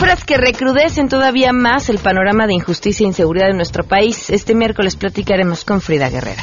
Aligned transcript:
Cifras 0.00 0.24
que 0.24 0.38
recrudecen 0.38 1.10
todavía 1.10 1.52
más 1.52 1.90
el 1.90 1.98
panorama 1.98 2.46
de 2.46 2.54
injusticia 2.54 3.04
e 3.04 3.08
inseguridad 3.08 3.48
de 3.48 3.52
nuestro 3.52 3.84
país. 3.84 4.30
Este 4.30 4.54
miércoles 4.54 4.96
platicaremos 4.96 5.62
con 5.62 5.82
Frida 5.82 6.08
Guerrera. 6.08 6.42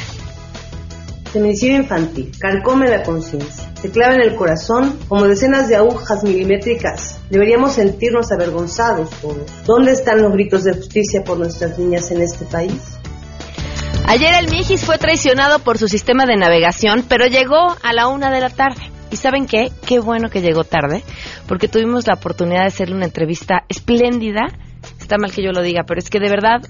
Feminicidio 1.32 1.78
infantil, 1.78 2.30
carcome 2.38 2.88
la 2.88 3.02
conciencia, 3.02 3.68
se 3.74 3.90
clava 3.90 4.14
en 4.14 4.20
el 4.20 4.36
corazón 4.36 4.96
como 5.08 5.26
decenas 5.26 5.68
de 5.68 5.74
agujas 5.74 6.22
milimétricas. 6.22 7.18
Deberíamos 7.30 7.72
sentirnos 7.72 8.30
avergonzados 8.30 9.10
todos. 9.20 9.50
¿Dónde 9.66 9.90
están 9.90 10.22
los 10.22 10.32
gritos 10.34 10.62
de 10.62 10.74
justicia 10.74 11.24
por 11.24 11.38
nuestras 11.38 11.76
niñas 11.80 12.12
en 12.12 12.22
este 12.22 12.44
país? 12.44 12.80
Ayer 14.06 14.34
el 14.38 14.50
Mijis 14.50 14.84
fue 14.84 14.98
traicionado 14.98 15.58
por 15.58 15.78
su 15.78 15.88
sistema 15.88 16.26
de 16.26 16.36
navegación, 16.36 17.04
pero 17.08 17.26
llegó 17.26 17.76
a 17.82 17.92
la 17.92 18.06
una 18.06 18.30
de 18.30 18.40
la 18.40 18.50
tarde. 18.50 18.97
¿Y 19.10 19.16
saben 19.16 19.46
qué? 19.46 19.72
Qué 19.86 19.98
bueno 19.98 20.28
que 20.30 20.42
llegó 20.42 20.64
tarde, 20.64 21.02
porque 21.46 21.68
tuvimos 21.68 22.06
la 22.06 22.14
oportunidad 22.14 22.62
de 22.62 22.68
hacerle 22.68 22.94
una 22.94 23.06
entrevista 23.06 23.64
espléndida. 23.68 24.48
Está 25.00 25.16
mal 25.18 25.32
que 25.32 25.42
yo 25.42 25.52
lo 25.52 25.62
diga, 25.62 25.84
pero 25.86 25.98
es 25.98 26.10
que 26.10 26.20
de 26.20 26.28
verdad 26.28 26.60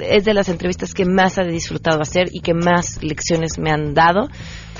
es 0.00 0.24
de 0.24 0.34
las 0.34 0.48
entrevistas 0.48 0.94
que 0.94 1.04
más 1.04 1.38
he 1.38 1.44
disfrutado 1.44 2.00
hacer 2.00 2.28
y 2.32 2.40
que 2.40 2.54
más 2.54 3.02
lecciones 3.02 3.58
me 3.58 3.70
han 3.70 3.94
dado, 3.94 4.28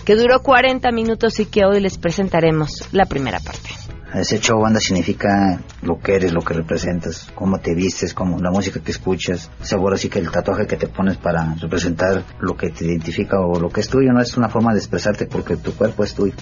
que 0.05 0.17
duró 0.17 0.41
40 0.43 0.91
minutos 0.93 1.41
y 1.41 1.47
que 1.47 1.65
hoy 1.65 1.81
les 1.81 1.99
presentaremos 1.99 2.89
la 2.93 3.07
primera 3.07 3.41
parte. 3.41 3.71
Ese 4.15 4.39
show 4.39 4.61
banda 4.61 4.81
significa 4.81 5.61
lo 5.83 5.99
que 5.99 6.15
eres, 6.15 6.33
lo 6.33 6.41
que 6.41 6.55
representas, 6.55 7.31
cómo 7.35 7.59
te 7.59 7.75
vistes, 7.75 8.15
cómo 8.15 8.39
la 8.39 8.51
música 8.51 8.81
que 8.81 8.93
escuchas. 8.93 9.51
Seguro 9.61 9.97
así 9.97 10.09
que 10.09 10.21
el 10.21 10.31
tatuaje 10.31 10.67
que 10.67 10.77
te 10.77 10.87
pones 10.87 11.17
para 11.17 11.55
representar 11.55 12.25
lo 12.41 12.57
que 12.57 12.71
te 12.71 12.87
identifica 12.87 13.41
o 13.41 13.59
lo 13.59 13.69
que 13.69 13.81
es 13.81 13.89
tuyo 13.89 14.13
no 14.13 14.23
es 14.23 14.37
una 14.37 14.49
forma 14.49 14.73
de 14.73 14.79
expresarte 14.79 15.27
porque 15.27 15.57
tu 15.57 15.73
cuerpo 15.73 16.05
es 16.05 16.15
tuyo. 16.15 16.35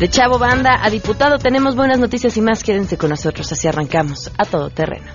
De 0.00 0.08
Chavo 0.08 0.38
Banda 0.38 0.80
a 0.82 0.88
diputado 0.88 1.36
tenemos 1.36 1.76
buenas 1.76 1.98
noticias 1.98 2.34
y 2.38 2.40
más. 2.40 2.64
Quédense 2.64 2.96
con 2.96 3.10
nosotros, 3.10 3.52
así 3.52 3.68
arrancamos 3.68 4.32
a 4.38 4.46
todo 4.46 4.70
terreno. 4.70 5.12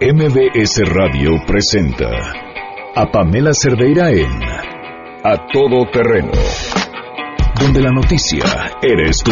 MBS 0.00 0.80
Radio 0.92 1.30
presenta 1.46 2.10
a 2.96 3.06
Pamela 3.12 3.54
Cerdeira 3.54 4.10
en 4.10 4.42
A 5.22 5.46
Todo 5.52 5.88
Terreno, 5.92 6.32
donde 7.60 7.80
la 7.80 7.92
noticia 7.92 8.44
eres 8.82 9.22
tú. 9.22 9.30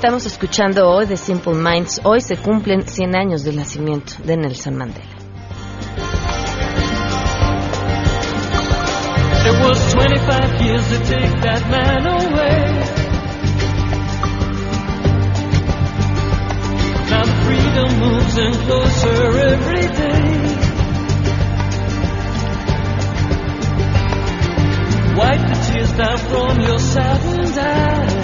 Estamos 0.00 0.24
escuchando 0.24 0.88
hoy 0.88 1.04
de 1.04 1.18
Simple 1.18 1.52
Minds. 1.52 2.00
Hoy 2.04 2.22
se 2.22 2.38
cumplen 2.38 2.88
100 2.88 3.14
años 3.14 3.44
del 3.44 3.56
nacimiento 3.56 4.14
de 4.24 4.34
Nelson 4.34 4.74
Mandela. 4.74 5.04
It 9.44 9.60
was 9.62 9.92
25 9.92 10.62
years 10.62 10.88
to 10.88 10.98
take 11.04 11.40
that 11.42 11.68
man 11.68 12.06
away. 12.06 12.80
Now 17.10 17.26
freedom 17.44 17.98
moves 18.00 18.38
in 18.38 18.54
closer 18.54 19.38
every 19.38 19.86
day. 19.86 20.30
Wipe 25.14 25.46
the 25.46 25.58
tears 25.70 25.92
down 25.92 26.16
from 26.16 26.60
your 26.62 26.78
saddened 26.78 27.58
eyes. 27.58 28.19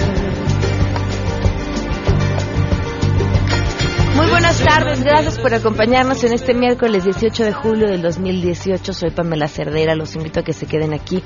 Muy 4.16 4.26
buenas 4.30 4.64
tardes, 4.64 5.04
gracias 5.04 5.38
por 5.38 5.52
acompañarnos 5.52 6.24
en 6.24 6.32
este 6.32 6.54
miércoles 6.54 7.04
18 7.04 7.44
de 7.44 7.52
julio 7.52 7.86
del 7.86 8.00
2018. 8.00 8.94
Soy 8.94 9.10
Pamela 9.10 9.46
Cerdera, 9.46 9.94
los 9.94 10.16
invito 10.16 10.40
a 10.40 10.42
que 10.42 10.54
se 10.54 10.64
queden 10.64 10.94
aquí 10.94 11.22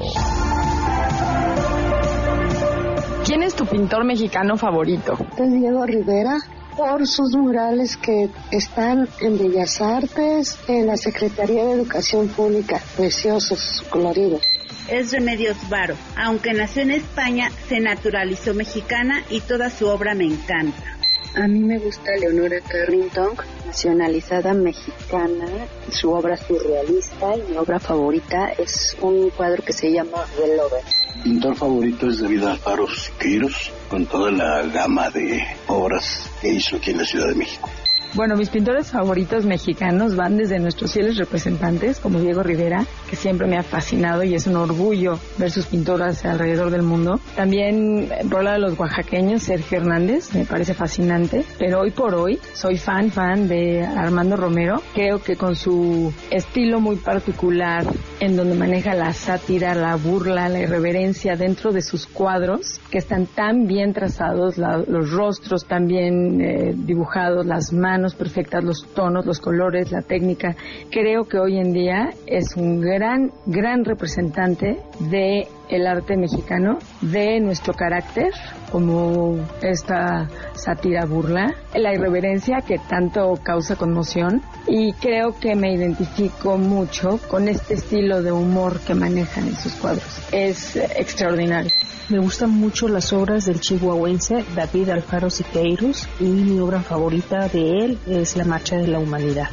¿Quién 3.28 3.44
es 3.44 3.56
tu 3.56 3.66
pintor 3.66 4.06
mexicano 4.06 4.56
favorito? 4.56 5.18
Es 5.38 5.52
Diego 5.52 5.86
Rivera 5.86 6.38
por 6.78 7.06
sus 7.06 7.36
murales 7.36 7.98
que 7.98 8.30
están 8.52 9.10
en 9.20 9.38
Bellas 9.38 9.82
Artes, 9.82 10.58
en 10.70 10.88
la 10.88 10.96
Secretaría 10.96 11.66
de 11.66 11.74
Educación 11.74 12.30
Pública, 12.30 12.82
preciosos, 12.96 13.84
coloridos. 13.90 14.42
Es 14.88 15.12
Remedios 15.12 15.58
Varo. 15.70 15.96
Aunque 16.16 16.54
nació 16.54 16.84
en 16.84 16.92
España, 16.92 17.52
se 17.68 17.82
naturalizó 17.82 18.54
mexicana 18.54 19.22
y 19.30 19.42
toda 19.42 19.70
su 19.72 19.88
obra 19.88 20.16
me 20.16 20.24
encanta. 20.24 20.98
A 21.36 21.50
mí 21.50 21.60
me 21.60 21.80
gusta 21.80 22.10
Leonora 22.22 22.62
Carrington, 22.62 23.36
nacionalizada 23.68 24.54
mexicana, 24.54 25.68
su 25.90 26.12
obra 26.12 26.38
surrealista 26.38 27.36
y 27.36 27.52
mi 27.52 27.58
obra 27.58 27.80
favorita 27.80 28.50
es 28.58 28.96
un 29.02 29.30
cuadro 29.32 29.62
que 29.64 29.74
se 29.74 29.92
llama 29.92 30.26
The 30.38 30.56
Lover. 30.56 30.84
Mi 31.18 31.24
pintor 31.24 31.56
favorito 31.56 32.10
es 32.10 32.22
David 32.22 32.44
Alfaro 32.44 32.88
Siqueiros, 32.88 33.72
con 33.90 34.06
toda 34.06 34.32
la 34.32 34.62
gama 34.64 35.10
de 35.10 35.44
obras 35.68 36.30
que 36.42 36.54
hizo 36.54 36.78
aquí 36.78 36.92
en 36.92 37.00
la 37.00 37.06
Ciudad 37.06 37.28
de 37.28 37.36
México. 37.36 37.70
Bueno, 38.14 38.36
mis 38.36 38.50
pintores 38.50 38.92
favoritos 38.92 39.46
mexicanos 39.46 40.16
van 40.16 40.38
desde 40.38 40.60
nuestros 40.60 40.94
fieles 40.94 41.18
representantes, 41.18 42.00
como 42.00 42.20
Diego 42.20 42.42
Rivera, 42.42 42.86
que 43.10 43.16
siempre 43.16 43.48
me 43.48 43.58
ha 43.58 43.64
fascinado 43.64 44.24
y 44.24 44.34
es 44.34 44.48
un 44.48 44.56
orgullo 44.56 45.20
ver 45.38 45.52
sus 45.52 45.68
pinturas 45.68 46.26
alrededor 46.26 46.72
del 46.72 46.84
mundo. 46.84 47.20
También 47.36 48.10
por 48.32 48.44
lado 48.44 48.56
de 48.56 48.70
los 48.70 48.80
oaxaqueños, 48.80 49.44
Sergio 49.44 49.80
Hernández, 49.80 50.34
me 50.34 50.46
parece 50.46 50.74
fascinante. 50.74 51.44
Pero 51.60 51.82
hoy 51.82 51.92
por 51.92 52.16
hoy 52.16 52.40
soy 52.54 52.78
fan, 52.78 53.12
fan 53.12 53.48
de 53.48 53.86
Armando 53.86 54.38
Romero. 54.38 54.82
Creo 54.94 55.22
que 55.22 55.36
con 55.36 55.56
su 55.56 56.14
estilo 56.32 56.80
muy 56.80 56.96
particular, 56.96 57.86
en 58.20 58.38
donde 58.38 58.56
maneja 58.56 58.96
la 58.96 59.14
sátira, 59.14 59.76
la 59.76 59.96
burla, 59.96 60.50
la 60.50 60.60
irreverencia 60.60 61.36
dentro 61.36 61.72
de 61.72 61.82
sus 61.82 62.08
cuadros, 62.08 62.80
que 62.90 63.00
están 63.00 63.28
tan 63.28 63.68
bien 63.68 63.94
trazados, 63.94 64.58
los 64.58 65.12
rostros 65.12 65.66
tan 65.66 65.88
bien 65.88 66.42
eh, 66.42 66.74
dibujados, 66.74 67.46
las 67.46 67.74
manos 67.74 67.97
perfectas, 68.16 68.64
los 68.64 68.86
tonos, 68.94 69.26
los 69.26 69.40
colores, 69.40 69.92
la 69.92 70.02
técnica. 70.02 70.56
Creo 70.92 71.26
que 71.26 71.40
hoy 71.40 71.58
en 71.58 71.74
día 71.74 72.10
es 72.26 72.56
un 72.56 72.82
gran, 72.82 73.32
gran 73.46 73.86
representante 73.86 74.80
de 75.00 75.48
el 75.70 75.88
arte 75.88 76.18
mexicano, 76.18 76.80
de 77.02 77.40
nuestro 77.40 77.74
carácter, 77.74 78.32
como 78.72 79.38
esta 79.62 80.28
sátira 80.56 81.06
burla, 81.06 81.54
la 81.76 81.94
irreverencia 81.94 82.62
que 82.62 82.78
tanto 82.78 83.40
causa 83.44 83.76
conmoción 83.76 84.42
y 84.68 84.94
creo 84.94 85.38
que 85.40 85.56
me 85.56 85.74
identifico 85.74 86.58
mucho 86.58 87.20
con 87.30 87.48
este 87.48 87.76
estilo 87.76 88.22
de 88.22 88.32
humor 88.32 88.80
que 88.82 88.94
manejan 88.94 89.48
en 89.48 89.56
sus 89.56 89.74
cuadros. 89.74 90.22
Es 90.32 90.76
extraordinario. 90.76 91.72
Me 92.10 92.20
gustan 92.20 92.52
mucho 92.52 92.88
las 92.88 93.12
obras 93.12 93.46
del 93.46 93.60
chihuahuense 93.60 94.46
David 94.56 94.90
Alfaro 94.90 95.30
Siqueiros 95.30 96.08
y 96.20 96.24
mi 96.24 96.60
obra 96.60 96.82
favorita 96.82 97.50
de 97.50 97.70
él 97.84 98.00
es 98.08 98.38
La 98.38 98.46
Marcha 98.46 98.78
de 98.78 98.88
la 98.88 99.00
Humanidad 99.00 99.50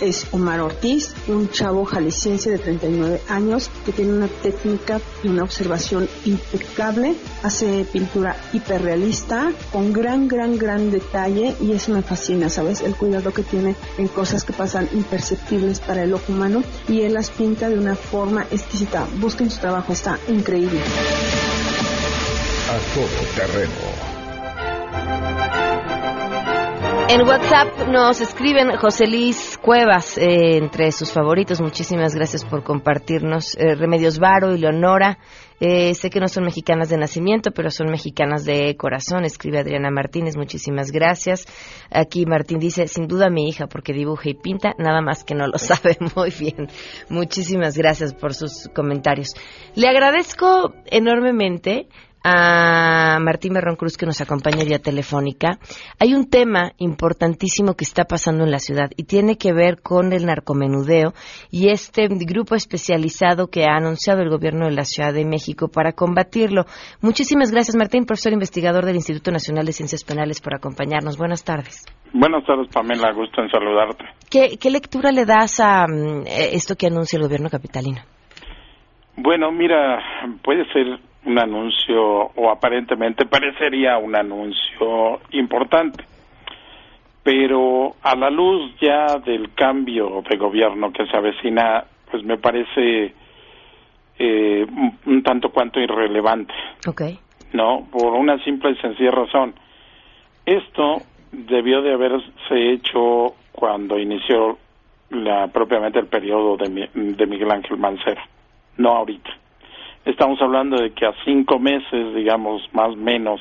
es 0.00 0.26
Omar 0.32 0.60
Ortiz, 0.60 1.14
un 1.28 1.50
chavo 1.50 1.84
jalisciense 1.84 2.50
de 2.50 2.58
39 2.58 3.22
años 3.28 3.70
que 3.84 3.92
tiene 3.92 4.12
una 4.12 4.28
técnica 4.28 5.00
y 5.22 5.28
una 5.28 5.44
observación 5.44 6.08
impecable, 6.24 7.14
hace 7.42 7.86
pintura 7.92 8.36
hiperrealista 8.52 9.52
con 9.72 9.92
gran, 9.92 10.28
gran, 10.28 10.58
gran 10.58 10.90
detalle 10.90 11.54
y 11.60 11.72
eso 11.72 11.92
me 11.92 12.02
fascina, 12.02 12.48
¿sabes? 12.48 12.80
El 12.80 12.94
cuidado 12.94 13.32
que 13.32 13.42
tiene 13.42 13.74
en 13.98 14.08
cosas 14.08 14.44
que 14.44 14.52
pasan 14.52 14.88
imperceptibles 14.92 15.80
para 15.80 16.02
el 16.02 16.14
ojo 16.14 16.32
humano 16.32 16.62
y 16.88 17.02
él 17.02 17.14
las 17.14 17.30
pinta 17.30 17.68
de 17.68 17.78
una 17.78 17.96
forma 17.96 18.46
exquisita. 18.50 19.06
Busquen 19.18 19.50
su 19.50 19.60
trabajo, 19.60 19.92
está 19.92 20.18
increíble. 20.28 20.80
A 22.68 22.94
todo 22.94 23.46
terreno 23.46 23.95
en 27.08 27.22
WhatsApp 27.22 27.88
nos 27.88 28.20
escriben 28.20 28.76
José 28.76 29.06
Luis 29.06 29.58
Cuevas, 29.62 30.18
eh, 30.18 30.56
entre 30.56 30.90
sus 30.90 31.12
favoritos. 31.12 31.60
Muchísimas 31.60 32.14
gracias 32.14 32.44
por 32.44 32.64
compartirnos. 32.64 33.56
Eh, 33.56 33.74
Remedios 33.76 34.18
Varo 34.18 34.54
y 34.54 34.58
Leonora. 34.58 35.18
Eh, 35.60 35.94
sé 35.94 36.10
que 36.10 36.20
no 36.20 36.28
son 36.28 36.44
mexicanas 36.44 36.88
de 36.88 36.98
nacimiento, 36.98 37.50
pero 37.52 37.70
son 37.70 37.90
mexicanas 37.90 38.44
de 38.44 38.76
corazón. 38.76 39.24
Escribe 39.24 39.60
Adriana 39.60 39.90
Martínez. 39.90 40.36
Muchísimas 40.36 40.90
gracias. 40.90 41.46
Aquí 41.90 42.26
Martín 42.26 42.58
dice, 42.58 42.88
sin 42.88 43.06
duda 43.06 43.30
mi 43.30 43.48
hija, 43.48 43.66
porque 43.66 43.92
dibuja 43.92 44.30
y 44.30 44.34
pinta, 44.34 44.74
nada 44.78 45.00
más 45.00 45.22
que 45.22 45.34
no 45.34 45.46
lo 45.46 45.58
sabe 45.58 45.96
muy 46.16 46.30
bien. 46.30 46.68
Muchísimas 47.08 47.78
gracias 47.78 48.14
por 48.14 48.34
sus 48.34 48.68
comentarios. 48.74 49.28
Le 49.74 49.88
agradezco 49.88 50.74
enormemente 50.86 51.88
a 52.28 53.20
Martín 53.20 53.52
Merrón 53.52 53.76
Cruz 53.76 53.96
que 53.96 54.04
nos 54.04 54.20
acompaña 54.20 54.64
vía 54.64 54.80
telefónica. 54.80 55.58
Hay 56.00 56.12
un 56.12 56.28
tema 56.28 56.72
importantísimo 56.78 57.74
que 57.74 57.84
está 57.84 58.04
pasando 58.04 58.42
en 58.42 58.50
la 58.50 58.58
ciudad 58.58 58.90
y 58.96 59.04
tiene 59.04 59.38
que 59.38 59.52
ver 59.52 59.80
con 59.80 60.12
el 60.12 60.26
narcomenudeo 60.26 61.12
y 61.52 61.68
este 61.68 62.08
grupo 62.08 62.56
especializado 62.56 63.46
que 63.46 63.64
ha 63.64 63.76
anunciado 63.76 64.22
el 64.22 64.30
gobierno 64.30 64.66
de 64.66 64.74
la 64.74 64.82
Ciudad 64.82 65.14
de 65.14 65.24
México 65.24 65.68
para 65.68 65.92
combatirlo. 65.92 66.64
Muchísimas 67.00 67.52
gracias, 67.52 67.76
Martín, 67.76 68.06
profesor 68.06 68.32
investigador 68.32 68.84
del 68.84 68.96
Instituto 68.96 69.30
Nacional 69.30 69.64
de 69.64 69.72
Ciencias 69.72 70.02
Penales, 70.02 70.40
por 70.40 70.56
acompañarnos. 70.56 71.16
Buenas 71.16 71.44
tardes. 71.44 71.84
Buenas 72.12 72.44
tardes, 72.44 72.66
Pamela. 72.74 73.12
Gusto 73.12 73.40
en 73.40 73.50
saludarte. 73.50 74.04
¿Qué, 74.28 74.58
qué 74.60 74.70
lectura 74.70 75.12
le 75.12 75.26
das 75.26 75.60
a 75.60 75.86
mm, 75.86 76.24
esto 76.26 76.74
que 76.74 76.88
anuncia 76.88 77.18
el 77.18 77.22
gobierno 77.22 77.48
capitalino? 77.50 78.00
Bueno, 79.16 79.52
mira, 79.52 80.02
puede 80.42 80.64
ser 80.72 80.98
un 81.26 81.38
anuncio, 81.38 82.02
o 82.02 82.50
aparentemente 82.50 83.26
parecería 83.26 83.98
un 83.98 84.14
anuncio 84.14 85.20
importante. 85.32 86.04
Pero 87.22 87.96
a 88.02 88.14
la 88.14 88.30
luz 88.30 88.72
ya 88.80 89.18
del 89.18 89.52
cambio 89.54 90.22
de 90.28 90.36
gobierno 90.36 90.92
que 90.92 91.06
se 91.06 91.16
avecina, 91.16 91.84
pues 92.10 92.22
me 92.22 92.38
parece 92.38 93.12
eh, 94.18 94.66
un, 95.06 95.22
tanto 95.24 95.50
cuanto 95.50 95.80
irrelevante. 95.80 96.54
Okay. 96.86 97.18
No, 97.52 97.88
por 97.90 98.14
una 98.14 98.42
simple 98.44 98.70
y 98.70 98.76
sencilla 98.76 99.10
razón. 99.10 99.54
Esto 100.44 101.02
debió 101.32 101.82
de 101.82 101.92
haberse 101.92 102.72
hecho 102.72 103.34
cuando 103.50 103.98
inició 103.98 104.58
la, 105.10 105.48
propiamente 105.48 105.98
el 105.98 106.06
periodo 106.06 106.56
de, 106.56 106.88
de 106.94 107.26
Miguel 107.26 107.50
Ángel 107.50 107.78
Mancera, 107.78 108.24
no 108.76 108.90
ahorita. 108.90 109.30
Estamos 110.06 110.40
hablando 110.40 110.76
de 110.76 110.92
que 110.92 111.04
a 111.04 111.12
cinco 111.24 111.58
meses, 111.58 112.14
digamos, 112.14 112.62
más 112.72 112.92
o 112.92 112.96
menos, 112.96 113.40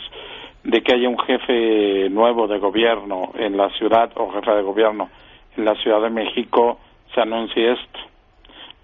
de 0.64 0.82
que 0.82 0.96
haya 0.96 1.08
un 1.08 1.20
jefe 1.20 2.10
nuevo 2.10 2.48
de 2.48 2.58
gobierno 2.58 3.34
en 3.36 3.56
la 3.56 3.70
ciudad 3.78 4.12
o 4.16 4.32
jefa 4.32 4.56
de 4.56 4.64
gobierno 4.64 5.08
en 5.56 5.64
la 5.64 5.76
Ciudad 5.76 6.02
de 6.02 6.10
México, 6.10 6.80
se 7.14 7.22
anuncie 7.22 7.72
esto. 7.72 8.00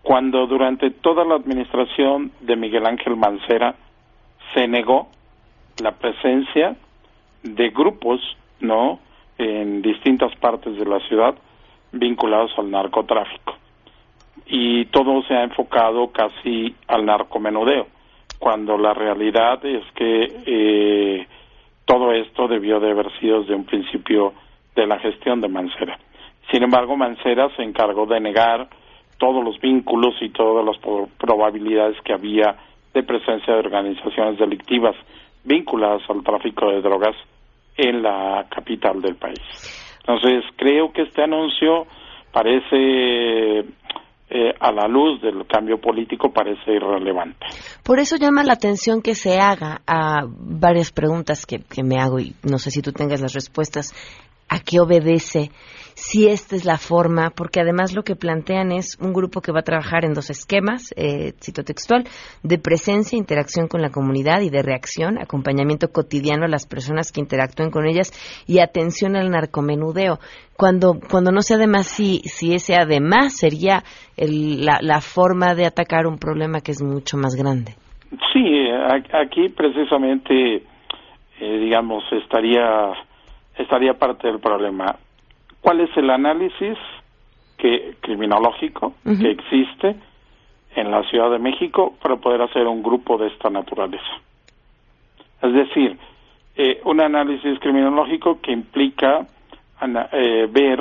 Cuando 0.04 0.46
durante 0.46 0.92
toda 0.92 1.26
la 1.26 1.34
administración 1.34 2.32
de 2.42 2.56
Miguel 2.56 2.86
Ángel 2.86 3.16
Mancera 3.16 3.74
se 4.54 4.68
negó 4.68 5.08
la 5.82 5.94
presencia 5.94 6.76
de 7.42 7.70
grupos, 7.72 8.22
¿no?, 8.60 9.00
en 9.40 9.82
distintas 9.82 10.36
partes 10.36 10.78
de 10.78 10.86
la 10.86 11.00
ciudad 11.08 11.34
vinculados 11.94 12.52
al 12.60 12.70
narcotráfico 12.70 13.61
y 14.54 14.84
todo 14.88 15.24
se 15.24 15.34
ha 15.34 15.44
enfocado 15.44 16.12
casi 16.12 16.76
al 16.86 17.06
narcomenudeo, 17.06 17.88
cuando 18.38 18.78
la 18.78 18.94
realidad 18.94 19.66
es 19.66 19.84
que 19.96 20.28
eh, 20.46 21.28
todo 21.86 22.12
esto 22.12 22.50
debió 22.50 22.82
de 22.82 22.92
haber 22.92 23.18
sido 23.18 23.42
desde 23.42 23.56
un 23.56 23.64
principio 23.64 24.34
de 24.76 24.86
la 24.86 25.00
gestión 25.00 25.40
de 25.40 25.48
Mancera. 25.48 25.98
Sin 26.52 26.64
embargo, 26.64 26.98
Mancera 26.98 27.50
se 27.56 27.64
encargó 27.64 28.06
de 28.06 28.20
negar 28.20 28.68
todos 29.18 29.42
los 29.42 29.58
vínculos 29.62 30.16
y 30.20 30.30
todas 30.30 30.66
las 30.66 30.78
probabilidades 31.18 31.96
que 32.02 32.12
había 32.12 32.58
de 32.94 33.04
presencia 33.04 33.54
de 33.54 33.60
organizaciones 33.60 34.38
delictivas 34.38 34.98
vinculadas 35.46 36.02
al 36.10 36.24
tráfico 36.24 36.70
de 36.70 36.82
drogas 36.82 37.16
en 37.78 38.04
la 38.04 38.46
capital 38.50 39.02
del 39.02 39.16
país. 39.16 39.40
Entonces, 40.00 40.44
creo 40.58 40.92
que 40.92 41.04
este 41.04 41.24
anuncio 41.24 41.88
parece 42.34 43.66
eh, 44.34 44.54
a 44.60 44.72
la 44.72 44.88
luz 44.88 45.22
del 45.22 45.46
cambio 45.46 45.80
político 45.82 46.32
parece 46.32 46.72
irrelevante. 46.72 47.46
Por 47.84 48.00
eso 48.00 48.16
llama 48.16 48.46
la 48.46 48.54
atención 48.54 49.02
que 49.02 49.14
se 49.14 49.40
haga 49.40 49.82
a 49.86 50.26
varias 50.26 50.94
preguntas 50.94 51.46
que, 51.46 51.60
que 51.60 51.84
me 51.84 52.00
hago 52.00 52.20
y 52.20 52.34
no 52.50 52.58
sé 52.58 52.72
si 52.72 52.82
tú 52.82 52.94
tengas 52.94 53.20
las 53.20 53.34
respuestas. 53.34 53.94
¿A 54.52 54.60
qué 54.60 54.80
obedece? 54.80 55.50
si 56.02 56.28
esta 56.28 56.56
es 56.56 56.66
la 56.66 56.78
forma, 56.78 57.30
porque 57.30 57.60
además 57.60 57.96
lo 57.96 58.02
que 58.02 58.16
plantean 58.16 58.72
es 58.72 58.98
un 59.00 59.14
grupo 59.14 59.40
que 59.42 59.52
va 59.52 59.60
a 59.60 59.64
trabajar 59.64 60.04
en 60.04 60.14
dos 60.14 60.32
esquemas, 60.32 60.94
eh, 60.98 61.34
cito 61.40 61.64
textual, 61.64 62.06
de 62.44 62.58
presencia, 62.58 63.18
interacción 63.18 63.68
con 63.68 63.82
la 63.82 63.92
comunidad 63.92 64.42
y 64.42 64.50
de 64.50 64.64
reacción, 64.64 65.20
acompañamiento 65.20 65.90
cotidiano 65.90 66.46
a 66.46 66.50
las 66.50 66.66
personas 66.68 67.12
que 67.12 67.22
interactúen 67.22 67.70
con 67.70 67.86
ellas 67.86 68.10
y 68.48 68.60
atención 68.60 69.16
al 69.16 69.30
narcomenudeo. 69.30 70.18
Cuando, 70.58 71.00
cuando 71.10 71.32
no 71.32 71.42
sé 71.42 71.54
además 71.54 71.86
si, 71.88 72.22
si 72.26 72.54
ese 72.54 72.76
además 72.76 73.38
sería 73.38 73.84
la, 74.18 74.80
la 74.82 75.02
forma 75.02 75.54
de 75.54 75.66
atacar 75.66 76.08
un 76.08 76.18
problema 76.18 76.62
que 76.62 76.72
es 76.72 76.82
mucho 76.82 77.18
más 77.18 77.36
grande. 77.36 77.74
Sí, 78.34 78.68
aquí 79.14 79.50
precisamente, 79.50 80.64
eh, 81.40 81.58
digamos, 81.60 82.04
estaría 82.12 82.94
estaría 83.62 83.94
parte 83.94 84.28
del 84.28 84.40
problema 84.40 84.96
cuál 85.62 85.82
es 85.82 85.96
el 85.96 86.10
análisis 86.10 86.78
que 87.58 87.96
criminológico 88.02 88.94
que 89.04 89.32
existe 89.32 89.96
en 90.76 90.92
la 90.92 91.04
Ciudad 91.04 91.30
de 91.32 91.40
México 91.40 91.96
para 92.02 92.16
poder 92.16 92.42
hacer 92.42 92.66
un 92.68 92.82
grupo 92.82 93.18
de 93.18 93.28
esta 93.28 93.50
naturaleza. 93.50 94.12
Es 95.42 95.54
decir, 95.54 95.98
eh, 96.56 96.82
un 96.86 97.02
análisis 97.02 97.60
criminológico 97.60 98.42
que 98.42 98.52
implica 98.52 99.28
eh, 100.12 100.48
ver 100.52 100.80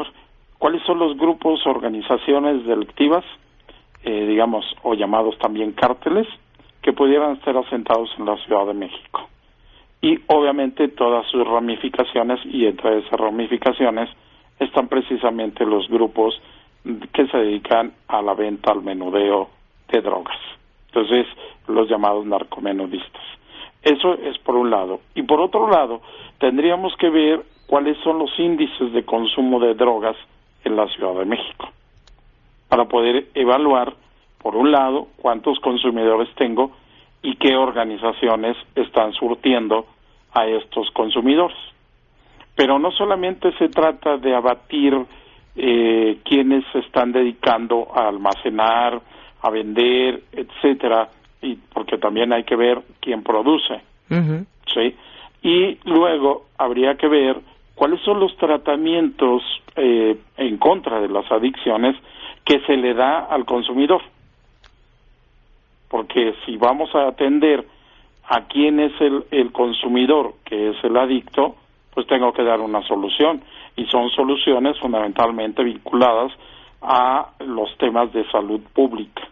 cuáles 0.58 0.82
son 0.84 0.99
los 0.99 1.16
grupos, 1.16 1.66
organizaciones 1.66 2.66
delictivas, 2.66 3.25
eh, 4.02 4.26
digamos, 4.26 4.64
o 4.82 4.94
llamados 4.94 5.38
también 5.38 5.72
cárteles, 5.72 6.26
que 6.82 6.92
pudieran 6.92 7.32
estar 7.32 7.56
asentados 7.56 8.10
en 8.18 8.26
la 8.26 8.37
Ciudad 8.38 8.66
de 8.66 8.75
México. 8.75 9.29
Y 10.02 10.19
obviamente 10.28 10.88
todas 10.88 11.26
sus 11.26 11.47
ramificaciones, 11.47 12.40
y 12.47 12.66
entre 12.66 12.99
esas 12.99 13.19
ramificaciones 13.21 14.09
están 14.59 14.88
precisamente 14.88 15.64
los 15.64 15.88
grupos 15.88 16.40
que 17.12 17.26
se 17.26 17.37
dedican 17.37 17.92
a 18.09 18.23
la 18.23 18.35
venta, 18.35 18.73
al 18.73 18.83
menudeo 18.83 19.50
de 19.88 20.00
drogas. 20.00 20.38
Entonces, 20.87 21.26
los 21.69 21.88
llamados 21.88 22.25
narcomenudistas. 22.26 23.23
Eso 23.83 24.14
es 24.14 24.38
por 24.38 24.57
un 24.57 24.71
lado. 24.71 25.00
Y 25.14 25.23
por 25.23 25.40
otro 25.40 25.69
lado, 25.71 26.00
tendríamos 26.38 26.95
que 26.97 27.11
ver 27.11 27.42
cuáles 27.66 27.97
son 27.99 28.19
los 28.19 28.30
índices 28.38 28.92
de 28.92 29.04
consumo 29.04 29.61
de 29.61 29.75
drogas 29.75 30.16
en 30.64 30.76
la 30.76 30.87
Ciudad 30.88 31.14
de 31.14 31.25
México 31.25 31.69
para 32.69 32.85
poder 32.87 33.28
evaluar, 33.35 33.95
por 34.38 34.57
un 34.57 34.71
lado, 34.71 35.09
cuántos 35.16 35.59
consumidores 35.61 36.28
tengo 36.37 36.71
y 37.22 37.36
qué 37.36 37.56
organizaciones 37.56 38.56
están 38.74 39.12
surtiendo 39.12 39.86
a 40.32 40.46
estos 40.46 40.90
consumidores. 40.92 41.56
Pero 42.54 42.78
no 42.78 42.90
solamente 42.92 43.52
se 43.58 43.68
trata 43.68 44.16
de 44.16 44.34
abatir 44.34 44.94
eh, 45.56 46.18
quienes 46.24 46.64
se 46.72 46.80
están 46.80 47.12
dedicando 47.12 47.88
a 47.94 48.08
almacenar, 48.08 49.00
a 49.42 49.50
vender, 49.50 50.22
etcétera, 50.32 51.08
y 51.42 51.56
porque 51.56 51.98
también 51.98 52.32
hay 52.32 52.44
que 52.44 52.56
ver 52.56 52.82
quién 53.00 53.22
produce, 53.22 53.80
¿sí? 54.72 54.94
Y 55.42 55.78
luego 55.88 56.46
habría 56.58 56.96
que 56.96 57.08
ver 57.08 57.40
cuáles 57.74 58.00
son 58.02 58.20
los 58.20 58.36
tratamientos 58.36 59.42
eh, 59.76 60.18
en 60.36 60.58
contra 60.58 61.00
de 61.00 61.08
las 61.08 61.30
adicciones 61.32 61.96
que 62.44 62.60
se 62.66 62.76
le 62.76 62.92
da 62.94 63.20
al 63.20 63.46
consumidor. 63.46 64.02
Porque 65.90 66.35
si 66.47 66.56
vamos 66.56 66.94
a 66.94 67.09
atender 67.09 67.66
a 68.25 68.47
quién 68.47 68.80
es 68.80 68.92
el, 69.00 69.25
el 69.30 69.52
consumidor, 69.52 70.35
que 70.44 70.70
es 70.70 70.76
el 70.85 70.97
adicto, 70.97 71.56
pues 71.92 72.06
tengo 72.06 72.32
que 72.32 72.44
dar 72.44 72.61
una 72.61 72.82
solución. 72.87 73.42
Y 73.76 73.87
son 73.87 74.09
soluciones 74.11 74.78
fundamentalmente 74.78 75.62
vinculadas 75.64 76.32
a 76.80 77.32
los 77.40 77.76
temas 77.76 78.12
de 78.12 78.25
salud 78.30 78.61
pública. 78.73 79.28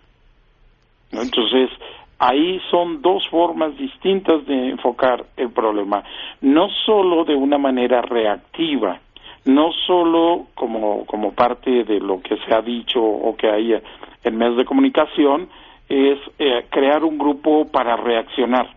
Entonces, 1.12 1.70
ahí 2.18 2.60
son 2.70 3.00
dos 3.00 3.26
formas 3.28 3.76
distintas 3.76 4.44
de 4.46 4.70
enfocar 4.70 5.24
el 5.36 5.50
problema, 5.50 6.02
no 6.40 6.68
solo 6.84 7.24
de 7.24 7.34
una 7.34 7.58
manera 7.58 8.02
reactiva, 8.02 9.00
no 9.44 9.72
solo 9.86 10.46
como, 10.54 11.06
como 11.06 11.32
parte 11.32 11.84
de 11.84 12.00
lo 12.00 12.20
que 12.20 12.36
se 12.38 12.54
ha 12.54 12.60
dicho 12.60 13.02
o 13.02 13.34
que 13.36 13.48
hay 13.48 13.80
en 14.24 14.36
medios 14.36 14.58
de 14.58 14.64
comunicación, 14.64 15.48
es 15.88 16.18
eh, 16.38 16.66
crear 16.70 17.04
un 17.04 17.18
grupo 17.18 17.66
para 17.70 17.96
reaccionar. 17.96 18.74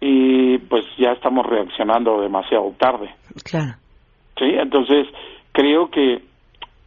Y 0.00 0.58
pues 0.58 0.84
ya 0.98 1.12
estamos 1.12 1.46
reaccionando 1.46 2.20
demasiado 2.20 2.72
tarde. 2.78 3.10
Claro. 3.44 3.74
Sí, 4.36 4.46
entonces 4.46 5.06
creo 5.52 5.88
que 5.90 6.22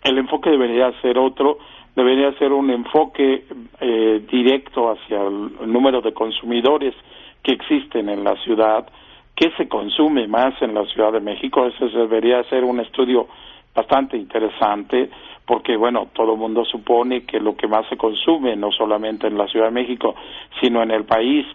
el 0.03 0.17
enfoque 0.17 0.49
debería 0.49 0.91
ser 1.01 1.17
otro, 1.17 1.57
debería 1.95 2.31
ser 2.37 2.51
un 2.51 2.69
enfoque 2.69 3.45
eh, 3.79 4.25
directo 4.29 4.91
hacia 4.91 5.21
el, 5.21 5.71
número 5.71 6.01
de 6.01 6.13
consumidores 6.13 6.93
que 7.41 7.53
existen 7.53 8.09
en 8.09 8.23
la 8.23 8.35
ciudad, 8.43 8.87
qué 9.35 9.51
se 9.57 9.67
consume 9.67 10.27
más 10.27 10.61
en 10.61 10.73
la 10.73 10.85
Ciudad 10.85 11.13
de 11.13 11.21
México, 11.21 11.65
ese 11.65 11.85
debería 11.85 12.43
ser 12.43 12.63
un 12.63 12.79
estudio 12.79 13.27
bastante 13.75 14.17
interesante, 14.17 15.09
porque 15.45 15.75
bueno, 15.75 16.07
todo 16.13 16.33
el 16.33 16.39
mundo 16.39 16.63
supone 16.65 17.23
que 17.25 17.39
lo 17.39 17.55
que 17.55 17.67
más 17.67 17.87
se 17.89 17.97
consume, 17.97 18.55
no 18.55 18.71
solamente 18.71 19.27
en 19.27 19.37
la 19.37 19.47
Ciudad 19.47 19.67
de 19.67 19.71
México, 19.71 20.15
sino 20.61 20.81
en 20.81 20.91
el 20.91 21.03
país, 21.03 21.45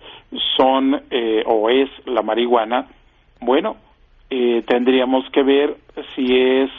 son 0.57 1.03
eh, 1.11 1.43
o 1.47 1.69
es 1.71 1.89
la 2.07 2.23
marihuana. 2.23 2.87
Bueno, 3.41 3.77
eh, 4.29 4.63
tendríamos 4.67 5.29
que 5.31 5.43
ver 5.43 5.77
si 6.15 6.39
es 6.39 6.71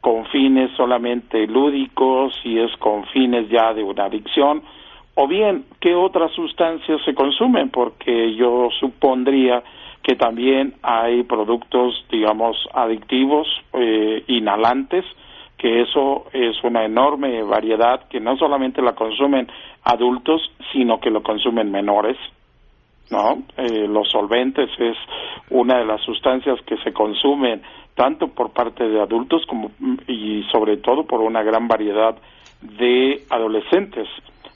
con 0.00 0.26
fines 0.26 0.70
solamente 0.76 1.46
lúdicos, 1.46 2.34
si 2.42 2.58
es 2.58 2.74
con 2.78 3.04
fines 3.06 3.48
ya 3.48 3.72
de 3.72 3.82
una 3.82 4.06
adicción, 4.06 4.62
o 5.14 5.28
bien 5.28 5.64
qué 5.80 5.94
otras 5.94 6.32
sustancias 6.32 7.00
se 7.04 7.14
consumen, 7.14 7.70
porque 7.70 8.34
yo 8.34 8.68
supondría 8.78 9.62
que 10.02 10.16
también 10.16 10.74
hay 10.82 11.22
productos, 11.24 12.04
digamos, 12.10 12.56
adictivos, 12.72 13.46
eh, 13.74 14.24
inhalantes, 14.28 15.04
que 15.58 15.82
eso 15.82 16.24
es 16.32 16.62
una 16.64 16.84
enorme 16.84 17.42
variedad 17.42 18.08
que 18.08 18.18
no 18.18 18.36
solamente 18.38 18.80
la 18.80 18.94
consumen 18.94 19.46
adultos, 19.84 20.40
sino 20.72 21.00
que 21.00 21.10
lo 21.10 21.22
consumen 21.22 21.70
menores. 21.70 22.16
¿no? 23.10 23.42
Eh, 23.56 23.86
los 23.88 24.08
solventes 24.08 24.70
es 24.78 24.96
una 25.50 25.78
de 25.78 25.84
las 25.84 26.00
sustancias 26.02 26.60
que 26.64 26.76
se 26.78 26.92
consumen 26.92 27.60
tanto 27.94 28.28
por 28.28 28.52
parte 28.52 28.88
de 28.88 29.00
adultos 29.00 29.44
como 29.46 29.72
y 30.06 30.44
sobre 30.50 30.78
todo 30.78 31.04
por 31.04 31.20
una 31.20 31.42
gran 31.42 31.68
variedad 31.68 32.16
de 32.62 33.24
adolescentes. 33.28 34.08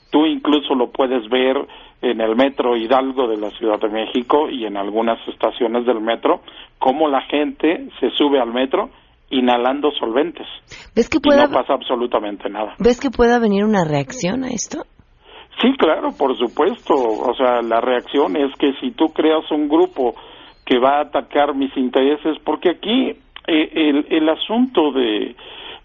Tú 0.09 0.25
incluso 0.25 0.73
lo 0.73 0.89
puedes 0.91 1.27
ver 1.29 1.57
en 2.01 2.21
el 2.21 2.35
metro 2.35 2.75
Hidalgo 2.75 3.27
de 3.27 3.37
la 3.37 3.49
Ciudad 3.51 3.79
de 3.79 3.89
México 3.89 4.49
y 4.49 4.65
en 4.65 4.77
algunas 4.77 5.19
estaciones 5.27 5.85
del 5.85 6.01
metro 6.01 6.41
cómo 6.79 7.07
la 7.07 7.21
gente 7.21 7.87
se 7.99 8.09
sube 8.11 8.39
al 8.39 8.53
metro 8.53 8.89
inhalando 9.29 9.91
solventes. 9.91 10.47
¿Ves 10.95 11.09
que 11.09 11.17
y 11.17 11.29
no 11.29 11.49
pasa 11.49 11.73
absolutamente 11.73 12.49
nada. 12.49 12.75
¿Ves 12.79 12.99
que 12.99 13.09
pueda 13.09 13.39
venir 13.39 13.65
una 13.65 13.83
reacción 13.83 14.43
a 14.43 14.49
esto? 14.49 14.83
Sí, 15.61 15.73
claro, 15.77 16.09
por 16.17 16.37
supuesto. 16.37 16.93
O 16.93 17.33
sea, 17.35 17.61
la 17.61 17.81
reacción 17.81 18.35
es 18.35 18.53
que 18.57 18.73
si 18.79 18.91
tú 18.91 19.07
creas 19.13 19.49
un 19.51 19.67
grupo 19.67 20.13
que 20.65 20.77
va 20.79 20.97
a 20.97 21.01
atacar 21.01 21.55
mis 21.55 21.75
intereses, 21.77 22.37
porque 22.43 22.71
aquí 22.71 23.09
eh, 23.47 23.71
el, 23.73 24.05
el 24.09 24.29
asunto 24.29 24.91
de, 24.91 25.35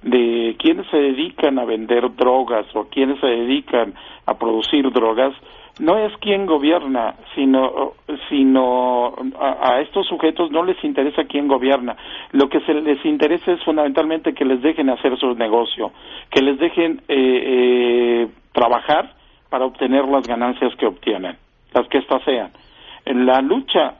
de 0.02 0.56
quienes 0.58 0.86
se 0.90 0.96
dedican 0.96 1.58
a 1.58 1.64
vender 1.64 2.14
drogas 2.16 2.66
o 2.74 2.84
quienes 2.84 3.20
se 3.20 3.26
dedican 3.26 3.94
a 4.26 4.34
producir 4.34 4.90
drogas 4.90 5.34
no 5.80 5.98
es 5.98 6.12
quién 6.18 6.44
gobierna, 6.44 7.14
sino, 7.34 7.94
sino 8.28 9.14
a, 9.40 9.80
estos 9.80 10.06
sujetos 10.06 10.50
no 10.50 10.62
les 10.62 10.82
interesa 10.84 11.24
quién 11.24 11.48
gobierna. 11.48 11.96
Lo 12.32 12.48
que 12.50 12.60
se 12.60 12.74
les 12.74 13.02
interesa 13.04 13.52
es 13.52 13.62
fundamentalmente 13.64 14.34
que 14.34 14.44
les 14.44 14.60
dejen 14.60 14.90
hacer 14.90 15.18
su 15.18 15.34
negocio, 15.34 15.92
que 16.30 16.42
les 16.42 16.58
dejen 16.58 17.02
eh, 17.08 17.16
eh, 17.16 18.28
trabajar 18.52 19.14
para 19.48 19.64
obtener 19.64 20.04
las 20.04 20.28
ganancias 20.28 20.74
que 20.76 20.86
obtienen, 20.86 21.36
las 21.72 21.88
que 21.88 21.98
éstas 21.98 22.22
sean. 22.24 22.52
En 23.06 23.24
la 23.24 23.40
lucha 23.40 23.94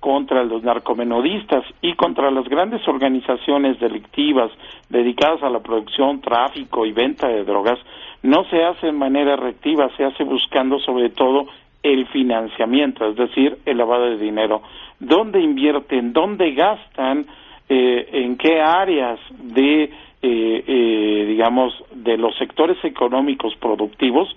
contra 0.00 0.42
los 0.44 0.62
narcomenodistas 0.62 1.64
y 1.82 1.94
contra 1.94 2.30
las 2.30 2.48
grandes 2.48 2.86
organizaciones 2.88 3.78
delictivas 3.78 4.50
dedicadas 4.88 5.42
a 5.42 5.50
la 5.50 5.60
producción, 5.60 6.20
tráfico 6.20 6.86
y 6.86 6.92
venta 6.92 7.28
de 7.28 7.44
drogas, 7.44 7.78
no 8.22 8.44
se 8.44 8.64
hace 8.64 8.86
de 8.86 8.92
manera 8.92 9.36
reactiva, 9.36 9.90
se 9.96 10.04
hace 10.04 10.24
buscando 10.24 10.78
sobre 10.80 11.10
todo 11.10 11.46
el 11.82 12.06
financiamiento, 12.08 13.06
es 13.08 13.16
decir, 13.16 13.58
el 13.64 13.78
lavado 13.78 14.10
de 14.10 14.18
dinero. 14.18 14.62
¿Dónde 14.98 15.40
invierten? 15.40 16.12
¿Dónde 16.12 16.52
gastan? 16.52 17.26
Eh, 17.68 18.08
¿En 18.24 18.36
qué 18.36 18.60
áreas 18.60 19.18
de, 19.30 19.84
eh, 19.84 19.90
eh, 20.22 21.24
digamos, 21.28 21.72
de 21.94 22.18
los 22.18 22.36
sectores 22.36 22.76
económicos 22.84 23.54
productivos 23.56 24.28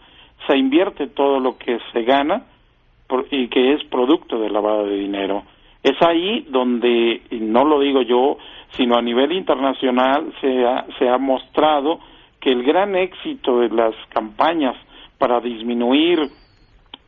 se 0.48 0.58
invierte 0.58 1.08
todo 1.08 1.39
lo 1.39 1.58
que 1.58 1.79
se 1.91 2.03
gana 2.03 2.43
y 3.32 3.48
que 3.48 3.74
es 3.74 3.84
producto 3.86 4.39
del 4.39 4.53
lavado 4.53 4.86
de 4.86 4.98
dinero? 4.98 5.43
Es 5.83 6.01
ahí 6.01 6.47
donde, 6.49 7.21
y 7.29 7.39
no 7.39 7.65
lo 7.65 7.79
digo 7.81 8.01
yo, 8.01 8.37
sino 8.77 8.95
a 8.95 9.01
nivel 9.01 9.33
internacional 9.33 10.33
se 10.39 10.65
ha, 10.65 10.85
se 10.97 11.09
ha 11.09 11.17
mostrado 11.17 11.99
que 12.39 12.51
el 12.51 12.63
gran 12.63 12.95
éxito 12.95 13.59
de 13.59 13.69
las 13.69 13.93
campañas 14.09 14.75
para 15.17 15.39
disminuir 15.39 16.19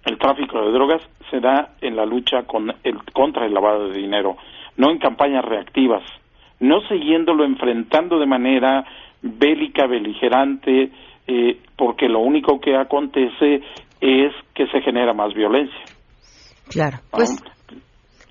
el 0.06 0.18
tráfico 0.18 0.62
de 0.62 0.72
drogas 0.72 1.02
se 1.30 1.40
da 1.40 1.76
en 1.82 1.96
la 1.96 2.06
lucha 2.06 2.44
con 2.44 2.74
el, 2.84 3.04
contra 3.12 3.46
el 3.46 3.54
lavado 3.54 3.90
de 3.90 3.98
dinero, 3.98 4.38
no 4.78 4.92
en 4.92 5.00
campañas 5.00 5.44
reactivas, 5.44 6.04
no 6.60 6.82
siguiéndolo 6.88 7.44
enfrentando 7.44 8.20
de 8.20 8.26
manera 8.26 8.86
bélica, 9.22 9.88
beligerante, 9.88 10.92
eh, 11.28 11.60
porque 11.76 12.08
lo 12.08 12.20
único 12.20 12.60
que 12.60 12.78
acontece 12.78 13.62
es 14.00 14.34
que 14.54 14.68
se 14.68 14.82
genera 14.82 15.14
más 15.14 15.34
violencia. 15.34 15.84
Claro. 16.70 16.98
Pues... 17.12 17.55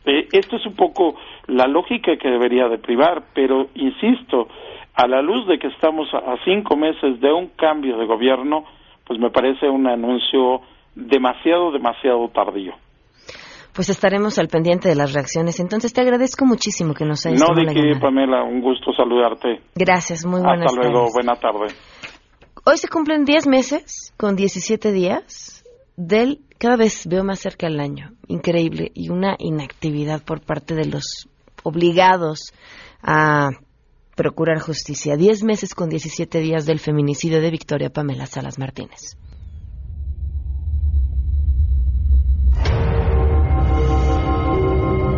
Eh, 0.04 0.28
esto 0.32 0.56
es 0.56 0.66
un 0.66 0.74
poco 0.74 1.16
la 1.46 1.66
lógica 1.66 2.16
que 2.16 2.28
debería 2.28 2.68
de 2.68 2.78
privar, 2.78 3.24
pero 3.34 3.68
insisto, 3.74 4.48
a 4.94 5.06
la 5.06 5.22
luz 5.22 5.46
de 5.46 5.58
que 5.58 5.68
estamos 5.68 6.08
a 6.12 6.36
cinco 6.44 6.76
meses 6.76 7.20
de 7.20 7.32
un 7.32 7.48
cambio 7.56 7.96
de 7.96 8.06
gobierno, 8.06 8.64
pues 9.06 9.18
me 9.18 9.30
parece 9.30 9.68
un 9.68 9.86
anuncio 9.86 10.60
demasiado, 10.94 11.72
demasiado 11.72 12.28
tardío. 12.28 12.74
Pues 13.74 13.88
estaremos 13.88 14.38
al 14.38 14.46
pendiente 14.46 14.88
de 14.88 14.94
las 14.94 15.12
reacciones. 15.12 15.58
Entonces 15.58 15.92
te 15.92 16.00
agradezco 16.00 16.46
muchísimo 16.46 16.94
que 16.94 17.04
nos 17.04 17.26
hayas 17.26 17.40
No, 17.40 17.56
de 17.56 17.66
que, 17.66 17.98
Pamela, 18.00 18.44
un 18.44 18.60
gusto 18.60 18.92
saludarte. 18.92 19.62
Gracias, 19.74 20.24
muy 20.24 20.40
buenas 20.40 20.66
Hasta 20.66 20.80
luego, 20.80 21.06
buena 21.12 21.34
tarde. 21.34 21.74
Hoy 22.64 22.76
se 22.76 22.88
cumplen 22.88 23.24
10 23.24 23.48
meses 23.48 24.14
con 24.16 24.36
17 24.36 24.92
días 24.92 25.63
del 25.96 26.40
cada 26.58 26.76
vez 26.76 27.06
veo 27.06 27.24
más 27.24 27.40
cerca 27.40 27.66
el 27.66 27.80
año, 27.80 28.12
increíble, 28.26 28.90
y 28.94 29.10
una 29.10 29.36
inactividad 29.38 30.22
por 30.22 30.40
parte 30.40 30.74
de 30.74 30.86
los 30.86 31.28
obligados 31.62 32.52
a 33.02 33.50
procurar 34.16 34.60
justicia. 34.60 35.16
Diez 35.16 35.42
meses 35.42 35.74
con 35.74 35.88
17 35.88 36.38
días 36.40 36.66
del 36.66 36.78
feminicidio 36.78 37.40
de 37.40 37.50
Victoria 37.50 37.90
Pamela 37.90 38.26
Salas 38.26 38.58
Martínez. 38.58 39.18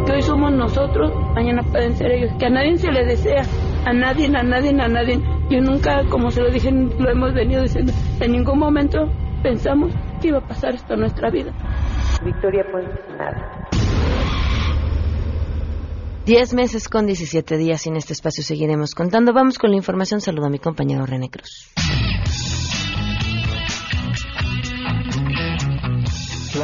Que 0.06 0.12
hoy 0.12 0.22
somos 0.22 0.52
nosotros, 0.52 1.12
mañana 1.34 1.62
pueden 1.62 1.96
ser 1.96 2.10
ellos. 2.10 2.32
Que 2.38 2.46
a 2.46 2.50
nadie 2.50 2.76
se 2.78 2.90
le 2.90 3.04
desea, 3.04 3.44
a 3.84 3.92
nadie, 3.92 4.26
a 4.26 4.42
nadie, 4.42 4.70
a 4.70 4.88
nadie. 4.88 5.20
Yo 5.50 5.60
nunca, 5.60 6.04
como 6.08 6.30
se 6.30 6.40
lo 6.40 6.50
dije, 6.50 6.70
lo 6.70 7.10
hemos 7.10 7.34
venido 7.34 7.62
diciendo, 7.62 7.92
en 8.20 8.32
ningún 8.32 8.58
momento 8.58 8.98
pensamos 9.42 9.92
que 10.26 10.30
iba 10.30 10.38
a 10.38 10.48
pasar 10.48 10.74
esto 10.74 10.94
en 10.94 11.00
nuestra 11.00 11.30
vida. 11.30 11.52
Victoria 12.24 12.64
pues 12.72 12.84
nada. 13.16 13.68
Diez 16.24 16.52
meses 16.54 16.88
con 16.88 17.06
17 17.06 17.56
días 17.56 17.86
y 17.86 17.90
en 17.90 17.96
este 17.96 18.12
espacio 18.12 18.42
seguiremos 18.42 18.96
contando. 18.96 19.32
Vamos 19.32 19.58
con 19.58 19.70
la 19.70 19.76
información. 19.76 20.20
Saludo 20.20 20.46
a 20.46 20.50
mi 20.50 20.58
compañero 20.58 21.06
René 21.06 21.30
Cruz. 21.30 21.70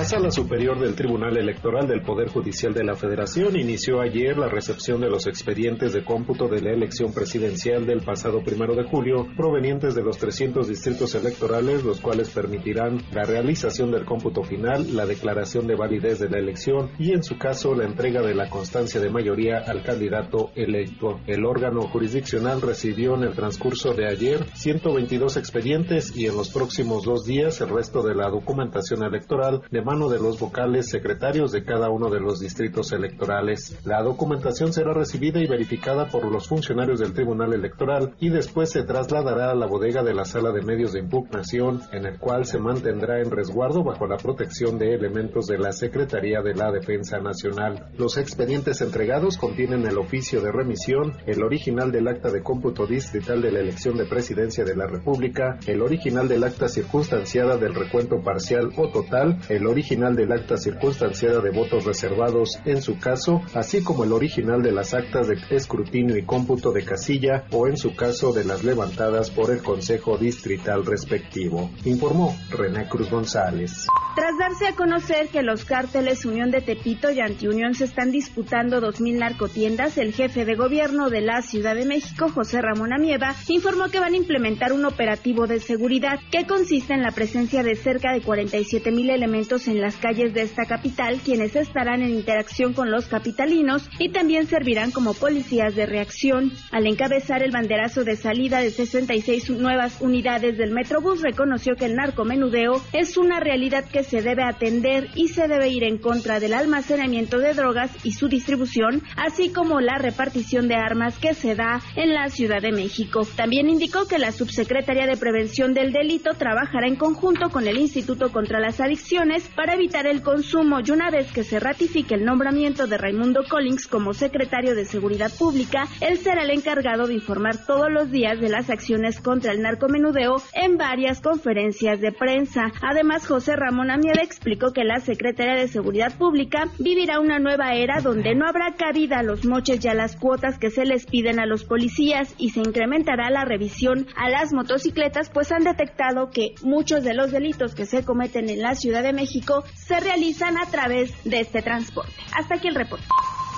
La 0.02 0.08
Sala 0.08 0.32
Superior 0.32 0.80
del 0.80 0.96
Tribunal 0.96 1.36
Electoral 1.36 1.86
del 1.86 2.02
Poder 2.02 2.28
Judicial 2.28 2.74
de 2.74 2.82
la 2.82 2.96
Federación 2.96 3.54
inició 3.56 4.00
ayer 4.00 4.36
la 4.36 4.48
recepción 4.48 5.00
de 5.00 5.08
los 5.08 5.28
expedientes 5.28 5.92
de 5.92 6.04
cómputo 6.04 6.48
de 6.48 6.60
la 6.60 6.72
elección 6.72 7.14
presidencial 7.14 7.86
del 7.86 8.00
pasado 8.00 8.42
primero 8.42 8.74
de 8.74 8.82
julio, 8.82 9.28
provenientes 9.36 9.94
de 9.94 10.02
los 10.02 10.18
300 10.18 10.66
distritos 10.66 11.14
electorales, 11.14 11.84
los 11.84 12.00
cuales 12.00 12.30
permitirán 12.30 13.00
la 13.12 13.22
realización 13.22 13.92
del 13.92 14.04
cómputo 14.04 14.42
final, 14.42 14.96
la 14.96 15.06
declaración 15.06 15.68
de 15.68 15.76
validez 15.76 16.18
de 16.18 16.28
la 16.28 16.40
elección 16.40 16.90
y, 16.98 17.12
en 17.12 17.22
su 17.22 17.38
caso, 17.38 17.72
la 17.76 17.84
entrega 17.84 18.22
de 18.22 18.34
la 18.34 18.50
constancia 18.50 19.00
de 19.00 19.08
mayoría 19.08 19.58
al 19.58 19.84
candidato 19.84 20.50
electo. 20.56 21.20
El 21.28 21.44
órgano 21.44 21.82
jurisdiccional 21.82 22.60
recibió 22.60 23.14
en 23.14 23.22
el 23.22 23.36
transcurso 23.36 23.94
de 23.94 24.08
ayer 24.08 24.46
122 24.54 25.36
expedientes 25.36 26.12
y 26.16 26.26
en 26.26 26.36
los 26.36 26.50
próximos 26.50 27.04
dos 27.04 27.24
días 27.24 27.60
el 27.60 27.68
resto 27.68 28.02
de 28.02 28.16
la 28.16 28.28
documentación 28.28 29.04
electoral 29.04 29.62
de 29.70 29.91
mano 29.92 30.08
de 30.08 30.18
los 30.18 30.40
vocales 30.40 30.88
secretarios 30.88 31.52
de 31.52 31.64
cada 31.64 31.90
uno 31.90 32.08
de 32.08 32.18
los 32.18 32.40
distritos 32.40 32.92
electorales. 32.92 33.78
La 33.84 34.02
documentación 34.02 34.72
será 34.72 34.94
recibida 34.94 35.38
y 35.38 35.46
verificada 35.46 36.08
por 36.08 36.24
los 36.32 36.48
funcionarios 36.48 36.98
del 36.98 37.12
Tribunal 37.12 37.52
Electoral 37.52 38.14
y 38.18 38.30
después 38.30 38.70
se 38.70 38.84
trasladará 38.84 39.50
a 39.50 39.54
la 39.54 39.66
bodega 39.66 40.02
de 40.02 40.14
la 40.14 40.24
sala 40.24 40.50
de 40.50 40.62
medios 40.62 40.94
de 40.94 41.00
impugnación, 41.00 41.82
en 41.92 42.06
el 42.06 42.18
cual 42.18 42.46
se 42.46 42.58
mantendrá 42.58 43.20
en 43.20 43.30
resguardo 43.30 43.84
bajo 43.84 44.06
la 44.06 44.16
protección 44.16 44.78
de 44.78 44.94
elementos 44.94 45.46
de 45.46 45.58
la 45.58 45.72
Secretaría 45.72 46.40
de 46.40 46.54
la 46.54 46.72
Defensa 46.72 47.18
Nacional. 47.18 47.90
Los 47.98 48.16
expedientes 48.16 48.80
entregados 48.80 49.36
contienen 49.36 49.86
el 49.86 49.98
oficio 49.98 50.40
de 50.40 50.52
remisión, 50.52 51.18
el 51.26 51.42
original 51.42 51.92
del 51.92 52.08
acta 52.08 52.30
de 52.30 52.42
cómputo 52.42 52.86
distrital 52.86 53.42
de 53.42 53.52
la 53.52 53.60
elección 53.60 53.98
de 53.98 54.06
presidencia 54.06 54.64
de 54.64 54.74
la 54.74 54.86
República, 54.86 55.58
el 55.66 55.82
original 55.82 56.28
del 56.28 56.44
acta 56.44 56.66
circunstanciada 56.66 57.58
del 57.58 57.74
recuento 57.74 58.22
parcial 58.22 58.70
o 58.78 58.88
total, 58.88 59.38
el 59.50 59.66
original 59.66 59.81
del 59.88 60.32
acta 60.32 60.56
circunstanciada 60.56 61.40
de 61.40 61.50
votos 61.50 61.84
reservados 61.84 62.58
en 62.64 62.80
su 62.80 62.98
caso, 62.98 63.42
así 63.52 63.82
como 63.82 64.04
el 64.04 64.12
original 64.12 64.62
de 64.62 64.72
las 64.72 64.94
actas 64.94 65.28
de 65.28 65.36
escrutinio 65.50 66.16
y 66.16 66.24
cómputo 66.24 66.72
de 66.72 66.84
casilla 66.84 67.44
o 67.50 67.66
en 67.66 67.76
su 67.76 67.94
caso 67.94 68.32
de 68.32 68.44
las 68.44 68.64
levantadas 68.64 69.30
por 69.30 69.50
el 69.50 69.62
Consejo 69.62 70.16
Distrital 70.16 70.86
respectivo, 70.86 71.70
informó 71.84 72.34
René 72.50 72.88
Cruz 72.88 73.10
González. 73.10 73.86
Tras 74.14 74.38
darse 74.38 74.66
a 74.66 74.74
conocer 74.74 75.28
que 75.28 75.42
los 75.42 75.64
cárteles 75.64 76.24
Unión 76.24 76.50
de 76.50 76.60
Tepito 76.60 77.10
y 77.10 77.20
Antiunión 77.20 77.74
se 77.74 77.84
están 77.84 78.10
disputando 78.10 78.80
2.000 78.80 79.18
narcotiendas, 79.18 79.98
el 79.98 80.12
jefe 80.12 80.44
de 80.44 80.54
gobierno 80.54 81.10
de 81.10 81.22
la 81.22 81.42
Ciudad 81.42 81.74
de 81.74 81.86
México, 81.86 82.28
José 82.28 82.60
Ramón 82.60 82.92
Amieva, 82.92 83.34
informó 83.48 83.88
que 83.88 84.00
van 84.00 84.12
a 84.12 84.18
implementar 84.18 84.72
un 84.72 84.84
operativo 84.84 85.46
de 85.46 85.60
seguridad 85.60 86.18
que 86.30 86.46
consiste 86.46 86.94
en 86.94 87.02
la 87.02 87.10
presencia 87.10 87.62
de 87.62 87.74
cerca 87.74 88.12
de 88.12 88.22
47.000 88.22 89.10
elementos 89.10 89.66
en 89.68 89.71
las 89.80 89.96
calles 89.96 90.34
de 90.34 90.42
esta 90.42 90.64
capital, 90.66 91.20
quienes 91.24 91.56
estarán 91.56 92.02
en 92.02 92.10
interacción 92.10 92.74
con 92.74 92.90
los 92.90 93.06
capitalinos 93.06 93.88
y 93.98 94.10
también 94.10 94.46
servirán 94.46 94.90
como 94.90 95.14
policías 95.14 95.74
de 95.74 95.86
reacción. 95.86 96.52
Al 96.70 96.86
encabezar 96.86 97.42
el 97.42 97.50
banderazo 97.50 98.04
de 98.04 98.16
salida 98.16 98.60
de 98.60 98.70
66 98.70 99.50
nuevas 99.50 100.00
unidades 100.00 100.58
del 100.58 100.72
Metrobús, 100.72 101.22
reconoció 101.22 101.74
que 101.76 101.86
el 101.86 101.94
narcomenudeo 101.94 102.82
es 102.92 103.16
una 103.16 103.40
realidad 103.40 103.84
que 103.84 104.02
se 104.02 104.22
debe 104.22 104.42
atender 104.42 105.08
y 105.14 105.28
se 105.28 105.48
debe 105.48 105.68
ir 105.68 105.84
en 105.84 105.98
contra 105.98 106.40
del 106.40 106.54
almacenamiento 106.54 107.38
de 107.38 107.54
drogas 107.54 107.90
y 108.04 108.12
su 108.12 108.28
distribución, 108.28 109.02
así 109.16 109.50
como 109.50 109.80
la 109.80 109.98
repartición 109.98 110.68
de 110.68 110.74
armas 110.74 111.18
que 111.18 111.34
se 111.34 111.54
da 111.54 111.80
en 111.96 112.12
la 112.14 112.28
Ciudad 112.28 112.60
de 112.60 112.72
México. 112.72 113.26
También 113.36 113.68
indicó 113.68 114.06
que 114.06 114.18
la 114.18 114.32
Subsecretaría 114.32 115.06
de 115.06 115.16
Prevención 115.16 115.74
del 115.74 115.92
Delito 115.92 116.34
trabajará 116.34 116.86
en 116.86 116.96
conjunto 116.96 117.50
con 117.50 117.66
el 117.66 117.78
Instituto 117.78 118.32
contra 118.32 118.60
las 118.60 118.80
Adicciones 118.80 119.48
para 119.54 119.74
evitar 119.74 120.06
el 120.06 120.22
consumo 120.22 120.80
y 120.80 120.90
una 120.90 121.10
vez 121.10 121.30
que 121.32 121.44
se 121.44 121.60
ratifique 121.60 122.14
el 122.14 122.24
nombramiento 122.24 122.86
de 122.86 122.96
Raimundo 122.96 123.44
Collins 123.48 123.86
como 123.86 124.14
secretario 124.14 124.74
de 124.74 124.84
Seguridad 124.84 125.30
Pública, 125.36 125.86
él 126.00 126.18
será 126.18 126.42
el 126.44 126.50
encargado 126.50 127.06
de 127.06 127.14
informar 127.14 127.66
todos 127.66 127.90
los 127.90 128.10
días 128.10 128.40
de 128.40 128.48
las 128.48 128.70
acciones 128.70 129.20
contra 129.20 129.52
el 129.52 129.62
narcomenudeo 129.62 130.42
en 130.54 130.78
varias 130.78 131.20
conferencias 131.20 132.00
de 132.00 132.12
prensa. 132.12 132.72
Además, 132.80 133.26
José 133.26 133.56
Ramón 133.56 133.90
Amieva 133.90 134.22
explicó 134.22 134.72
que 134.72 134.84
la 134.84 135.00
Secretaría 135.00 135.54
de 135.54 135.68
Seguridad 135.68 136.16
Pública 136.16 136.68
vivirá 136.78 137.20
una 137.20 137.38
nueva 137.38 137.74
era 137.74 138.00
donde 138.00 138.34
no 138.34 138.46
habrá 138.46 138.74
cabida 138.76 139.18
a 139.18 139.22
los 139.22 139.44
moches 139.44 139.84
y 139.84 139.88
a 139.88 139.94
las 139.94 140.16
cuotas 140.16 140.58
que 140.58 140.70
se 140.70 140.84
les 140.84 141.06
piden 141.06 141.40
a 141.40 141.46
los 141.46 141.64
policías 141.64 142.34
y 142.38 142.50
se 142.50 142.60
incrementará 142.60 143.30
la 143.30 143.44
revisión 143.44 144.06
a 144.16 144.30
las 144.30 144.52
motocicletas, 144.52 145.30
pues 145.30 145.52
han 145.52 145.64
detectado 145.64 146.30
que 146.30 146.54
muchos 146.62 147.04
de 147.04 147.14
los 147.14 147.30
delitos 147.32 147.74
que 147.74 147.86
se 147.86 148.04
cometen 148.04 148.48
en 148.48 148.62
la 148.62 148.74
Ciudad 148.74 149.02
de 149.02 149.12
México 149.12 149.41
se 149.74 150.00
realizan 150.00 150.56
a 150.58 150.66
través 150.66 151.10
de 151.24 151.40
este 151.40 151.62
transporte. 151.62 152.12
Hasta 152.32 152.56
aquí 152.56 152.68
el 152.68 152.74
reporte. 152.74 153.06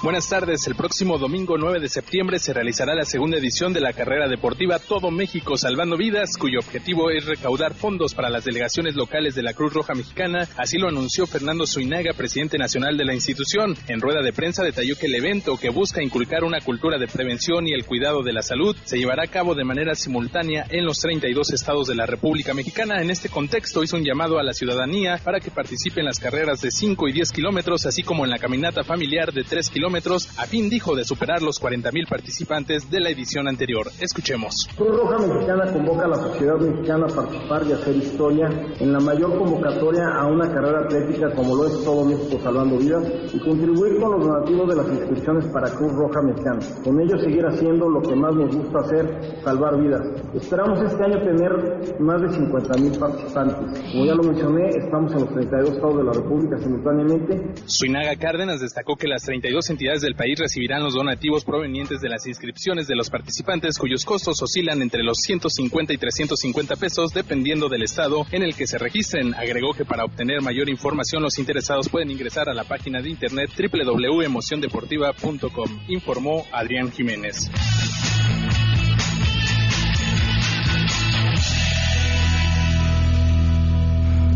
Buenas 0.04 0.28
tardes. 0.28 0.66
El 0.66 0.74
próximo 0.74 1.16
domingo 1.16 1.56
9 1.56 1.80
de 1.80 1.88
septiembre 1.88 2.38
se 2.38 2.52
realizará 2.52 2.94
la 2.94 3.06
segunda 3.06 3.38
edición 3.38 3.72
de 3.72 3.80
la 3.80 3.94
carrera 3.94 4.28
deportiva 4.28 4.78
Todo 4.78 5.10
México 5.10 5.56
Salvando 5.56 5.96
Vidas, 5.96 6.36
cuyo 6.38 6.58
objetivo 6.58 7.08
es 7.08 7.24
recaudar 7.24 7.72
fondos 7.72 8.14
para 8.14 8.28
las 8.28 8.44
delegaciones 8.44 8.96
locales 8.96 9.34
de 9.34 9.42
la 9.42 9.54
Cruz 9.54 9.72
Roja 9.72 9.94
Mexicana. 9.94 10.46
Así 10.58 10.76
lo 10.76 10.88
anunció 10.88 11.26
Fernando 11.26 11.66
Zuinaga, 11.66 12.12
presidente 12.12 12.58
nacional 12.58 12.98
de 12.98 13.06
la 13.06 13.14
institución. 13.14 13.74
En 13.88 14.02
rueda 14.02 14.20
de 14.20 14.34
prensa 14.34 14.62
detalló 14.62 14.94
que 14.94 15.06
el 15.06 15.14
evento, 15.14 15.56
que 15.56 15.70
busca 15.70 16.02
inculcar 16.02 16.44
una 16.44 16.60
cultura 16.60 16.98
de 16.98 17.08
prevención 17.08 17.66
y 17.66 17.72
el 17.72 17.86
cuidado 17.86 18.22
de 18.22 18.34
la 18.34 18.42
salud, 18.42 18.76
se 18.84 18.98
llevará 18.98 19.22
a 19.24 19.30
cabo 19.30 19.54
de 19.54 19.64
manera 19.64 19.94
simultánea 19.94 20.66
en 20.68 20.84
los 20.84 20.98
32 20.98 21.50
estados 21.54 21.86
de 21.86 21.94
la 21.94 22.04
República 22.04 22.52
Mexicana. 22.52 23.00
En 23.00 23.08
este 23.08 23.30
contexto 23.30 23.82
hizo 23.82 23.96
un 23.96 24.04
llamado 24.04 24.38
a 24.38 24.42
la 24.42 24.52
ciudadanía 24.52 25.16
para 25.24 25.40
que 25.40 25.50
participe 25.50 26.00
en 26.00 26.06
las 26.06 26.20
carreras 26.20 26.60
de 26.60 26.70
5 26.70 27.08
y 27.08 27.12
10 27.12 27.32
kilómetros, 27.32 27.86
así 27.86 28.02
como 28.02 28.26
en 28.26 28.30
la 28.30 28.38
caminata 28.38 28.84
familiar 28.84 29.32
de 29.32 29.44
3 29.44 29.70
kilómetros 29.70 29.93
a 29.94 30.46
fin 30.46 30.68
dijo 30.68 30.96
de 30.96 31.04
superar 31.04 31.40
los 31.40 31.62
40.000 31.62 32.09
participantes 32.09 32.90
de 32.90 32.98
la 32.98 33.11
edición 33.11 33.46
anterior. 33.46 33.87
Escuchemos. 34.00 34.66
Cruz 34.76 34.90
Roja 34.90 35.18
Mexicana 35.18 35.72
convoca 35.72 36.07
a 36.07 36.09
la 36.09 36.16
sociedad 36.16 36.57
mexicana 36.57 37.07
a 37.07 37.14
participar 37.14 37.62
y 37.68 37.72
hacer 37.72 37.96
historia 37.96 38.48
en 38.80 38.92
la 38.92 38.98
mayor 38.98 39.38
convocatoria 39.38 40.02
a 40.18 40.26
una 40.26 40.52
carrera 40.52 40.80
atlética 40.80 41.33
como 41.37 41.54
lo 41.54 41.66
es 41.66 41.85
todo 41.85 42.04
México 42.07 42.40
salvando 42.42 42.76
vidas 42.76 43.04
y 43.33 43.38
contribuir 43.38 44.00
con 44.00 44.18
los 44.18 44.26
donativos 44.26 44.68
de 44.68 44.76
las 44.83 44.88
inscripciones 44.88 45.46
para 45.52 45.70
Cruz 45.70 45.92
Roja 45.92 46.22
Mexicana. 46.22 46.59
Con 46.83 47.00
ello 47.00 47.16
seguir 47.18 47.46
haciendo 47.46 47.88
lo 47.88 48.02
que 48.02 48.16
más 48.16 48.35
nos 48.35 48.57
gusta 48.57 48.80
hacer, 48.80 49.42
salvar 49.44 49.80
vidas. 49.80 50.02
Esperamos 50.35 50.83
este 50.83 51.04
año 51.04 51.18
tener 51.22 52.00
más 52.00 52.20
de 52.20 52.28
50.000 52.30 52.98
participantes. 52.98 53.80
Como 53.92 54.07
ya 54.07 54.14
lo 54.16 54.24
mencioné, 54.24 54.70
estamos 54.70 55.12
en 55.12 55.20
los 55.20 55.30
32 55.35 55.70
estados 55.70 55.96
de 55.98 56.02
la 56.04 56.12
República 56.12 56.59
simultáneamente. 56.59 57.54
Suinaga 57.66 58.16
Cárdenas 58.16 58.61
destacó 58.61 58.96
que 58.96 59.07
las 59.07 59.22
32 59.22 59.70
entidades 59.70 59.83
del 59.84 60.14
país 60.14 60.38
recibirán 60.38 60.82
los 60.82 60.94
donativos 60.94 61.44
provenientes 61.44 62.00
de 62.00 62.08
las 62.08 62.26
inscripciones 62.26 62.86
de 62.86 62.96
los 62.96 63.10
participantes 63.10 63.76
cuyos 63.78 64.06
costos 64.06 64.40
oscilan 64.42 64.80
entre 64.80 65.02
los 65.02 65.18
150 65.18 65.92
y 65.92 65.98
350 65.98 66.76
pesos 66.76 67.12
dependiendo 67.12 67.68
del 67.68 67.82
estado 67.82 68.24
en 68.32 68.42
el 68.42 68.56
que 68.56 68.66
se 68.66 68.78
registren. 68.78 69.34
Agregó 69.34 69.74
que 69.74 69.84
para 69.84 70.06
obtener 70.06 70.40
mayor 70.40 70.70
información 70.70 71.22
los 71.22 71.38
interesados 71.38 71.90
pueden 71.90 72.10
ingresar 72.10 72.48
a 72.48 72.54
la 72.54 72.64
página 72.64 73.02
de 73.02 73.10
internet 73.10 73.50
www.emociondeportiva.com, 73.56 75.80
informó 75.88 76.46
Adrián 76.50 76.90
Jiménez. 76.90 77.50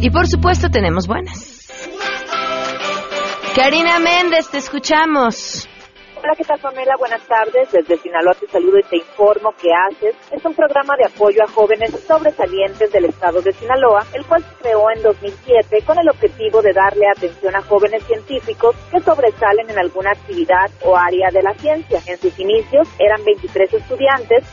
Y 0.00 0.11
por 0.11 0.28
supuesto 0.28 0.70
tenemos 0.70 1.06
buenas. 1.06 1.58
Karina 3.59 3.99
Méndez, 3.99 4.49
te 4.51 4.59
escuchamos. 4.59 5.68
Hola, 6.14 6.33
¿qué 6.37 6.44
tal 6.44 6.61
Pamela? 6.61 6.94
Buenas 6.97 7.27
tardes. 7.27 7.73
Desde 7.73 7.97
Sinaloa 7.97 8.33
te 8.35 8.47
saludo 8.47 8.79
y 8.79 8.85
te 8.85 8.99
informo 8.99 9.51
que 9.61 9.68
haces. 9.75 10.14
Es 10.31 10.44
un 10.44 10.55
programa 10.55 10.94
de 10.97 11.07
apoyo 11.07 11.42
a 11.42 11.49
jóvenes 11.49 11.90
sobresalientes 12.07 12.92
del 12.92 13.07
estado 13.07 13.42
de 13.42 13.53
Sinaloa, 13.53 14.07
el 14.14 14.25
cual 14.27 14.44
se 14.44 14.62
creó 14.62 14.88
en 14.94 15.03
2007 15.03 15.83
con 15.85 15.99
el 15.99 16.09
objetivo 16.09 16.62
de 16.62 16.73
darle 16.73 17.09
atención 17.09 17.57
a 17.57 17.62
jóvenes 17.62 18.05
científicos 18.05 18.77
que 18.92 19.01
sobresalen 19.01 19.68
en 19.68 19.79
alguna 19.81 20.12
actividad 20.12 20.71
o 20.85 20.97
área 20.97 21.29
de 21.33 21.42
la 21.42 21.55
ciencia. 21.55 22.01
En 22.07 22.16
sus 22.16 22.38
inicios 22.38 22.87
eran 23.01 23.25
23 23.25 23.75
estudiantes 23.75 24.44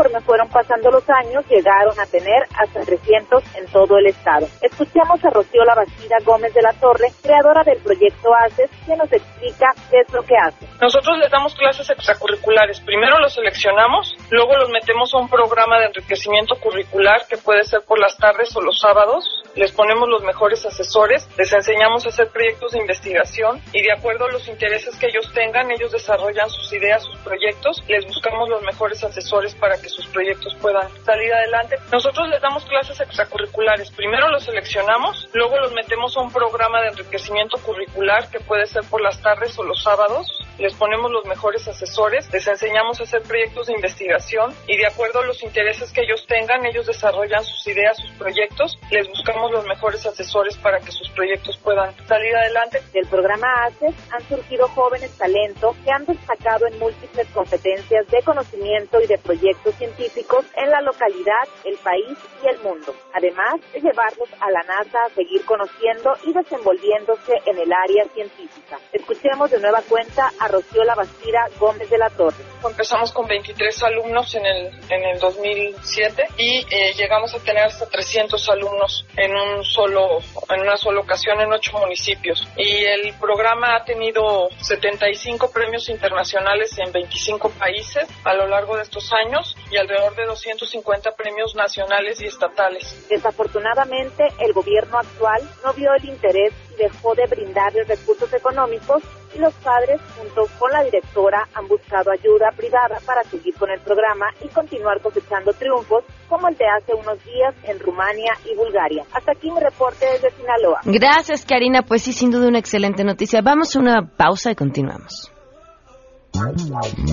conforme 0.00 0.20
fueron 0.22 0.48
pasando 0.48 0.90
los 0.90 1.04
años, 1.10 1.44
llegaron 1.50 1.98
a 2.00 2.06
tener 2.06 2.44
hasta 2.56 2.80
300 2.80 3.44
en 3.56 3.66
todo 3.66 3.98
el 3.98 4.06
estado. 4.06 4.46
Escuchamos 4.62 5.22
a 5.22 5.28
Rocío 5.28 5.62
Lavacira 5.62 6.16
Gómez 6.24 6.54
de 6.54 6.62
la 6.62 6.72
Torre, 6.72 7.12
creadora 7.22 7.62
del 7.64 7.78
proyecto 7.82 8.30
ACES, 8.46 8.70
que 8.86 8.96
nos 8.96 9.12
explica 9.12 9.66
qué 9.90 10.00
es 10.00 10.12
lo 10.14 10.22
que 10.22 10.34
hace. 10.36 10.66
Nosotros 10.80 11.18
les 11.18 11.30
damos 11.30 11.54
clases 11.54 11.90
extracurriculares. 11.90 12.80
Primero 12.80 13.18
los 13.18 13.34
seleccionamos, 13.34 14.16
luego 14.30 14.56
los 14.56 14.70
metemos 14.70 15.12
a 15.12 15.18
un 15.18 15.28
programa 15.28 15.78
de 15.78 15.86
enriquecimiento 15.86 16.54
curricular 16.56 17.26
que 17.28 17.36
puede 17.36 17.64
ser 17.64 17.82
por 17.82 17.98
las 17.98 18.16
tardes 18.16 18.56
o 18.56 18.62
los 18.62 18.80
sábados. 18.80 19.42
Les 19.54 19.72
ponemos 19.72 20.08
los 20.08 20.22
mejores 20.22 20.64
asesores, 20.64 21.28
les 21.36 21.52
enseñamos 21.52 22.06
a 22.06 22.08
hacer 22.08 22.28
proyectos 22.28 22.72
de 22.72 22.78
investigación 22.78 23.60
y 23.72 23.82
de 23.82 23.92
acuerdo 23.92 24.24
a 24.26 24.32
los 24.32 24.48
intereses 24.48 24.96
que 24.96 25.08
ellos 25.08 25.30
tengan, 25.34 25.70
ellos 25.70 25.92
desarrollan 25.92 26.48
sus 26.48 26.72
ideas, 26.72 27.02
sus 27.02 27.18
proyectos. 27.18 27.82
Les 27.88 28.06
buscamos 28.06 28.48
los 28.48 28.62
mejores 28.62 29.02
asesores 29.04 29.54
para 29.56 29.76
que 29.76 29.89
sus 29.90 30.06
proyectos 30.06 30.54
puedan 30.60 30.88
salir 31.04 31.32
adelante. 31.32 31.76
Nosotros 31.92 32.28
les 32.28 32.40
damos 32.40 32.64
clases 32.64 33.00
extracurriculares. 33.00 33.90
Primero 33.90 34.28
los 34.28 34.44
seleccionamos, 34.44 35.28
luego 35.32 35.58
los 35.58 35.72
metemos 35.72 36.16
a 36.16 36.20
un 36.20 36.32
programa 36.32 36.80
de 36.82 36.88
enriquecimiento 36.88 37.58
curricular 37.58 38.28
que 38.30 38.40
puede 38.40 38.66
ser 38.66 38.82
por 38.84 39.00
las 39.00 39.20
tardes 39.20 39.58
o 39.58 39.62
los 39.62 39.82
sábados. 39.82 40.26
Les 40.58 40.74
ponemos 40.74 41.10
los 41.10 41.24
mejores 41.24 41.66
asesores, 41.66 42.30
les 42.32 42.46
enseñamos 42.46 43.00
a 43.00 43.04
hacer 43.04 43.22
proyectos 43.22 43.66
de 43.66 43.74
investigación 43.74 44.54
y 44.66 44.76
de 44.76 44.86
acuerdo 44.86 45.20
a 45.20 45.24
los 45.24 45.42
intereses 45.42 45.90
que 45.92 46.02
ellos 46.02 46.26
tengan, 46.26 46.66
ellos 46.66 46.86
desarrollan 46.86 47.42
sus 47.44 47.66
ideas, 47.66 47.96
sus 47.96 48.10
proyectos. 48.12 48.78
Les 48.90 49.08
buscamos 49.08 49.50
los 49.52 49.64
mejores 49.66 50.04
asesores 50.06 50.56
para 50.58 50.78
que 50.80 50.92
sus 50.92 51.08
proyectos 51.10 51.56
puedan 51.58 51.94
salir 52.06 52.34
adelante. 52.36 52.82
Del 52.92 53.06
programa 53.06 53.46
ACES 53.64 53.94
han 54.10 54.28
surgido 54.28 54.68
jóvenes 54.68 55.16
talentos 55.16 55.76
que 55.84 55.90
han 55.90 56.04
destacado 56.04 56.66
en 56.66 56.78
múltiples 56.78 57.26
competencias 57.28 58.06
de 58.08 58.22
conocimiento 58.22 59.00
y 59.00 59.06
de 59.06 59.18
proyectos 59.18 59.69
científicos 59.72 60.44
en 60.56 60.70
la 60.70 60.80
localidad, 60.80 61.48
el 61.64 61.76
país 61.78 62.16
y 62.42 62.48
el 62.48 62.58
mundo, 62.60 62.94
además 63.12 63.54
de 63.72 63.80
llevarlos 63.80 64.28
a 64.40 64.50
la 64.50 64.62
NASA 64.62 64.98
a 65.06 65.14
seguir 65.14 65.44
conociendo 65.44 66.16
y 66.24 66.32
desenvolviéndose 66.32 67.32
en 67.46 67.58
el 67.58 67.72
área 67.72 68.04
científica. 68.14 68.78
Escuchemos 68.92 69.50
de 69.50 69.60
nueva 69.60 69.82
cuenta 69.88 70.30
a 70.38 70.48
Rocío 70.48 70.84
Lavastira 70.84 71.46
Gómez 71.58 71.88
de 71.90 71.98
la 71.98 72.10
Torre. 72.10 72.44
Empezamos 72.64 73.12
con 73.12 73.26
23 73.26 73.82
alumnos 73.82 74.34
en 74.34 74.46
el, 74.46 74.70
en 74.88 75.04
el 75.04 75.18
2007 75.18 76.26
y 76.38 76.66
eh, 76.70 76.92
llegamos 76.96 77.34
a 77.34 77.38
tener 77.40 77.64
hasta 77.64 77.86
300 77.86 78.48
alumnos 78.48 79.06
en 79.16 79.34
un 79.34 79.64
solo 79.64 80.18
en 80.48 80.60
una 80.60 80.76
sola 80.76 81.00
ocasión 81.00 81.40
en 81.40 81.52
ocho 81.52 81.78
municipios 81.78 82.46
y 82.56 82.84
el 82.84 83.14
programa 83.14 83.76
ha 83.76 83.84
tenido 83.84 84.48
75 84.60 85.50
premios 85.52 85.88
internacionales 85.88 86.76
en 86.78 86.92
25 86.92 87.50
países 87.50 88.08
a 88.24 88.34
lo 88.34 88.46
largo 88.46 88.76
de 88.76 88.82
estos 88.82 89.12
años 89.12 89.56
y 89.70 89.76
alrededor 89.76 90.14
de 90.16 90.26
250 90.26 91.12
premios 91.12 91.54
nacionales 91.54 92.20
y 92.20 92.26
estatales. 92.26 93.06
Desafortunadamente, 93.08 94.24
el 94.40 94.52
gobierno 94.52 94.98
actual 94.98 95.42
no 95.64 95.72
vio 95.72 95.94
el 95.94 96.04
interés 96.08 96.52
y 96.72 96.82
dejó 96.82 97.14
de 97.14 97.26
brindarles 97.26 97.86
recursos 97.86 98.32
económicos 98.32 99.02
y 99.34 99.38
los 99.38 99.54
padres, 99.54 100.00
junto 100.16 100.46
con 100.58 100.72
la 100.72 100.82
directora, 100.82 101.46
han 101.54 101.68
buscado 101.68 102.10
ayuda 102.10 102.50
privada 102.56 102.98
para 103.06 103.22
seguir 103.24 103.54
con 103.54 103.70
el 103.70 103.80
programa 103.80 104.26
y 104.42 104.48
continuar 104.48 105.00
cosechando 105.00 105.52
triunfos 105.52 106.04
como 106.28 106.48
el 106.48 106.56
de 106.56 106.66
hace 106.66 106.94
unos 106.94 107.22
días 107.24 107.54
en 107.64 107.78
Rumania 107.78 108.32
y 108.44 108.56
Bulgaria. 108.56 109.04
Hasta 109.12 109.32
aquí 109.32 109.50
mi 109.50 109.60
reporte 109.60 110.04
desde 110.06 110.30
Sinaloa. 110.32 110.80
Gracias, 110.84 111.44
Karina. 111.46 111.82
Pues 111.82 112.02
sí, 112.02 112.12
sin 112.12 112.30
duda 112.30 112.48
una 112.48 112.58
excelente 112.58 113.04
noticia. 113.04 113.40
Vamos 113.42 113.76
a 113.76 113.78
una 113.78 114.10
pausa 114.16 114.50
y 114.50 114.54
continuamos. 114.56 115.32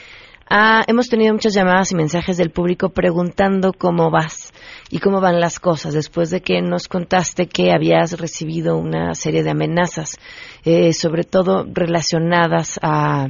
Ah, 0.51 0.83
hemos 0.87 1.09
tenido 1.09 1.33
muchas 1.33 1.55
llamadas 1.55 1.93
y 1.93 1.95
mensajes 1.97 2.37
del 2.37 2.51
público 2.51 2.91
preguntando 2.91 3.73
cómo 3.73 4.11
vas 4.11 4.53
y 4.91 4.99
cómo 4.99 5.21
van 5.21 5.41
las 5.41 5.59
cosas 5.61 5.95
después 5.95 6.31
de 6.31 6.41
que 6.41 6.61
nos 6.61 6.89
contaste 6.89 7.47
que 7.47 7.73
habías 7.73 8.21
recibido 8.21 8.77
una 8.77 9.15
serie 9.15 9.43
de 9.45 9.51
amenazas, 9.51 10.19
eh, 10.65 10.93
sobre 10.93 11.23
todo 11.23 11.65
relacionadas 11.73 12.79
a, 12.83 13.29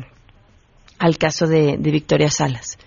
al 0.99 1.19
caso 1.19 1.47
de, 1.47 1.77
de 1.79 1.91
Victoria 1.93 2.29
Salas. 2.29 2.79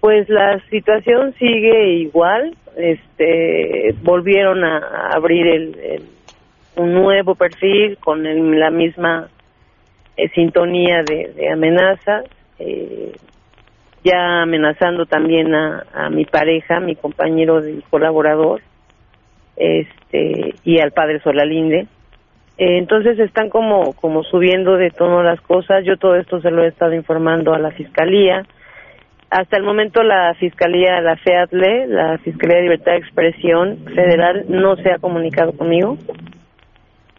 Pues 0.00 0.26
la 0.30 0.58
situación 0.70 1.34
sigue 1.38 1.98
igual. 1.98 2.56
Este, 2.76 3.94
volvieron 4.02 4.64
a 4.64 4.78
a 4.78 5.16
abrir 5.16 5.46
el, 5.46 5.78
el- 5.80 6.08
un 6.76 6.94
nuevo 6.94 7.34
perfil 7.34 7.98
con 7.98 8.26
el- 8.26 8.58
la 8.58 8.70
misma 8.70 9.28
eh, 10.16 10.28
sintonía 10.34 11.02
de, 11.02 11.48
amenazas, 11.50 12.24
eh, 12.58 13.12
ya 14.04 14.42
amenazando 14.42 15.06
también 15.06 15.54
a, 15.54 15.84
a 15.94 16.10
mi 16.10 16.24
pareja, 16.24 16.78
mi 16.80 16.94
compañero 16.96 17.66
y 17.66 17.82
colaborador, 17.90 18.60
este, 19.56 20.54
y 20.64 20.78
al 20.78 20.92
padre 20.92 21.20
Solalinde. 21.20 21.86
Eh, 22.58 22.78
entonces 22.78 23.18
están 23.18 23.48
como, 23.48 23.94
como 23.94 24.22
subiendo 24.22 24.76
de 24.76 24.90
tono 24.90 25.22
las 25.22 25.40
cosas. 25.40 25.84
Yo 25.84 25.96
todo 25.96 26.16
esto 26.16 26.40
se 26.40 26.50
lo 26.50 26.62
he 26.64 26.68
estado 26.68 26.92
informando 26.94 27.54
a 27.54 27.58
la 27.58 27.70
fiscalía. 27.70 28.42
Hasta 29.30 29.56
el 29.56 29.62
momento 29.62 30.02
la 30.02 30.34
Fiscalía, 30.34 31.00
la 31.00 31.16
FEATLE, 31.16 31.86
la 31.86 32.18
Fiscalía 32.18 32.56
de 32.56 32.62
Libertad 32.64 32.92
de 32.92 32.98
Expresión 32.98 33.78
Federal, 33.94 34.44
no 34.48 34.74
se 34.76 34.90
ha 34.90 34.98
comunicado 34.98 35.52
conmigo. 35.52 35.96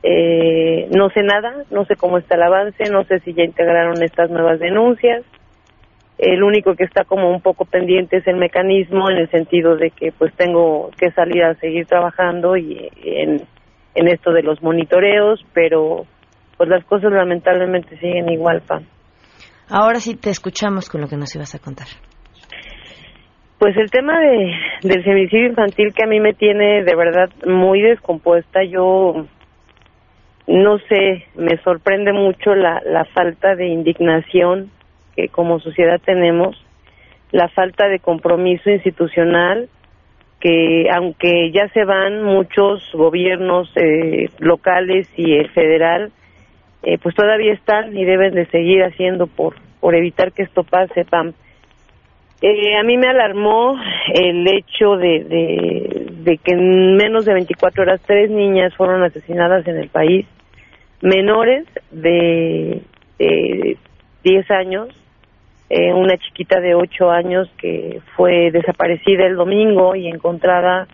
Eh, 0.03 0.87
no 0.95 1.09
sé 1.09 1.21
nada, 1.21 1.63
no 1.69 1.85
sé 1.85 1.95
cómo 1.95 2.17
está 2.17 2.35
el 2.35 2.43
avance, 2.43 2.89
no 2.89 3.03
sé 3.03 3.19
si 3.19 3.33
ya 3.33 3.43
integraron 3.43 4.01
estas 4.03 4.29
nuevas 4.29 4.59
denuncias. 4.59 5.23
El 6.17 6.43
único 6.43 6.75
que 6.75 6.83
está 6.83 7.03
como 7.03 7.31
un 7.31 7.41
poco 7.41 7.65
pendiente 7.65 8.17
es 8.17 8.27
el 8.27 8.37
mecanismo 8.37 9.09
en 9.09 9.17
el 9.17 9.29
sentido 9.29 9.75
de 9.75 9.89
que 9.91 10.11
pues 10.11 10.33
tengo 10.35 10.91
que 10.97 11.11
salir 11.11 11.43
a 11.43 11.55
seguir 11.55 11.85
trabajando 11.85 12.57
y 12.57 12.89
en, 13.03 13.41
en 13.95 14.07
esto 14.07 14.31
de 14.31 14.43
los 14.43 14.61
monitoreos, 14.61 15.43
pero 15.53 16.05
pues 16.57 16.69
las 16.69 16.85
cosas 16.85 17.11
lamentablemente 17.11 17.97
siguen 17.97 18.29
igual, 18.29 18.61
Pam. 18.61 18.85
Ahora 19.69 19.99
sí 19.99 20.15
te 20.15 20.29
escuchamos 20.29 20.89
con 20.89 21.01
lo 21.01 21.07
que 21.07 21.17
nos 21.17 21.35
ibas 21.35 21.55
a 21.55 21.59
contar. 21.59 21.87
Pues 23.57 23.77
el 23.77 23.89
tema 23.89 24.19
de, 24.19 24.51
del 24.81 25.03
femicidio 25.03 25.47
infantil 25.47 25.93
que 25.95 26.03
a 26.03 26.07
mí 26.07 26.19
me 26.19 26.33
tiene 26.33 26.83
de 26.83 26.95
verdad 26.95 27.29
muy 27.47 27.81
descompuesta, 27.81 28.63
yo 28.63 29.27
no 30.51 30.79
sé, 30.79 31.25
me 31.35 31.57
sorprende 31.63 32.13
mucho 32.13 32.55
la, 32.55 32.81
la 32.85 33.05
falta 33.05 33.55
de 33.55 33.67
indignación 33.67 34.69
que 35.15 35.29
como 35.29 35.59
sociedad 35.59 35.99
tenemos, 36.03 36.63
la 37.31 37.47
falta 37.49 37.87
de 37.87 37.99
compromiso 37.99 38.69
institucional 38.69 39.69
que 40.41 40.89
aunque 40.91 41.51
ya 41.51 41.69
se 41.69 41.85
van 41.85 42.23
muchos 42.23 42.83
gobiernos 42.93 43.71
eh, 43.75 44.29
locales 44.39 45.07
y 45.15 45.35
el 45.35 45.49
federal, 45.51 46.11
eh, 46.83 46.97
pues 46.97 47.15
todavía 47.15 47.53
están 47.53 47.95
y 47.95 48.03
deben 48.03 48.33
de 48.33 48.47
seguir 48.47 48.83
haciendo 48.83 49.27
por, 49.27 49.55
por 49.79 49.95
evitar 49.95 50.33
que 50.33 50.41
esto 50.41 50.63
pase, 50.63 51.05
Pam. 51.05 51.33
Eh, 52.41 52.75
a 52.75 52.81
mí 52.81 52.97
me 52.97 53.07
alarmó 53.07 53.79
el 54.15 54.47
hecho 54.47 54.97
de, 54.97 55.23
de, 55.25 56.07
de, 56.23 56.37
que 56.39 56.53
en 56.53 56.95
menos 56.97 57.25
de 57.25 57.35
24 57.35 57.83
horas 57.83 58.01
tres 58.03 58.31
niñas 58.31 58.75
fueron 58.75 59.03
asesinadas 59.03 59.67
en 59.67 59.77
el 59.77 59.89
país, 59.89 60.25
menores 61.01 61.65
de, 61.91 62.81
de 63.17 63.77
10 64.23 64.51
años, 64.51 64.89
eh, 65.69 65.93
una 65.93 66.17
chiquita 66.17 66.59
de 66.59 66.75
8 66.75 67.09
años 67.09 67.49
que 67.57 68.01
fue 68.15 68.51
desaparecida 68.51 69.25
el 69.25 69.35
domingo 69.35 69.95
y 69.95 70.07
encontrada, 70.07 70.87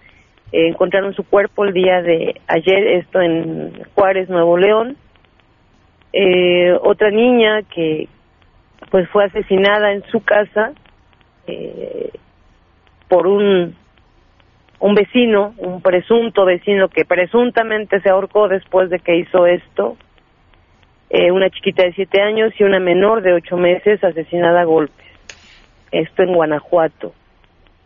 eh, 0.52 0.68
encontraron 0.68 1.14
su 1.14 1.24
cuerpo 1.24 1.66
el 1.66 1.74
día 1.74 2.02
de 2.02 2.40
ayer, 2.48 2.88
esto 3.00 3.22
en 3.22 3.84
Juárez, 3.96 4.30
Nuevo 4.30 4.58
León. 4.58 4.98
Eh, 6.14 6.78
otra 6.82 7.10
niña 7.10 7.64
que 7.64 8.08
pues 8.90 9.10
fue 9.10 9.26
asesinada 9.26 9.92
en 9.92 10.04
su 10.06 10.24
casa 10.24 10.72
eh, 11.48 12.12
por 13.10 13.28
un 13.28 13.76
un 14.80 14.94
vecino, 14.94 15.54
un 15.58 15.82
presunto 15.82 16.46
vecino 16.46 16.88
que 16.90 17.06
presuntamente 17.06 18.00
se 18.02 18.10
ahorcó 18.10 18.48
después 18.48 18.90
de 18.90 19.00
que 19.00 19.18
hizo 19.18 19.48
esto, 19.48 19.98
eh, 21.10 21.32
una 21.32 21.50
chiquita 21.50 21.84
de 21.84 21.94
siete 21.94 22.22
años 22.22 22.54
y 22.60 22.64
una 22.64 22.80
menor 22.80 23.22
de 23.22 23.34
ocho 23.34 23.58
meses 23.58 24.04
asesinada 24.04 24.62
a 24.62 24.66
golpes. 24.66 25.06
Esto 25.92 26.24
en 26.24 26.34
Guanajuato. 26.34 27.14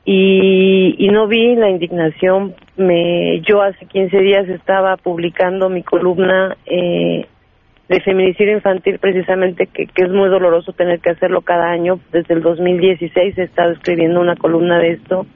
Y, 0.03 0.95
y 0.97 1.09
no 1.09 1.27
vi 1.27 1.55
la 1.55 1.69
indignación. 1.69 2.55
Me, 2.75 3.39
yo 3.41 3.61
hace 3.61 3.85
15 3.85 4.17
días 4.17 4.49
estaba 4.49 4.97
publicando 4.97 5.69
mi 5.69 5.83
columna 5.83 6.57
eh, 6.65 7.27
de 7.87 7.99
feminicidio 8.01 8.53
infantil 8.53 8.97
precisamente 8.97 9.67
que, 9.67 9.85
que, 9.85 10.03
es 10.03 10.09
muy 10.09 10.29
doloroso 10.29 10.73
tener 10.73 10.99
que 10.99 11.11
hacerlo 11.11 11.41
cada 11.41 11.69
año. 11.69 11.99
Desde 12.11 12.33
el 12.33 12.41
2016 12.41 13.37
he 13.37 13.43
estado 13.43 13.71
escribiendo 13.71 14.19
una 14.19 14.35
columna 14.35 14.79
de 14.79 14.93
esto. 14.93 15.27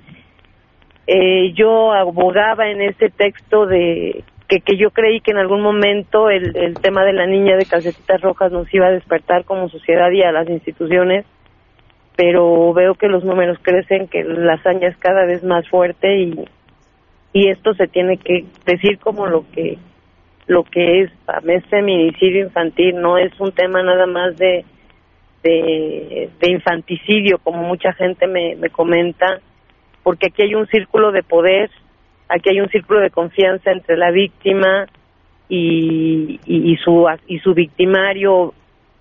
Eh, 1.07 1.53
yo 1.53 1.91
abogaba 1.93 2.69
en 2.69 2.81
ese 2.81 3.09
texto 3.09 3.65
de 3.67 4.23
que, 4.47 4.61
que 4.61 4.77
yo 4.77 4.91
creí 4.91 5.21
que 5.21 5.31
en 5.31 5.37
algún 5.37 5.61
momento 5.61 6.29
el, 6.29 6.55
el 6.55 6.77
tema 6.77 7.03
de 7.03 7.13
la 7.13 7.25
niña 7.25 7.55
de 7.57 7.65
calcetitas 7.65 8.21
rojas 8.21 8.51
nos 8.51 8.71
iba 8.73 8.87
a 8.87 8.91
despertar 8.91 9.45
como 9.45 9.69
sociedad 9.69 10.11
y 10.11 10.21
a 10.21 10.31
las 10.31 10.49
instituciones, 10.49 11.25
pero 12.15 12.73
veo 12.73 12.95
que 12.95 13.07
los 13.07 13.23
números 13.23 13.57
crecen, 13.61 14.07
que 14.07 14.23
la 14.23 14.53
hazaña 14.53 14.87
es 14.87 14.97
cada 14.97 15.25
vez 15.25 15.43
más 15.43 15.67
fuerte 15.67 16.17
y, 16.17 16.45
esto 17.33 17.73
se 17.73 17.87
tiene 17.87 18.15
que 18.15 18.45
decir 18.65 18.97
como 18.97 19.27
lo 19.27 19.43
que 19.51 19.77
lo 20.47 20.63
que 20.63 21.01
es, 21.01 21.11
es 21.47 21.65
feminicidio 21.65 22.45
infantil, 22.45 22.95
no 22.95 23.17
es 23.17 23.37
un 23.41 23.51
tema 23.51 23.83
nada 23.83 24.05
más 24.05 24.37
de, 24.37 24.63
de, 25.43 26.29
de 26.39 26.51
infanticidio, 26.51 27.39
como 27.39 27.63
mucha 27.63 27.91
gente 27.91 28.25
me, 28.27 28.55
me 28.55 28.69
comenta, 28.69 29.41
porque 30.05 30.27
aquí 30.27 30.43
hay 30.43 30.53
un 30.53 30.67
círculo 30.67 31.11
de 31.11 31.23
poder, 31.23 31.71
aquí 32.29 32.51
hay 32.51 32.61
un 32.61 32.69
círculo 32.69 32.99
de 32.99 33.09
confianza 33.09 33.71
entre 33.71 33.97
la 33.97 34.11
víctima 34.11 34.85
y, 35.49 36.39
y, 36.45 36.73
y 36.73 36.77
su 36.77 37.07
y 37.25 37.39
su 37.39 37.55
victimario. 37.55 38.53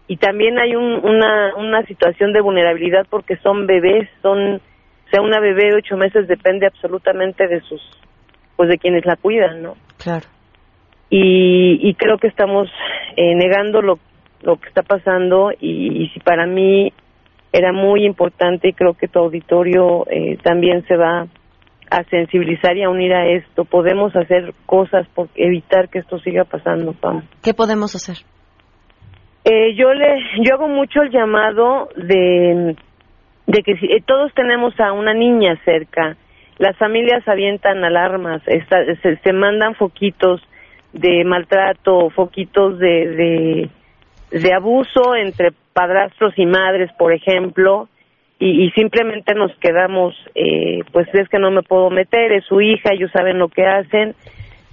Y 0.08 0.16
también 0.16 0.58
hay 0.58 0.74
un, 0.74 0.94
una 1.04 1.56
una 1.56 1.84
situación 1.84 2.32
de 2.32 2.40
vulnerabilidad 2.40 3.06
porque 3.10 3.36
son 3.36 3.66
bebés 3.66 4.08
son 4.22 4.54
o 4.56 5.10
sea 5.10 5.20
una 5.20 5.40
bebé 5.40 5.72
de 5.72 5.76
ocho 5.76 5.98
meses 5.98 6.26
depende 6.26 6.66
absolutamente 6.66 7.48
de 7.48 7.60
sus 7.60 7.82
pues 8.56 8.70
de 8.70 8.78
quienes 8.78 9.04
la 9.04 9.16
cuidan 9.16 9.62
no 9.62 9.76
claro. 9.98 10.26
Y, 11.10 11.86
y 11.86 11.94
creo 11.94 12.16
que 12.16 12.28
estamos 12.28 12.70
eh, 13.16 13.34
negando 13.34 13.82
lo, 13.82 13.98
lo 14.40 14.56
que 14.56 14.68
está 14.68 14.82
pasando 14.82 15.52
y, 15.52 16.02
y, 16.02 16.08
si 16.08 16.20
para 16.20 16.46
mí 16.46 16.94
era 17.54 17.72
muy 17.72 18.04
importante 18.04 18.68
y 18.68 18.72
creo 18.72 18.94
que 18.94 19.06
tu 19.06 19.20
auditorio 19.20 20.04
eh, 20.10 20.38
también 20.42 20.84
se 20.88 20.96
va 20.96 21.28
a 21.88 22.02
sensibilizar 22.10 22.76
y 22.76 22.82
a 22.82 22.90
unir 22.90 23.14
a 23.14 23.28
esto. 23.28 23.64
Podemos 23.64 24.14
hacer 24.16 24.52
cosas 24.66 25.06
por 25.14 25.28
evitar 25.36 25.88
que 25.88 26.00
esto 26.00 26.18
siga 26.18 26.42
pasando, 26.42 26.94
Pam. 26.94 27.22
¿Qué 27.44 27.54
podemos 27.54 27.94
hacer? 27.94 28.16
Eh, 29.44 29.76
yo 29.76 29.94
le, 29.94 30.16
yo 30.42 30.54
hago 30.54 30.66
mucho 30.66 31.02
el 31.02 31.12
llamado 31.12 31.90
de, 31.96 32.74
de 33.46 33.62
que 33.62 33.76
si, 33.76 33.86
eh, 33.86 34.02
todos 34.04 34.34
tenemos 34.34 34.74
a 34.80 34.92
una 34.92 35.14
niña 35.14 35.56
cerca, 35.64 36.16
las 36.58 36.76
familias 36.76 37.22
avientan 37.28 37.84
alarmas, 37.84 38.42
esta, 38.46 38.78
se, 39.00 39.16
se 39.18 39.32
mandan 39.32 39.76
foquitos 39.76 40.42
de 40.92 41.22
maltrato, 41.24 42.10
foquitos 42.10 42.80
de, 42.80 43.68
de, 44.32 44.40
de 44.40 44.52
abuso 44.52 45.14
entre 45.14 45.52
padrastros 45.74 46.32
y 46.38 46.46
madres, 46.46 46.90
por 46.96 47.12
ejemplo, 47.12 47.88
y, 48.38 48.64
y 48.64 48.70
simplemente 48.70 49.34
nos 49.34 49.54
quedamos, 49.58 50.14
eh, 50.34 50.80
pues 50.92 51.06
es 51.12 51.28
que 51.28 51.38
no 51.38 51.50
me 51.50 51.62
puedo 51.62 51.90
meter, 51.90 52.32
es 52.32 52.44
su 52.46 52.60
hija, 52.60 52.92
ellos 52.92 53.10
saben 53.12 53.38
lo 53.38 53.48
que 53.48 53.66
hacen. 53.66 54.14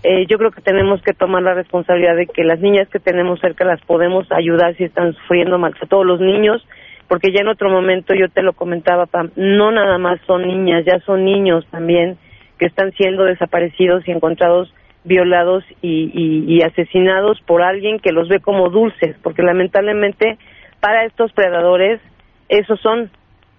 Eh, 0.04 0.26
yo 0.28 0.38
creo 0.38 0.52
que 0.52 0.62
tenemos 0.62 1.02
que 1.02 1.14
tomar 1.14 1.44
la 1.44 1.54
responsabilidad 1.54 2.16
de 2.16 2.26
que 2.26 2.44
las 2.44 2.60
niñas 2.60 2.88
que 2.90 3.00
tenemos 3.00 3.40
cerca 3.40 3.66
las 3.66 3.82
podemos 3.82 4.32
ayudar 4.32 4.76
si 4.78 4.86
están 4.86 5.14
sufriendo 5.14 5.60
maltrato, 5.60 5.88
todos 5.88 6.06
los 6.06 6.22
niños, 6.22 6.66
porque 7.08 7.32
ya 7.32 7.42
en 7.42 7.50
otro 7.50 7.70
momento 7.70 8.16
yo 8.16 8.30
te 8.30 8.42
lo 8.42 8.54
comentaba, 8.54 9.06
Pam, 9.06 9.32
no 9.36 9.72
nada 9.72 9.98
más 9.98 10.20
son 10.26 10.48
niñas, 10.48 10.86
ya 10.86 11.00
son 11.02 11.26
niños 11.26 11.68
también 11.70 12.18
que 12.58 12.66
están 12.66 12.92
siendo 12.94 13.26
desaparecidos 13.26 14.08
y 14.08 14.12
encontrados 14.12 14.74
violados 15.04 15.64
y, 15.82 16.12
y, 16.14 16.46
y, 16.48 16.62
asesinados 16.62 17.42
por 17.42 17.64
alguien 17.64 18.00
que 18.00 18.12
los 18.12 18.28
ve 18.28 18.40
como 18.40 18.70
dulces, 18.70 19.16
porque 19.24 19.42
lamentablemente 19.42 20.38
para 20.82 21.06
estos 21.06 21.32
predadores 21.32 22.02
esos 22.50 22.80
son 22.82 23.10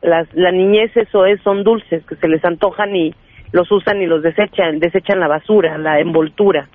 las 0.03 0.27
la 0.35 0.53
niñez 0.53 0.95
eso 0.97 1.25
es 1.25 1.41
son 1.43 1.65
dulces 1.65 2.05
que 2.05 2.17
se 2.17 2.29
les 2.29 2.45
antojan 2.45 2.95
y 2.95 3.15
los 3.53 3.71
usan 3.71 4.03
y 4.03 4.07
los 4.07 4.23
desechan, 4.23 4.79
desechan 4.79 5.21
la 5.21 5.29
basura, 5.29 5.79
la 5.79 6.01
envoltura. 6.01 6.69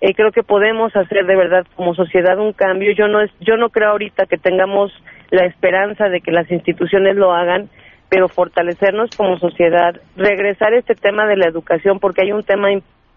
Eh, 0.00 0.14
creo 0.14 0.32
que 0.32 0.42
podemos 0.42 0.94
hacer 0.94 1.24
de 1.24 1.36
verdad 1.36 1.64
como 1.74 1.94
sociedad 1.94 2.38
un 2.38 2.52
cambio. 2.52 2.92
Yo 2.92 3.08
no 3.08 3.22
es, 3.22 3.30
yo 3.40 3.56
no 3.56 3.70
creo 3.70 3.90
ahorita 3.90 4.26
que 4.26 4.36
tengamos 4.36 4.92
la 5.30 5.46
esperanza 5.46 6.08
de 6.08 6.20
que 6.20 6.32
las 6.32 6.50
instituciones 6.50 7.16
lo 7.16 7.32
hagan, 7.32 7.70
pero 8.08 8.28
fortalecernos 8.28 9.10
como 9.16 9.38
sociedad, 9.38 10.00
regresar 10.16 10.74
este 10.74 10.94
tema 10.94 11.26
de 11.26 11.36
la 11.36 11.46
educación, 11.46 11.98
porque 11.98 12.22
hay 12.22 12.32
un 12.32 12.44
tema 12.44 12.68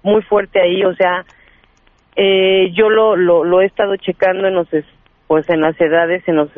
muy 0.02 0.22
fuerte 0.22 0.62
ahí, 0.62 0.84
o 0.84 0.96
sea, 0.96 1.26
eh, 2.16 2.72
yo 2.74 2.90
lo, 2.90 3.16
lo, 3.16 3.44
lo 3.44 3.62
he 3.62 3.66
estado 3.66 3.96
checando 3.98 4.48
en 4.48 4.56
los, 4.56 4.68
pues 5.30 5.48
en 5.48 5.62
las 5.62 5.80
edades, 5.80 6.28
en 6.28 6.38
los, 6.38 6.50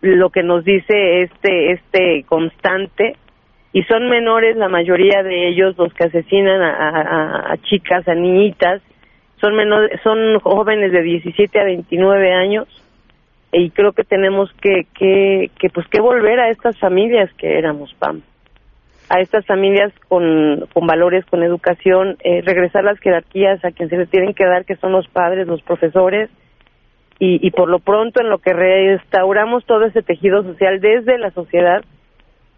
lo 0.00 0.30
que 0.30 0.44
nos 0.44 0.64
dice 0.64 1.22
este, 1.22 1.72
este 1.72 2.22
constante, 2.28 3.16
y 3.72 3.82
son 3.82 4.08
menores 4.08 4.56
la 4.56 4.68
mayoría 4.68 5.24
de 5.24 5.48
ellos 5.48 5.76
los 5.76 5.92
que 5.92 6.04
asesinan 6.04 6.62
a, 6.62 7.52
a, 7.52 7.56
chicas, 7.62 8.06
a 8.06 8.14
niñitas, 8.14 8.80
son 9.40 9.56
menores, 9.56 10.00
son 10.04 10.38
jóvenes 10.38 10.92
de 10.92 11.02
17 11.02 11.58
a 11.58 11.64
29 11.64 12.32
años, 12.32 12.68
y 13.50 13.70
creo 13.70 13.90
que 13.90 14.04
tenemos 14.04 14.52
que, 14.62 14.86
que, 14.96 15.50
que 15.58 15.68
pues 15.68 15.88
que 15.88 16.00
volver 16.00 16.38
a 16.38 16.50
estas 16.50 16.78
familias 16.78 17.28
que 17.34 17.58
éramos, 17.58 17.92
Pam. 17.94 18.22
A 19.08 19.20
estas 19.20 19.44
familias 19.46 19.92
con, 20.06 20.68
con 20.72 20.86
valores, 20.86 21.24
con 21.24 21.42
educación, 21.42 22.18
eh, 22.22 22.40
regresar 22.42 22.84
las 22.84 23.00
jerarquías 23.00 23.64
a 23.64 23.72
quien 23.72 23.88
se 23.88 23.96
les 23.96 24.08
tienen 24.10 24.32
que 24.32 24.46
dar, 24.46 24.64
que 24.64 24.76
son 24.76 24.92
los 24.92 25.08
padres, 25.08 25.48
los 25.48 25.62
profesores, 25.62 26.30
y, 27.18 27.46
y 27.46 27.50
por 27.50 27.68
lo 27.68 27.80
pronto 27.80 28.20
en 28.20 28.30
lo 28.30 28.38
que 28.38 28.52
restauramos 28.52 29.64
todo 29.66 29.84
ese 29.84 30.02
tejido 30.02 30.42
social 30.42 30.80
desde 30.80 31.18
la 31.18 31.30
sociedad, 31.30 31.82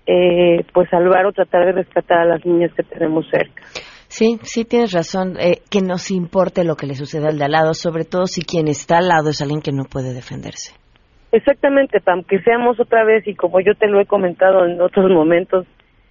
eh, 0.06 0.64
pues 0.72 0.88
salvar 0.90 1.26
o 1.26 1.32
tratar 1.32 1.66
de 1.66 1.72
rescatar 1.72 2.18
a 2.18 2.24
las 2.24 2.44
niñas 2.44 2.72
que 2.74 2.82
tenemos 2.82 3.26
cerca. 3.30 3.62
Sí, 4.08 4.38
sí 4.42 4.64
tienes 4.64 4.92
razón, 4.92 5.36
eh, 5.38 5.62
que 5.70 5.82
nos 5.82 6.10
importe 6.10 6.64
lo 6.64 6.74
que 6.74 6.86
le 6.86 6.94
sucede 6.94 7.28
al 7.28 7.38
de 7.38 7.44
al 7.44 7.52
lado, 7.52 7.74
sobre 7.74 8.04
todo 8.04 8.26
si 8.26 8.42
quien 8.42 8.66
está 8.66 8.98
al 8.98 9.08
lado 9.08 9.30
es 9.30 9.40
alguien 9.40 9.60
que 9.60 9.70
no 9.72 9.84
puede 9.84 10.12
defenderse. 10.12 10.74
Exactamente, 11.32 12.00
Pam, 12.00 12.24
que 12.24 12.40
seamos 12.40 12.80
otra 12.80 13.04
vez, 13.04 13.26
y 13.28 13.36
como 13.36 13.60
yo 13.60 13.74
te 13.78 13.86
lo 13.86 14.00
he 14.00 14.06
comentado 14.06 14.66
en 14.66 14.80
otros 14.80 15.08
momentos, 15.12 15.64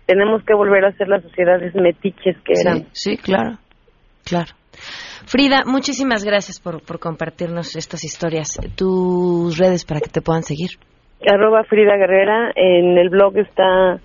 tenemos 0.06 0.44
que 0.46 0.54
volver 0.54 0.86
a 0.86 0.94
ser 0.94 1.10
las 1.10 1.22
sociedades 1.24 1.76
metiches 1.76 2.38
que 2.46 2.54
eran. 2.60 2.78
Sí, 2.94 3.16
sí, 3.16 3.18
claro, 3.18 3.58
claro. 4.24 4.59
Frida, 5.26 5.64
muchísimas 5.66 6.24
gracias 6.24 6.60
por, 6.60 6.82
por 6.86 7.00
compartirnos 7.00 7.76
estas 7.76 8.04
historias. 8.04 8.60
Tus 8.76 9.58
redes 9.58 9.86
para 9.86 10.00
que 10.00 10.10
te 10.10 10.22
puedan 10.22 10.44
seguir. 10.44 10.72
Arroba 11.28 11.64
Frida 11.64 11.98
Guerrera. 11.98 12.52
En 12.56 12.98
el 12.98 13.10
blog 13.10 13.38
está 13.38 14.00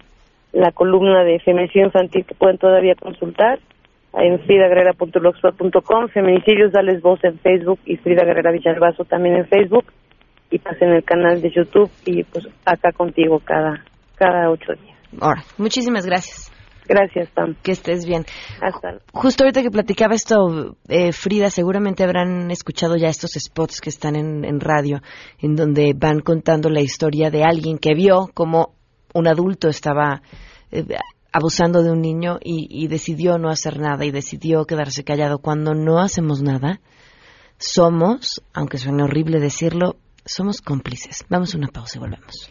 la 0.53 0.71
columna 0.73 1.25
de 1.25 1.41
feminicidio 1.41 1.87
infantil 1.87 2.25
que 2.27 2.35
pueden 2.35 2.59
todavía 2.59 2.95
consultar 2.95 3.59
en 4.15 4.41
fridaguerrera.blogspot.com. 4.41 6.09
Feminicidios, 6.09 6.73
dales 6.73 7.03
voz 7.03 7.23
en 7.25 7.39
Facebook 7.39 7.81
y 7.85 7.97
Frida 7.97 8.25
Guerrera 8.25 8.53
Villalbazo 8.53 9.05
también 9.05 9.37
en 9.37 9.49
Facebook. 9.49 9.85
Y 10.51 10.59
pasen 10.59 10.91
el 10.91 11.05
canal 11.05 11.41
de 11.41 11.51
YouTube 11.51 11.91
y 12.05 12.23
pues 12.25 12.47
acá 12.65 12.93
contigo 12.93 13.41
cada, 13.45 13.83
cada 14.17 14.51
ocho 14.51 14.73
días. 14.75 14.97
Ahora, 15.21 15.43
muchísimas 15.59 16.07
gracias. 16.07 16.54
Gracias, 16.87 17.31
Pam. 17.31 17.55
Que 17.63 17.73
estés 17.73 18.05
bien. 18.05 18.25
Hasta 18.61 18.91
luego. 18.91 19.05
Justo 19.13 19.45
ahorita 19.45 19.63
que 19.63 19.71
platicaba 19.71 20.15
esto, 20.15 20.77
eh, 20.89 21.13
Frida, 21.13 21.51
seguramente 21.51 22.05
habrán 22.05 22.51
escuchado 22.51 22.97
ya 22.97 23.09
estos 23.09 23.33
spots 23.33 23.81
que 23.81 23.91
están 23.91 24.17
en, 24.17 24.45
en 24.45 24.61
radio, 24.61 25.01
en 25.39 25.57
donde 25.57 25.95
van 25.97 26.21
contando 26.21 26.69
la 26.69 26.81
historia 26.81 27.31
de 27.31 27.45
alguien 27.45 27.79
que 27.79 27.95
vio 27.95 28.31
como 28.35 28.75
un 29.15 29.29
adulto 29.29 29.69
estaba 29.69 30.23
eh, 30.71 30.85
abusando 31.33 31.83
de 31.83 31.91
un 31.91 32.01
niño 32.01 32.39
y, 32.43 32.69
y 32.71 32.89
decidió 32.89 33.39
no 33.39 33.49
hacer 33.49 33.79
nada 33.79 34.05
y 34.05 34.11
decidió 34.11 34.65
quedarse 34.67 35.05
callado. 35.05 35.39
Cuando 35.39 35.75
no 35.75 36.01
hacemos 36.01 36.43
nada, 36.43 36.81
somos, 37.59 38.43
aunque 38.53 38.79
suene 38.79 39.05
horrible 39.05 39.41
decirlo, 39.41 39.97
somos 40.25 40.61
cómplices. 40.61 41.25
Vamos 41.29 41.55
a 41.55 41.59
una 41.59 41.69
pausa 41.69 41.99
y 41.99 42.01
volvemos. 42.01 42.51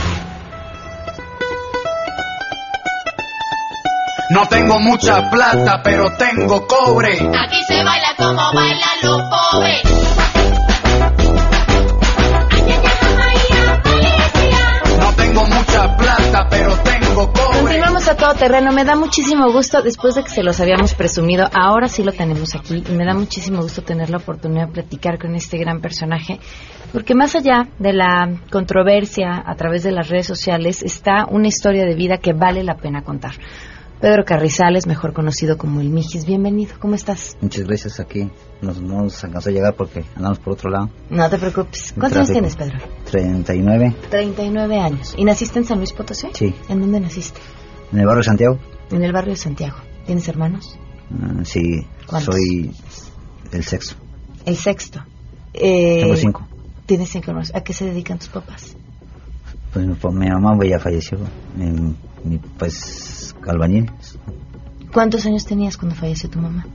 No 4.31 4.47
tengo 4.47 4.79
mucha 4.79 5.29
plata, 5.29 5.81
pero 5.83 6.05
tengo 6.15 6.65
cobre. 6.65 7.11
Aquí 7.15 7.57
se 7.67 7.83
baila 7.83 8.15
como 8.15 8.53
bailan 8.53 8.99
los 9.03 9.21
pobres. 9.23 9.83
No 14.97 15.13
tengo 15.15 15.45
mucha 15.47 15.97
plata, 15.97 16.47
pero 16.49 16.77
tengo 16.77 17.33
cobre. 17.33 17.59
Continuamos 17.61 18.07
a 18.07 18.15
todo 18.15 18.33
terreno. 18.35 18.71
Me 18.71 18.85
da 18.85 18.95
muchísimo 18.95 19.51
gusto, 19.51 19.81
después 19.81 20.15
de 20.15 20.23
que 20.23 20.29
se 20.29 20.43
los 20.43 20.61
habíamos 20.61 20.93
presumido, 20.93 21.49
ahora 21.53 21.89
sí 21.89 22.01
lo 22.01 22.13
tenemos 22.13 22.55
aquí 22.55 22.85
y 22.87 22.91
me 22.93 23.03
da 23.03 23.13
muchísimo 23.13 23.61
gusto 23.61 23.81
tener 23.81 24.09
la 24.09 24.17
oportunidad 24.17 24.67
de 24.67 24.73
platicar 24.73 25.19
con 25.19 25.35
este 25.35 25.57
gran 25.57 25.81
personaje, 25.81 26.39
porque 26.93 27.15
más 27.15 27.35
allá 27.35 27.67
de 27.79 27.91
la 27.91 28.29
controversia 28.49 29.43
a 29.45 29.55
través 29.55 29.83
de 29.83 29.91
las 29.91 30.07
redes 30.07 30.27
sociales 30.27 30.83
está 30.83 31.25
una 31.29 31.49
historia 31.49 31.83
de 31.83 31.95
vida 31.95 32.17
que 32.17 32.31
vale 32.31 32.63
la 32.63 32.77
pena 32.77 33.03
contar. 33.03 33.33
Pedro 34.01 34.25
Carrizales, 34.25 34.87
mejor 34.87 35.13
conocido 35.13 35.59
como 35.59 35.79
el 35.79 35.91
Mijis, 35.91 36.25
bienvenido, 36.25 36.73
¿cómo 36.79 36.95
estás? 36.95 37.37
Muchas 37.39 37.65
gracias 37.67 37.99
aquí. 37.99 38.31
Nos, 38.59 38.81
no 38.81 39.03
nos 39.03 39.23
alcanzó 39.23 39.49
a 39.49 39.53
llegar 39.53 39.75
porque 39.75 40.03
andamos 40.15 40.39
por 40.39 40.53
otro 40.53 40.71
lado. 40.71 40.89
No 41.11 41.29
te 41.29 41.37
preocupes. 41.37 41.93
¿Cuántos 41.93 42.17
años 42.17 42.31
tienes, 42.31 42.55
Pedro? 42.55 42.79
39. 43.11 43.95
39 44.09 44.79
años. 44.79 45.13
¿Y 45.15 45.23
naciste 45.23 45.59
en 45.59 45.65
San 45.65 45.77
Luis 45.77 45.93
Potosí? 45.93 46.29
Sí. 46.33 46.55
¿En 46.67 46.81
dónde 46.81 46.99
naciste? 46.99 47.39
En 47.93 47.99
el 47.99 48.07
barrio 48.07 48.21
de 48.21 48.25
Santiago. 48.25 48.59
En 48.89 49.03
el 49.03 49.13
barrio 49.13 49.33
de 49.33 49.37
Santiago. 49.37 49.77
¿Tienes 50.07 50.27
hermanos? 50.27 50.79
Uh, 51.11 51.45
sí, 51.45 51.85
¿Cuántos? 52.07 52.33
soy 52.33 52.71
el 53.51 53.63
sexto. 53.63 53.97
El 54.47 54.55
sexto. 54.55 55.05
Eh, 55.53 55.99
Tengo 56.01 56.15
cinco. 56.15 56.47
¿Tienes 56.87 57.09
cinco 57.09 57.27
hermanos? 57.29 57.51
¿A 57.53 57.61
qué 57.61 57.73
se 57.73 57.85
dedican 57.85 58.17
tus 58.17 58.29
papás? 58.29 58.75
Pues 59.71 59.85
mi, 59.85 59.93
mi 59.93 60.27
mamá 60.27 60.55
pues, 60.55 60.69
ya 60.71 60.79
falleció. 60.79 61.19
Mi, 61.55 61.95
mi, 62.23 62.39
pues 62.57 63.20
albañil. 63.47 63.91
¿Cuántos 64.93 65.25
años 65.25 65.45
tenías 65.45 65.77
cuando 65.77 65.95
falleció 65.95 66.29
tu 66.29 66.39
mamá? 66.39 66.65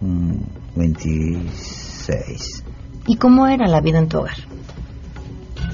Mm, 0.00 0.36
26. 0.76 2.64
¿Y 3.06 3.16
cómo 3.16 3.46
era 3.46 3.66
la 3.68 3.80
vida 3.80 3.98
en 3.98 4.08
tu 4.08 4.18
hogar? 4.18 4.36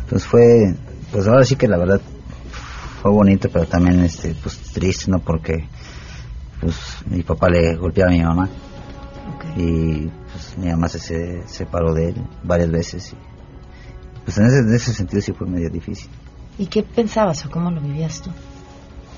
Pues 0.08 0.24
fue, 0.24 0.74
pues 1.12 1.26
ahora 1.28 1.44
sí 1.44 1.56
que 1.56 1.68
la 1.68 1.76
verdad 1.76 2.00
fue 3.02 3.10
bonito, 3.10 3.48
pero 3.52 3.66
también 3.66 4.00
este, 4.00 4.34
pues 4.42 4.58
triste, 4.58 5.10
¿no? 5.10 5.18
Porque 5.20 5.68
pues 6.60 6.74
mi 7.06 7.22
papá 7.22 7.48
le 7.48 7.76
golpeaba 7.76 8.10
a 8.10 8.14
mi 8.14 8.22
mamá 8.22 8.48
y 9.56 10.08
pues 10.32 10.58
mi 10.58 10.68
mamá 10.70 10.88
se, 10.88 10.98
se 10.98 11.46
separó 11.46 11.94
de 11.94 12.10
él 12.10 12.14
varias 12.42 12.70
veces. 12.70 13.12
Y, 13.12 13.16
pues 14.24 14.38
en 14.38 14.46
ese, 14.46 14.58
en 14.58 14.74
ese 14.74 14.92
sentido 14.92 15.22
sí 15.22 15.32
fue 15.32 15.46
medio 15.46 15.70
difícil. 15.70 16.10
¿Y 16.58 16.66
qué 16.66 16.82
pensabas 16.82 17.46
o 17.46 17.50
cómo 17.50 17.70
lo 17.70 17.80
vivías 17.80 18.20
tú? 18.20 18.30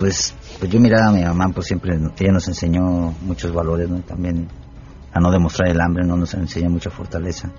Pues, 0.00 0.34
pues 0.58 0.72
yo 0.72 0.80
miraba 0.80 1.08
a 1.08 1.12
mi 1.12 1.22
mamá, 1.22 1.50
pues 1.54 1.66
siempre 1.66 1.94
ella 1.94 2.32
nos 2.32 2.48
enseñó 2.48 3.14
muchos 3.20 3.52
valores, 3.52 3.90
¿no? 3.90 4.00
También 4.00 4.48
a 5.12 5.20
no 5.20 5.30
demostrar 5.30 5.68
el 5.68 5.78
hambre, 5.78 6.06
no 6.06 6.16
nos 6.16 6.32
enseñó 6.32 6.70
mucha 6.70 6.88
fortaleza. 6.88 7.50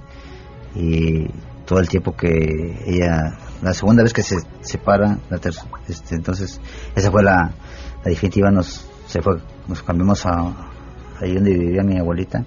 Y 0.73 1.27
todo 1.67 1.77
el 1.77 1.87
tiempo 1.87 2.15
que 2.15 2.81
ella, 2.87 3.37
la 3.61 3.75
segunda 3.75 4.01
vez 4.01 4.11
que 4.11 4.23
se 4.23 4.37
separa, 4.61 5.19
la 5.29 5.37
ter, 5.37 5.53
este, 5.87 6.15
entonces 6.15 6.59
esa 6.95 7.11
fue 7.11 7.21
la, 7.21 7.51
la, 8.03 8.09
definitiva, 8.09 8.49
nos 8.49 8.89
se 9.05 9.21
fue, 9.21 9.35
nos 9.67 9.83
cambiamos 9.83 10.25
a 10.25 10.51
ahí 11.21 11.35
donde 11.35 11.53
vivía 11.55 11.83
mi 11.83 11.99
abuelita 11.99 12.43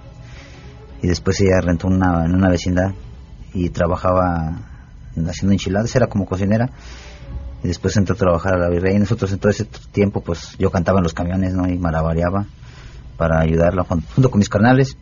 y 1.01 1.07
después 1.07 1.39
ella 1.39 1.61
rentó 1.61 1.87
una, 1.87 2.25
en 2.25 2.35
una 2.35 2.49
vecindad 2.49 2.91
y 3.53 3.69
trabajaba 3.69 4.59
haciendo 5.25 5.53
enchiladas, 5.53 5.95
era 5.95 6.07
como 6.07 6.25
cocinera 6.25 6.69
y 7.65 7.67
después 7.67 7.97
entró 7.97 8.13
a 8.13 8.17
trabajar 8.17 8.53
a 8.53 8.57
la 8.59 8.69
Virrey. 8.69 8.95
Y 8.95 8.99
nosotros 8.99 9.31
en 9.31 9.39
todo 9.39 9.49
ese 9.49 9.65
tiempo 9.91 10.21
pues 10.21 10.55
yo 10.59 10.69
cantaba 10.69 10.99
en 10.99 11.03
los 11.03 11.15
camiones 11.15 11.55
¿no? 11.55 11.67
y 11.67 11.77
malabareaba 11.79 12.45
para 13.17 13.39
ayudarla 13.39 13.83
junto 13.83 14.29
con 14.29 14.37
mis 14.37 14.49
carnales. 14.49 14.95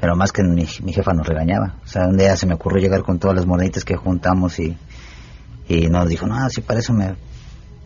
Pero 0.00 0.16
más 0.16 0.32
que 0.32 0.42
mi, 0.42 0.66
jefa 0.66 1.12
nos 1.12 1.26
regañaba. 1.26 1.76
O 1.84 1.86
sea 1.86 2.08
un 2.08 2.16
día 2.16 2.36
se 2.36 2.46
me 2.46 2.54
ocurrió 2.54 2.80
llegar 2.82 3.02
con 3.02 3.20
todas 3.20 3.36
las 3.36 3.46
moneditas 3.46 3.84
que 3.84 3.94
juntamos 3.94 4.58
y, 4.58 4.76
y 5.68 5.86
nos 5.86 6.08
dijo 6.08 6.26
no 6.26 6.50
sí 6.50 6.62
para 6.62 6.80
eso 6.80 6.92
me 6.92 7.14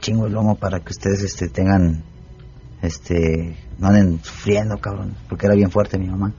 chingo 0.01 0.27
el 0.27 0.33
lomo 0.33 0.57
para 0.57 0.81
que 0.81 0.91
ustedes 0.91 1.23
este 1.23 1.49
tengan 1.49 2.03
este 2.81 3.57
no 3.79 3.89
anden 3.89 4.21
sufriendo 4.23 4.79
cabrón 4.79 5.17
porque 5.29 5.47
era 5.47 5.55
bien 5.55 5.71
fuerte 5.71 5.99
mi 5.99 6.09
mamá 6.09 6.33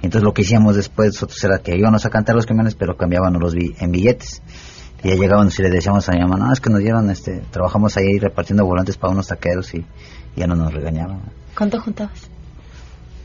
entonces 0.00 0.22
lo 0.22 0.32
que 0.32 0.42
hicimos 0.42 0.76
después 0.76 1.08
nosotros 1.08 1.42
era 1.44 1.58
que 1.58 1.76
íbamos 1.76 2.06
a 2.06 2.10
cantar 2.10 2.34
los 2.36 2.46
camiones 2.46 2.74
pero 2.74 2.96
cambiábamos 2.96 3.42
los 3.42 3.54
en 3.54 3.90
billetes 3.90 4.42
y 5.04 5.10
ya 5.10 5.14
llegábamos 5.16 5.58
y 5.58 5.62
le 5.62 5.70
decíamos 5.70 6.08
a 6.08 6.12
mi 6.12 6.20
mamá, 6.20 6.38
no, 6.38 6.52
es 6.52 6.60
que 6.60 6.70
nos 6.70 6.80
dieron, 6.80 7.10
este, 7.10 7.42
trabajamos 7.50 7.96
ahí 7.98 8.18
repartiendo 8.18 8.64
volantes 8.64 8.96
para 8.96 9.12
unos 9.12 9.26
taqueros 9.26 9.74
y, 9.74 9.78
y 9.78 10.40
ya 10.40 10.46
no 10.46 10.56
nos 10.56 10.72
regañaban. 10.72 11.20
¿Cuánto 11.56 11.78
juntabas? 11.78 12.30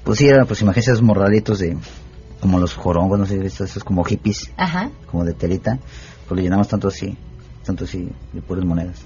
Pues 0.03 0.19
sí, 0.19 0.27
eran, 0.27 0.45
pues 0.45 0.61
imagínense 0.61 0.91
esos 0.91 1.01
morralitos 1.01 1.59
de, 1.59 1.77
como 2.41 2.59
los 2.59 2.73
jorongos, 2.73 3.17
no 3.17 3.25
sé, 3.25 3.45
esos 3.45 3.83
como 3.85 4.03
hippies, 4.03 4.51
Ajá. 4.57 4.91
como 5.09 5.23
de 5.23 5.33
telita, 5.33 5.79
pues 6.27 6.37
lo 6.37 6.43
llenamos 6.43 6.67
tanto 6.67 6.89
así, 6.89 7.17
tanto 7.65 7.85
así, 7.85 8.09
de 8.33 8.41
puras 8.41 8.65
monedas. 8.65 9.01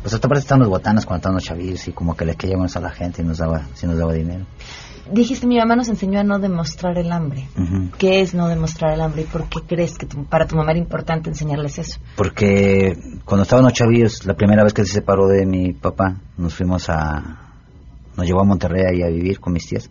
Pues 0.00 0.14
hasta 0.14 0.28
parte 0.28 0.42
estaban 0.42 0.60
los 0.60 0.68
botanas 0.68 1.04
cuando 1.04 1.18
estaban 1.18 1.34
los 1.34 1.44
chavillos 1.44 1.88
y 1.88 1.92
como 1.92 2.16
que 2.16 2.24
le 2.24 2.36
queríamos 2.36 2.76
a 2.76 2.80
la 2.80 2.90
gente 2.90 3.22
y 3.22 3.24
nos 3.24 3.38
daba, 3.38 3.66
sí 3.74 3.86
nos 3.88 3.98
daba 3.98 4.12
dinero. 4.12 4.46
Dijiste, 5.12 5.46
mi 5.46 5.56
mamá 5.56 5.76
nos 5.76 5.88
enseñó 5.88 6.20
a 6.20 6.24
no 6.24 6.38
demostrar 6.38 6.98
el 6.98 7.12
hambre. 7.12 7.48
Uh 7.56 7.60
-huh. 7.60 7.90
¿Qué 7.98 8.20
es 8.20 8.34
no 8.34 8.48
demostrar 8.48 8.92
el 8.94 9.00
hambre 9.00 9.22
y 9.22 9.24
por 9.24 9.48
qué 9.48 9.60
crees 9.66 9.96
que 9.98 10.06
tu, 10.06 10.24
para 10.24 10.46
tu 10.46 10.56
mamá 10.56 10.72
era 10.72 10.80
importante 10.80 11.30
enseñarles 11.30 11.78
eso? 11.78 12.00
Porque 12.16 12.96
cuando 13.24 13.42
estaban 13.42 13.64
los 13.64 13.72
chavillos, 13.72 14.26
la 14.26 14.34
primera 14.34 14.64
vez 14.64 14.72
que 14.72 14.84
se 14.84 14.94
separó 14.94 15.26
de 15.28 15.46
mi 15.46 15.72
papá, 15.72 16.16
nos 16.36 16.54
fuimos 16.54 16.88
a... 16.88 17.42
Nos 18.16 18.26
llevó 18.26 18.40
a 18.40 18.44
Monterrey 18.44 18.82
ahí 18.90 19.02
a 19.02 19.08
vivir 19.08 19.38
con 19.38 19.52
mis 19.52 19.66
tías. 19.66 19.90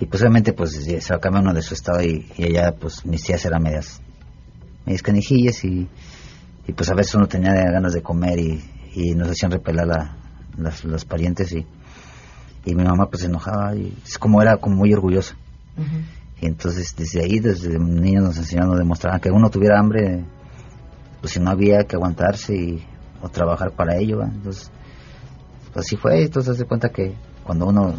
Y 0.00 0.06
pues 0.06 0.22
obviamente 0.22 0.52
pues 0.52 0.78
cambiar 1.20 1.42
uno 1.44 1.52
de 1.52 1.62
su 1.62 1.74
estado 1.74 2.02
y, 2.02 2.26
y, 2.36 2.44
allá 2.44 2.74
pues 2.78 3.04
mis 3.06 3.22
tías 3.22 3.44
eran 3.44 3.62
medias, 3.62 4.00
medias 4.84 5.02
canijillas 5.02 5.64
y, 5.64 5.88
y 6.66 6.72
pues 6.72 6.90
a 6.90 6.94
veces 6.94 7.14
uno 7.14 7.26
tenía 7.26 7.52
ganas 7.52 7.92
de 7.92 8.02
comer 8.02 8.38
y, 8.38 8.62
y 8.94 9.14
nos 9.14 9.28
hacían 9.30 9.50
repelar 9.52 9.86
la, 9.86 10.16
las, 10.58 10.84
los 10.84 11.04
parientes 11.04 11.52
y 11.52 11.66
y 12.64 12.74
mi 12.74 12.84
mamá 12.84 13.06
pues 13.06 13.22
se 13.22 13.26
enojaba 13.28 13.74
y 13.74 13.96
es 14.04 14.18
como 14.18 14.40
era 14.40 14.56
como 14.56 14.76
muy 14.76 14.92
orgullosa 14.92 15.36
uh 15.76 15.80
-huh. 15.80 16.04
y 16.40 16.46
entonces 16.46 16.94
desde 16.96 17.22
ahí 17.22 17.38
desde 17.38 17.78
niños 17.78 18.24
nos 18.24 18.36
enseñaron 18.38 18.74
a 18.74 18.78
demostrar 18.78 19.20
que 19.20 19.30
uno 19.30 19.50
tuviera 19.50 19.78
hambre 19.78 20.24
pues 21.20 21.32
si 21.32 21.40
no 21.40 21.50
había 21.50 21.84
que 21.84 21.96
aguantarse 21.96 22.54
y 22.54 22.84
o 23.22 23.28
trabajar 23.28 23.72
para 23.72 23.96
ello 23.96 24.18
¿va? 24.18 24.26
entonces 24.26 24.70
pues 25.72 25.86
así 25.86 25.96
fue 25.96 26.22
entonces 26.22 26.56
se 26.56 26.64
cuenta 26.64 26.88
que 26.88 27.14
cuando 27.44 27.66
uno 27.66 27.94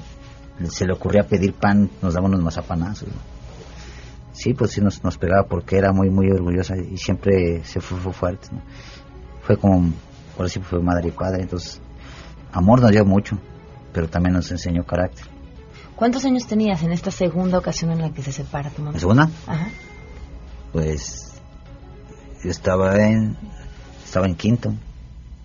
se 0.69 0.85
le 0.85 0.93
ocurría 0.93 1.23
pedir 1.23 1.53
pan 1.53 1.89
nos 2.01 2.13
daban 2.13 2.31
unos 2.31 2.43
mazapanazos 2.43 3.09
sí 4.31 4.53
pues 4.53 4.71
sí 4.71 4.81
nos, 4.81 5.03
nos 5.03 5.17
pegaba 5.17 5.47
porque 5.47 5.77
era 5.77 5.91
muy 5.91 6.09
muy 6.09 6.29
orgullosa 6.31 6.75
y 6.77 6.97
siempre 6.97 7.63
se 7.63 7.79
fue, 7.81 7.97
fue 7.99 8.13
fuerte 8.13 8.47
¿no? 8.51 8.61
fue 9.41 9.57
como 9.57 9.91
por 10.35 10.47
así 10.47 10.59
fue 10.59 10.81
madre 10.81 11.09
y 11.09 11.11
padre 11.11 11.43
entonces 11.43 11.79
amor 12.51 12.81
nos 12.81 12.91
dio 12.91 13.05
mucho 13.05 13.37
pero 13.95 14.09
también 14.09 14.33
nos 14.33 14.51
enseñó 14.51 14.85
carácter. 14.85 15.25
¿Cuántos 15.95 16.25
años 16.25 16.45
tenías 16.45 16.83
en 16.83 16.91
esta 16.91 17.11
segunda 17.11 17.57
ocasión 17.57 17.91
en 17.91 18.01
la 18.01 18.11
que 18.11 18.21
se 18.21 18.33
separa 18.33 18.69
tu 18.69 18.81
mamá? 18.81 18.91
¿La 18.91 18.99
segunda? 18.99 19.29
Ajá. 19.47 19.69
Pues 20.73 21.39
yo 22.43 22.51
estaba 22.51 22.97
en 23.07 23.37
estaba 24.03 24.25
en 24.25 24.35
quinto, 24.35 24.73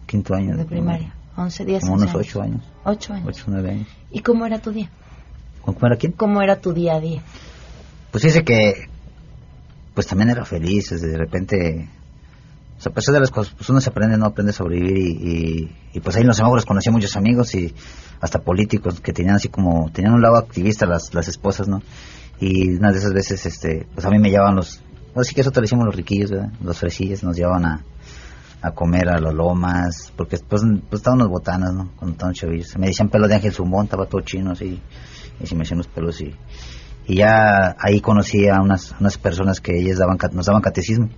quinto 0.04 0.34
año 0.34 0.56
de, 0.56 0.64
primaria. 0.64 1.14
11 1.36 1.64
días. 1.64 1.82
Como 1.82 1.94
unos 1.94 2.12
ocho 2.12 2.42
años. 2.42 2.64
Ocho 2.84 3.12
años. 3.12 3.28
Ocho, 3.28 3.44
nueve 3.46 3.70
años. 3.70 3.88
¿Y 4.10 4.20
cómo 4.20 4.44
era 4.44 4.58
tu 4.58 4.72
día? 4.72 4.90
¿Cómo 5.62 5.78
era 5.82 5.94
quién? 5.96 6.10
¿Cómo 6.12 6.42
era 6.42 6.60
tu 6.60 6.72
día 6.72 6.96
a 6.96 7.00
día? 7.00 7.22
Pues 8.10 8.24
dice 8.24 8.42
que, 8.42 8.88
pues 9.94 10.08
también 10.08 10.30
era 10.30 10.44
feliz, 10.44 10.90
de 10.90 11.16
repente, 11.16 11.88
o 12.80 12.82
sea, 12.82 12.92
a 12.92 12.94
pesar 12.94 13.12
de 13.12 13.20
las 13.20 13.30
cosas, 13.30 13.52
pues 13.54 13.68
uno 13.68 13.78
se 13.78 13.90
aprende, 13.90 14.16
no 14.16 14.24
aprende 14.24 14.52
a 14.52 14.54
sobrevivir 14.54 14.96
y, 14.96 15.70
y, 15.92 16.00
pues 16.00 16.16
ahí 16.16 16.22
en 16.22 16.28
los 16.28 16.38
semáforos 16.38 16.64
conocí 16.64 16.88
a 16.88 16.92
muchos 16.92 17.14
amigos 17.14 17.54
y 17.54 17.74
hasta 18.22 18.38
políticos 18.38 19.02
que 19.02 19.12
tenían 19.12 19.34
así 19.34 19.50
como, 19.50 19.90
tenían 19.92 20.14
un 20.14 20.22
lado 20.22 20.36
activista 20.36 20.86
las, 20.86 21.12
las 21.12 21.28
esposas, 21.28 21.68
¿no? 21.68 21.82
Y 22.40 22.70
una 22.70 22.90
de 22.90 22.96
esas 22.96 23.12
veces, 23.12 23.44
este, 23.44 23.86
pues 23.92 24.06
a 24.06 24.08
mí 24.08 24.18
me 24.18 24.30
llevaban 24.30 24.56
los, 24.56 24.80
así 25.14 25.34
que 25.34 25.42
eso 25.42 25.50
te 25.50 25.60
lo 25.60 25.64
decimos 25.64 25.84
los 25.84 25.94
riquillos, 25.94 26.30
¿verdad? 26.30 26.52
Los 26.64 26.78
fresillos 26.78 27.22
nos 27.22 27.36
llevaban 27.36 27.66
a, 27.66 27.84
a 28.62 28.70
comer 28.70 29.10
a 29.10 29.20
los 29.20 29.34
lomas, 29.34 30.10
porque 30.16 30.38
pues, 30.38 30.62
pues 30.88 31.00
estaban 31.00 31.20
unas 31.20 31.28
botanas, 31.28 31.74
¿no? 31.74 31.90
Cuando 31.96 32.12
estaban 32.12 32.32
chavillos. 32.32 32.78
Me 32.78 32.86
decían 32.86 33.10
pelo 33.10 33.28
de 33.28 33.34
Ángel 33.34 33.52
Zumón, 33.52 33.84
estaba 33.84 34.06
todo 34.06 34.22
chino 34.22 34.52
así, 34.52 34.80
y 35.38 35.46
se 35.46 35.54
me 35.54 35.64
hacían 35.64 35.76
los 35.76 35.88
pelos 35.88 36.18
y, 36.22 36.34
y 37.06 37.16
ya 37.16 37.76
ahí 37.78 38.00
conocí 38.00 38.48
a 38.48 38.62
unas, 38.62 38.94
unas 38.98 39.18
personas 39.18 39.60
que 39.60 39.78
ellas 39.78 39.98
daban, 39.98 40.16
nos 40.32 40.46
daban 40.46 40.62
catecismo. 40.62 41.10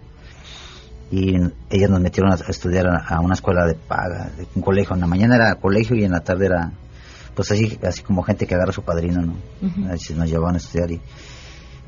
Y 1.12 1.36
ellas 1.70 1.90
nos 1.90 2.00
metieron 2.00 2.32
a, 2.32 2.34
estudiar 2.34 2.88
a, 2.88 3.20
una 3.20 3.34
escuela 3.34 3.66
de 3.66 3.74
paga, 3.74 4.30
de 4.36 4.48
un 4.54 4.62
colegio. 4.62 4.94
En 4.94 5.02
la 5.02 5.06
mañana 5.06 5.36
era 5.36 5.54
colegio 5.54 5.94
y 5.94 6.04
en 6.04 6.10
la 6.10 6.20
tarde 6.20 6.46
era, 6.46 6.72
pues 7.34 7.52
así, 7.52 7.78
así 7.86 8.02
como 8.02 8.24
gente 8.24 8.46
que 8.46 8.54
agarra 8.56 8.70
a 8.70 8.74
su 8.74 8.82
padrino, 8.82 9.22
¿no? 9.22 9.34
Así 9.92 10.14
nos 10.14 10.28
llevaban 10.28 10.54
a 10.54 10.58
estudiar 10.58 10.90
y, 10.90 11.00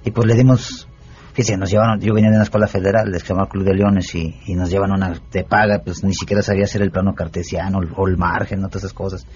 y 0.05 0.11
pues 0.13 0.29
le 0.29 0.35
dimos 0.35 0.87
Fíjense, 1.35 1.57
nos 1.57 1.69
llevaron, 1.69 1.99
yo 1.99 2.15
venía 2.15 2.31
de 2.31 2.37
una 2.37 2.45
escuela 2.45 2.69
federal, 2.69 3.11
de 3.11 3.19
llamaba 3.19 3.49
Club 3.49 3.65
de 3.65 3.75
Leones, 3.75 4.15
y, 4.15 4.37
y, 4.47 4.55
nos 4.55 4.71
llevan 4.71 4.93
una 4.93 5.21
de 5.33 5.43
paga, 5.43 5.81
pues 5.85 6.05
ni 6.05 6.15
siquiera 6.15 6.43
sabía 6.43 6.63
hacer 6.63 6.81
el 6.81 6.93
plano 6.93 7.13
cartesiano 7.13 7.81
o 7.97 8.07
el 8.07 8.17
margen, 8.17 8.61
¿no? 8.61 8.69
todas 8.69 8.85
esas 8.85 8.93
cosas. 8.93 9.27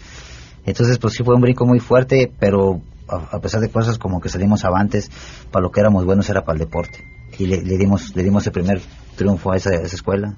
Entonces, 0.65 0.99
pues 0.99 1.15
sí 1.15 1.25
fue 1.25 1.35
un 1.35 1.41
brinco 1.41 1.67
muy 1.67 1.81
fuerte, 1.81 2.33
pero 2.39 2.81
a, 3.09 3.41
pesar 3.41 3.61
de 3.61 3.69
cosas 3.69 3.99
como 3.99 4.21
que 4.21 4.29
salimos 4.29 4.65
avantes, 4.65 5.11
para 5.51 5.65
lo 5.65 5.73
que 5.73 5.81
éramos 5.81 6.05
buenos 6.05 6.31
era 6.31 6.43
para 6.45 6.55
el 6.55 6.61
deporte. 6.61 7.18
Y 7.39 7.47
le, 7.47 7.61
dimos 7.77 8.15
le 8.17 8.23
dimos 8.23 8.47
el 8.47 8.53
primer 8.53 8.81
triunfo 9.17 9.53
a 9.53 9.57
esa, 9.57 9.75
esa 9.75 9.95
escuela. 9.95 10.35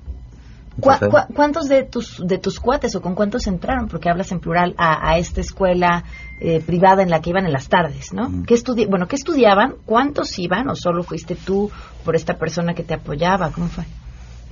cuántos 1.34 1.68
de 1.68 1.82
tus, 1.84 2.22
de 2.26 2.38
tus 2.38 2.58
cuates 2.58 2.94
o 2.96 3.00
con 3.02 3.14
cuántos 3.14 3.46
entraron? 3.46 3.88
Porque 3.88 4.08
hablas 4.08 4.32
en 4.32 4.40
plural 4.40 4.74
a, 4.78 5.10
a 5.10 5.18
esta 5.18 5.40
escuela 5.40 6.04
eh, 6.40 6.60
privada 6.60 7.02
en 7.02 7.10
la 7.10 7.20
que 7.20 7.30
iban 7.30 7.46
en 7.46 7.52
las 7.52 7.68
tardes, 7.68 8.12
¿no? 8.12 8.44
¿Qué 8.46 8.54
estudi 8.54 8.86
bueno, 8.86 9.06
¿qué 9.06 9.16
estudiaban? 9.16 9.74
¿Cuántos 9.84 10.38
iban? 10.38 10.68
¿O 10.68 10.74
solo 10.74 11.02
fuiste 11.02 11.36
tú 11.36 11.70
por 12.04 12.16
esta 12.16 12.34
persona 12.34 12.74
que 12.74 12.82
te 12.82 12.94
apoyaba? 12.94 13.50
¿Cómo 13.50 13.68
fue? 13.68 13.84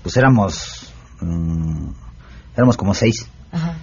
Pues 0.03 0.17
éramos, 0.17 0.93
mm, 1.21 1.89
éramos 2.55 2.77
como 2.77 2.95
seis. 2.95 3.27
Ajá. 3.51 3.75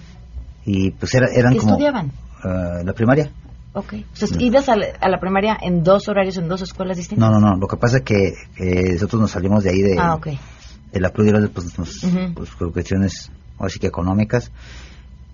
Y 0.64 0.90
pues 0.92 1.14
era, 1.14 1.28
eran 1.32 1.52
¿Qué 1.52 1.58
como... 1.58 1.72
estudiaban? 1.72 2.12
Uh, 2.44 2.84
la 2.84 2.92
primaria. 2.92 3.30
Ok. 3.76 3.92
Sea, 4.14 4.28
¿ibas 4.38 4.70
a 4.70 4.76
la, 4.76 5.20
primaria 5.20 5.58
en 5.60 5.82
dos 5.82 6.08
horarios, 6.08 6.38
en 6.38 6.48
dos 6.48 6.62
escuelas 6.62 6.96
distintas? 6.96 7.30
No, 7.30 7.38
no, 7.38 7.46
no. 7.46 7.58
Lo 7.58 7.68
que 7.68 7.76
pasa 7.76 7.98
es 7.98 8.04
que 8.04 8.32
eh, 8.56 8.94
nosotros 8.94 9.20
nos 9.20 9.30
salimos 9.30 9.64
de 9.64 9.70
ahí 9.70 9.82
de, 9.82 9.98
ah, 9.98 10.14
okay. 10.14 10.38
de 10.92 11.00
la 11.00 11.10
Cruz 11.10 11.26
de 11.26 11.48
pues, 11.48 11.78
nos, 11.78 12.00
pues, 12.34 12.50
por 12.52 12.72
cuestiones, 12.72 13.30
así 13.58 13.78
que 13.78 13.88
económicas. 13.88 14.50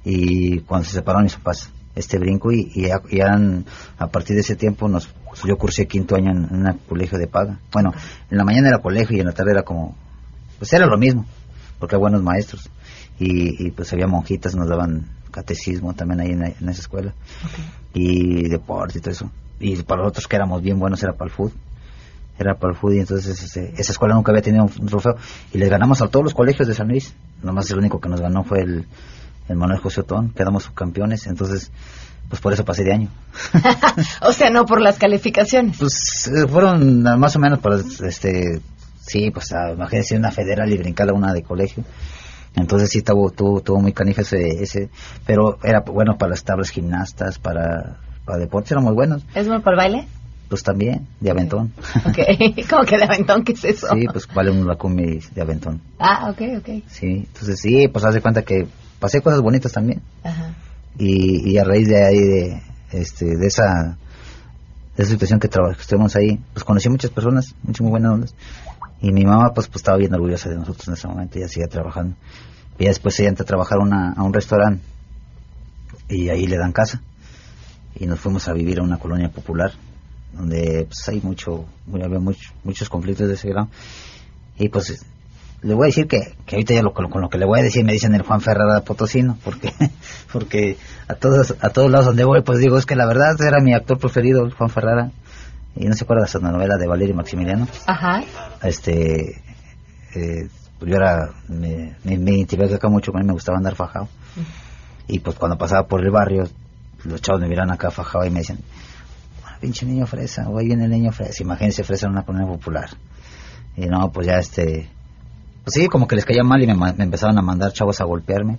Y 0.04 0.58
cuando 0.62 0.88
se 0.88 0.94
separaron 0.94 1.22
mis 1.22 1.36
papás, 1.36 1.70
este 1.94 2.18
brinco 2.18 2.50
y, 2.50 2.68
y, 2.74 2.90
a 2.90 4.06
partir 4.08 4.34
de 4.34 4.40
ese 4.40 4.56
tiempo 4.56 4.88
nos 4.88 5.06
pues, 5.06 5.42
yo 5.44 5.56
cursé 5.56 5.86
quinto 5.86 6.16
año 6.16 6.32
en, 6.32 6.66
un 6.66 6.78
colegio 6.88 7.18
de 7.18 7.28
paga. 7.28 7.60
Bueno, 7.72 7.92
en 8.28 8.36
la 8.36 8.42
mañana 8.44 8.70
era 8.70 8.78
colegio 8.78 9.16
y 9.16 9.20
en 9.20 9.26
la 9.26 9.32
tarde 9.32 9.52
era 9.52 9.62
como, 9.62 9.94
pues 10.58 10.72
era 10.72 10.86
lo 10.86 10.98
mismo, 10.98 11.26
porque 11.78 11.94
había 11.94 12.08
buenos 12.08 12.22
maestros. 12.24 12.68
Y, 13.24 13.70
pues 13.70 13.92
había 13.92 14.06
monjitas, 14.06 14.54
nos 14.54 14.68
daban 14.68 15.06
catecismo 15.30 15.94
también 15.94 16.20
ahí 16.20 16.30
en, 16.30 16.68
esa 16.68 16.80
escuela. 16.80 17.14
Y 17.94 18.48
deporte 18.48 18.98
y 18.98 19.00
todo 19.00 19.10
eso. 19.12 19.30
Y 19.60 19.80
para 19.82 20.02
los 20.02 20.10
otros 20.10 20.26
que 20.26 20.36
éramos 20.36 20.60
bien 20.62 20.78
buenos 20.78 21.02
era 21.02 21.12
para 21.12 21.30
el 21.30 21.34
fútbol. 21.34 21.52
Era 22.38 22.54
para 22.54 22.72
el 22.72 22.78
fútbol 22.78 22.96
y 22.96 23.00
entonces 23.00 23.42
ese, 23.42 23.72
esa 23.76 23.92
escuela 23.92 24.14
nunca 24.14 24.32
había 24.32 24.42
tenido 24.42 24.64
un, 24.64 24.86
trofeo. 24.86 25.16
Y 25.52 25.58
les 25.58 25.70
ganamos 25.70 26.02
a 26.02 26.08
todos 26.08 26.24
los 26.24 26.34
colegios 26.34 26.66
de 26.66 26.74
San 26.74 26.88
Luis. 26.88 27.14
Nomás 27.42 27.70
el 27.70 27.78
único 27.78 28.00
que 28.00 28.08
nos 28.08 28.20
ganó 28.20 28.42
fue 28.42 28.62
el, 28.62 28.86
el 29.48 29.56
Manuel 29.56 29.78
José 29.80 30.00
Otón, 30.00 30.30
quedamos 30.30 30.64
subcampeones, 30.64 31.26
entonces 31.26 31.70
pues 32.28 32.40
por 32.40 32.52
eso 32.52 32.64
pasé 32.64 32.82
de 32.82 32.92
año. 32.92 33.08
o 34.22 34.32
sea, 34.32 34.50
no 34.50 34.64
por 34.64 34.80
las 34.80 34.98
calificaciones. 34.98 35.78
Pues 35.78 36.28
eh, 36.28 36.48
fueron 36.48 37.02
más 37.02 37.36
o 37.36 37.38
menos 37.38 37.58
por 37.60 37.74
este 37.74 38.60
sí, 39.06 39.30
pues 39.30 39.52
ah, 39.52 39.72
imagínense 39.72 40.16
una 40.16 40.30
federal 40.30 40.72
y 40.72 40.78
brincar 40.78 41.10
a 41.10 41.12
una 41.12 41.32
de 41.32 41.42
colegio. 41.42 41.84
Entonces 42.54 42.90
sí 42.90 43.02
tuvo, 43.02 43.30
tuvo, 43.30 43.80
muy 43.80 43.92
canija 43.92 44.22
ese, 44.22 44.62
ese, 44.62 44.90
pero 45.26 45.58
era 45.62 45.80
bueno 45.80 46.18
para 46.18 46.30
las 46.30 46.44
tablas 46.44 46.70
gimnastas, 46.70 47.38
para, 47.38 47.98
para 48.24 48.38
deportes, 48.38 48.72
era 48.72 48.80
muy 48.80 48.94
buenos. 48.94 49.24
¿Es 49.34 49.46
bueno 49.46 49.62
para 49.62 49.76
baile? 49.76 50.06
Pues 50.48 50.62
también, 50.62 51.08
de 51.18 51.30
aventón. 51.30 51.72
Ok, 52.06 52.18
¿cómo 52.70 52.84
que 52.84 52.98
de 52.98 53.04
aventón? 53.04 53.42
¿Qué 53.42 53.52
es 53.52 53.64
eso? 53.64 53.86
Sí, 53.94 54.04
pues 54.12 54.26
vale 54.34 54.50
un 54.50 54.66
lacumi 54.66 55.18
de 55.34 55.40
aventón. 55.40 55.80
Ah, 55.98 56.30
ok, 56.30 56.42
ok. 56.58 56.68
Sí, 56.88 57.26
entonces 57.26 57.58
sí, 57.58 57.88
pues 57.88 58.04
haz 58.04 58.12
de 58.14 58.20
cuenta 58.20 58.42
que 58.42 58.66
pasé 58.98 59.22
cosas 59.22 59.40
bonitas 59.40 59.72
también. 59.72 60.02
Y, 60.98 61.50
y, 61.50 61.56
a 61.56 61.64
raíz 61.64 61.88
de 61.88 62.04
ahí, 62.04 62.20
de, 62.20 62.62
este, 62.92 63.24
de 63.24 63.46
esa 63.46 63.96
de 64.96 65.02
esa 65.02 65.12
situación 65.12 65.40
que, 65.40 65.48
que 65.48 65.80
estuvimos 65.80 66.14
ahí, 66.16 66.38
pues 66.52 66.64
conocí 66.64 66.90
muchas 66.90 67.10
personas, 67.10 67.54
muchas 67.62 67.80
muy 67.80 67.90
buenas 67.90 68.12
ondas. 68.12 68.34
Y 69.02 69.12
mi 69.12 69.24
mamá, 69.24 69.52
pues, 69.52 69.66
pues 69.66 69.82
estaba 69.82 69.98
bien 69.98 70.14
orgullosa 70.14 70.48
de 70.48 70.56
nosotros 70.56 70.86
en 70.86 70.94
ese 70.94 71.08
momento, 71.08 71.38
ella 71.38 71.48
seguía 71.48 71.66
trabajando. 71.66 72.14
Y 72.78 72.86
después 72.86 73.18
ella 73.18 73.30
entra 73.30 73.42
a 73.42 73.46
trabajar 73.46 73.78
una, 73.78 74.12
a 74.12 74.22
un 74.22 74.32
restaurante 74.32 74.82
y 76.08 76.28
ahí 76.28 76.46
le 76.46 76.56
dan 76.56 76.72
casa. 76.72 77.02
Y 77.96 78.06
nos 78.06 78.20
fuimos 78.20 78.48
a 78.48 78.52
vivir 78.52 78.78
a 78.78 78.82
una 78.82 78.98
colonia 78.98 79.28
popular, 79.28 79.72
donde 80.32 80.86
pues, 80.88 81.08
hay 81.08 81.20
mucho, 81.20 81.66
había 81.92 82.20
mucho, 82.20 82.52
muchos 82.62 82.88
conflictos 82.88 83.26
de 83.28 83.34
ese 83.34 83.48
grado. 83.48 83.68
Y 84.56 84.68
pues 84.68 85.04
le 85.62 85.74
voy 85.74 85.84
a 85.84 85.86
decir 85.86 86.06
que, 86.06 86.34
que 86.46 86.56
ahorita 86.56 86.74
ya 86.74 86.82
lo, 86.82 86.92
con, 86.92 87.20
lo 87.20 87.28
que 87.28 87.38
le 87.38 87.44
voy 87.44 87.60
a 87.60 87.62
decir 87.62 87.84
me 87.84 87.92
dicen 87.92 88.14
el 88.14 88.22
Juan 88.22 88.40
Ferrara 88.40 88.82
Potosino, 88.82 89.38
porque 89.44 89.72
porque 90.32 90.76
a 91.08 91.14
todos 91.14 91.54
a 91.60 91.70
todos 91.70 91.90
lados 91.90 92.06
donde 92.06 92.24
voy 92.24 92.42
pues 92.42 92.58
digo, 92.58 92.78
es 92.78 92.86
que 92.86 92.96
la 92.96 93.06
verdad 93.06 93.36
era 93.40 93.60
mi 93.60 93.74
actor 93.74 93.98
preferido, 93.98 94.48
Juan 94.50 94.70
Ferrara, 94.70 95.10
y 95.76 95.86
no 95.86 95.94
se 95.94 96.04
acuerda 96.04 96.22
de 96.24 96.28
esa 96.28 96.38
novela 96.38 96.76
de 96.76 96.86
Valerio 96.86 97.14
Maximiliano. 97.14 97.66
Ajá. 97.86 98.22
Este, 98.62 99.42
eh, 100.14 100.48
yo 100.80 100.96
era, 100.96 101.30
me, 101.48 101.96
me, 102.04 102.46
acá 102.74 102.88
mucho, 102.88 103.12
a 103.14 103.20
mí 103.20 103.26
me 103.26 103.32
gustaba 103.32 103.58
andar 103.58 103.74
fajado, 103.74 104.08
y 105.06 105.20
pues 105.20 105.36
cuando 105.36 105.56
pasaba 105.56 105.86
por 105.86 106.04
el 106.04 106.10
barrio, 106.10 106.48
los 107.04 107.20
chavos 107.20 107.40
me 107.40 107.48
miran 107.48 107.70
acá 107.70 107.90
fajado 107.90 108.24
y 108.26 108.30
me 108.30 108.40
dicen, 108.40 108.58
pinche 109.60 109.86
niño 109.86 110.06
fresa, 110.06 110.48
o 110.48 110.58
ahí 110.58 110.66
viene 110.66 110.84
el 110.84 110.90
niño 110.90 111.12
fresa, 111.12 111.42
imagínense 111.42 111.84
fresa 111.84 112.06
en 112.06 112.12
una 112.12 112.24
colonia 112.24 112.48
popular. 112.48 112.90
Y 113.76 113.86
no, 113.86 114.10
pues 114.12 114.26
ya 114.26 114.34
este 114.38 114.90
pues 115.64 115.74
sí, 115.74 115.86
como 115.86 116.08
que 116.08 116.16
les 116.16 116.24
caía 116.24 116.42
mal 116.42 116.62
y 116.62 116.66
me, 116.66 116.88
empezaban 116.98 117.38
a 117.38 117.42
mandar 117.42 117.72
chavos 117.72 118.00
a 118.00 118.04
golpearme. 118.04 118.58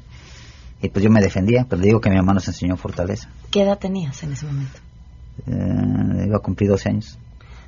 Y 0.81 0.89
pues 0.89 1.03
yo 1.03 1.09
me 1.09 1.21
defendía, 1.21 1.65
pero 1.69 1.81
digo 1.81 2.01
que 2.01 2.09
mi 2.09 2.15
mamá 2.17 2.33
nos 2.33 2.47
enseñó 2.47 2.77
fortaleza. 2.77 3.29
¿Qué 3.51 3.61
edad 3.61 3.77
tenías 3.77 4.21
en 4.23 4.33
ese 4.33 4.45
momento? 4.45 4.79
Eh, 5.47 6.25
iba 6.25 6.37
a 6.37 6.39
cumplir 6.39 6.69
12 6.69 6.89
años. 6.89 7.19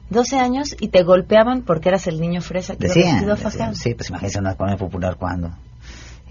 12 0.09 0.37
años 0.37 0.75
y 0.79 0.89
te 0.89 1.03
golpeaban 1.03 1.63
porque 1.63 1.89
eras 1.89 2.07
el 2.07 2.21
niño 2.21 2.41
fresa 2.41 2.75
que 2.75 2.87
decía, 2.87 3.19
Sí, 3.75 3.95
pues 3.95 4.09
imagínense 4.09 4.39
una 4.39 4.55
colonia 4.55 4.77
popular 4.77 5.17
cuando. 5.17 5.51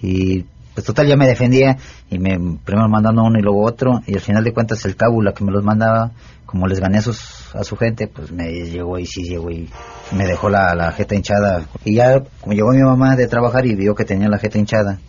Y 0.00 0.44
pues 0.74 0.86
total 0.86 1.06
ya 1.06 1.16
me 1.16 1.26
defendía 1.26 1.76
y 2.10 2.18
me 2.18 2.58
primero 2.64 2.88
mandando 2.88 3.22
uno 3.24 3.38
y 3.38 3.42
luego 3.42 3.64
otro 3.64 4.00
y 4.06 4.14
al 4.14 4.20
final 4.20 4.44
de 4.44 4.52
cuentas 4.52 4.84
el 4.84 4.96
cábula 4.96 5.32
que 5.32 5.44
me 5.44 5.52
los 5.52 5.64
mandaba 5.64 6.12
como 6.54 6.68
les 6.68 6.78
gané 6.78 6.98
a, 6.98 7.02
sus, 7.02 7.52
a 7.52 7.64
su 7.64 7.76
gente, 7.76 8.06
pues 8.06 8.30
me 8.30 8.48
llegó 8.52 8.96
y 8.96 9.06
sí 9.06 9.24
llegó 9.24 9.50
y 9.50 9.68
me 10.12 10.24
dejó 10.24 10.48
la, 10.48 10.72
la 10.76 10.92
jeta 10.92 11.16
hinchada. 11.16 11.66
Y 11.84 11.96
ya, 11.96 12.22
como 12.40 12.52
llegó 12.52 12.70
mi 12.70 12.82
mamá 12.82 13.16
de 13.16 13.26
trabajar 13.26 13.66
y 13.66 13.74
vio 13.74 13.96
que 13.96 14.04
tenía 14.04 14.28
la 14.28 14.38
jeta 14.38 14.58
hinchada, 14.58 15.00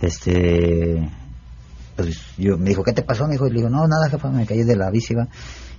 este, 0.00 1.06
pues 1.98 2.16
yo 2.36 2.56
me 2.56 2.70
dijo, 2.70 2.84
¿qué 2.84 2.92
te 2.92 3.02
pasó? 3.02 3.26
Me 3.26 3.32
dijo, 3.32 3.48
y 3.48 3.50
le 3.50 3.56
digo, 3.56 3.68
no, 3.68 3.88
nada, 3.88 4.08
jefa, 4.08 4.30
me 4.30 4.46
caí 4.46 4.62
de 4.62 4.76
la 4.76 4.88
bici, 4.88 5.16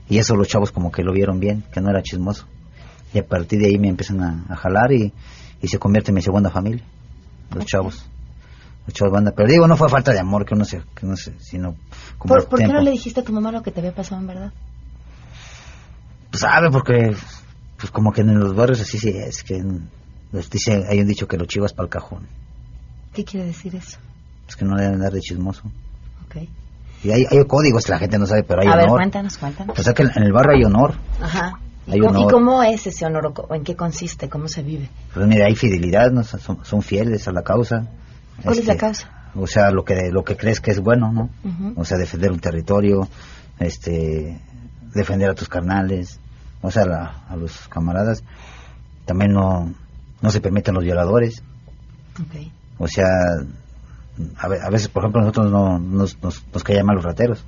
Y 0.09 0.17
eso 0.17 0.35
los 0.35 0.49
chavos 0.49 0.69
como 0.69 0.91
que 0.91 1.01
lo 1.01 1.13
vieron 1.13 1.39
bien, 1.39 1.63
que 1.71 1.79
no 1.79 1.89
era 1.89 2.03
chismoso. 2.03 2.45
Y 3.13 3.19
a 3.19 3.25
partir 3.25 3.57
de 3.61 3.67
ahí 3.67 3.79
me 3.79 3.87
empiezan 3.87 4.21
a, 4.21 4.55
jalar 4.57 4.91
y, 4.91 5.13
y, 5.61 5.67
se 5.69 5.79
convierte 5.79 6.11
en 6.11 6.15
mi 6.15 6.21
segunda 6.21 6.49
familia, 6.49 6.83
los 7.55 7.65
chavos. 7.65 8.05
Los 8.85 8.93
chavos 8.93 9.13
banda. 9.13 9.31
Pero 9.33 9.47
digo, 9.47 9.65
no 9.65 9.77
fue 9.77 9.87
falta 9.87 10.11
de 10.11 10.19
amor 10.19 10.45
que 10.45 10.55
uno 10.55 10.65
se, 10.65 10.81
que 10.93 11.05
no 11.05 11.15
sé, 11.15 11.35
sino 11.39 11.77
como 12.17 12.33
¿Por, 12.33 12.49
¿por 12.49 12.59
qué 12.59 12.67
no 12.67 12.81
le 12.81 12.91
dijiste 12.91 13.21
a 13.21 13.23
tu 13.23 13.31
mamá 13.31 13.53
lo 13.53 13.63
que 13.63 13.71
te 13.71 13.79
había 13.79 13.95
pasado 13.95 14.19
en 14.19 14.27
verdad? 14.27 14.51
Pues 16.31 16.41
sabe, 16.41 16.69
porque 16.69 17.15
pues 17.77 17.91
como 17.91 18.11
que 18.11 18.21
en 18.21 18.37
los 18.37 18.53
barrios 18.53 18.81
así 18.81 18.99
sí 18.99 19.07
es 19.07 19.41
que 19.41 19.63
dice, 20.51 20.83
hay 20.89 20.99
un 20.99 21.07
dicho 21.07 21.29
que 21.29 21.37
lo 21.37 21.45
chivas 21.45 21.71
para 21.71 21.85
el 21.85 21.89
cajón. 21.89 22.27
¿Qué 23.13 23.23
quiere 23.23 23.45
decir 23.45 23.73
eso? 23.73 23.99
Es 24.49 24.57
que 24.57 24.65
no 24.65 24.75
deben 24.75 24.95
andar 24.95 25.13
de 25.13 25.21
chismoso. 25.21 25.63
Ok. 26.29 26.47
Y 27.03 27.11
hay, 27.11 27.25
hay 27.29 27.45
códigos 27.45 27.85
que 27.85 27.91
la 27.91 27.99
gente 27.99 28.19
no 28.19 28.25
sabe, 28.25 28.43
pero 28.43 28.61
hay 28.61 28.67
honor. 28.67 28.79
A 28.79 28.83
ver, 28.83 28.89
cuéntanos, 28.91 29.37
cuéntanos. 29.37 29.79
O 29.79 29.83
sea 29.83 29.93
que 29.93 30.03
en 30.03 30.23
el 30.23 30.33
barrio 30.33 30.57
hay 30.57 30.63
honor. 30.63 30.95
Ajor. 31.21 31.59
¿Y, 31.87 31.99
cómo, 32.29 32.61
es 32.61 32.85
ese 32.85 33.05
honor? 33.05 33.33
¿O 33.35 33.55
en 33.55 33.63
qué 33.63 33.75
consiste? 33.75 34.29
¿Cómo 34.29 34.47
se 34.47 34.61
vive? 34.61 34.89
Pues 35.13 35.25
mira, 35.25 35.47
hay 35.47 35.55
fidelidad, 35.55 36.11
¿no? 36.11 36.23
son, 36.23 36.81
fieles 36.81 37.27
a 37.27 37.31
la 37.31 37.41
causa. 37.41 37.87
¿Cuál 38.43 38.59
es 38.59 38.65
la 38.65 38.73
este, 38.73 38.85
causa? 38.85 39.31
O 39.35 39.47
sea, 39.47 39.71
lo 39.71 39.83
que 39.83 40.11
lo 40.11 40.23
que 40.23 40.37
crees 40.37 40.59
que 40.59 40.71
es 40.71 40.79
bueno, 40.79 41.11
¿no? 41.11 41.29
O 41.75 41.85
sea, 41.85 41.97
defender 41.97 42.31
un 42.31 42.39
territorio, 42.39 43.07
este 43.59 44.39
defender 44.93 45.29
a 45.29 45.35
tus 45.35 45.49
carnales, 45.49 46.19
o 46.61 46.69
sea, 46.69 46.83
a 47.27 47.35
los 47.35 47.67
camaradas. 47.69 48.23
También 49.05 49.33
no, 49.33 49.73
no 50.21 50.29
se 50.29 50.41
permiten 50.41 50.75
los 50.75 50.83
violadores. 50.83 51.43
O 52.77 52.87
sea, 52.87 53.07
a, 54.37 54.69
veces, 54.69 54.89
por 54.89 55.03
ejemplo, 55.03 55.21
nosotros 55.21 55.51
no 55.51 55.79
nos, 55.79 56.21
nos, 56.21 56.45
nos 56.53 56.63
caían 56.63 56.85
mal 56.85 56.95
los 56.95 57.05
rateros. 57.05 57.45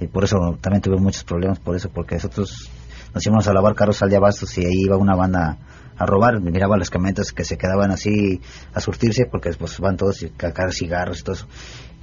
Y 0.00 0.06
por 0.08 0.24
eso 0.24 0.36
también 0.60 0.82
tuve 0.82 0.96
muchos 0.98 1.24
problemas, 1.24 1.58
por 1.58 1.76
eso, 1.76 1.88
porque 1.88 2.16
nosotros 2.16 2.70
nos 3.14 3.24
íbamos 3.24 3.48
a 3.48 3.52
lavar 3.52 3.74
carros 3.74 4.02
al 4.02 4.10
de 4.10 4.18
y 4.58 4.64
ahí 4.64 4.82
iba 4.84 4.96
una 4.96 5.14
banda 5.14 5.58
a 5.96 6.04
robar, 6.04 6.40
miraba 6.40 6.76
las 6.76 6.90
camionetas 6.90 7.32
que 7.32 7.44
se 7.44 7.56
quedaban 7.56 7.90
así 7.90 8.40
a 8.74 8.80
surtirse 8.80 9.24
porque 9.24 9.50
pues 9.54 9.80
van 9.80 9.96
todos 9.96 10.22
a 10.22 10.28
cacar 10.36 10.72
cigarros 10.72 11.20
y 11.20 11.22
todo 11.22 11.34
eso. 11.36 11.46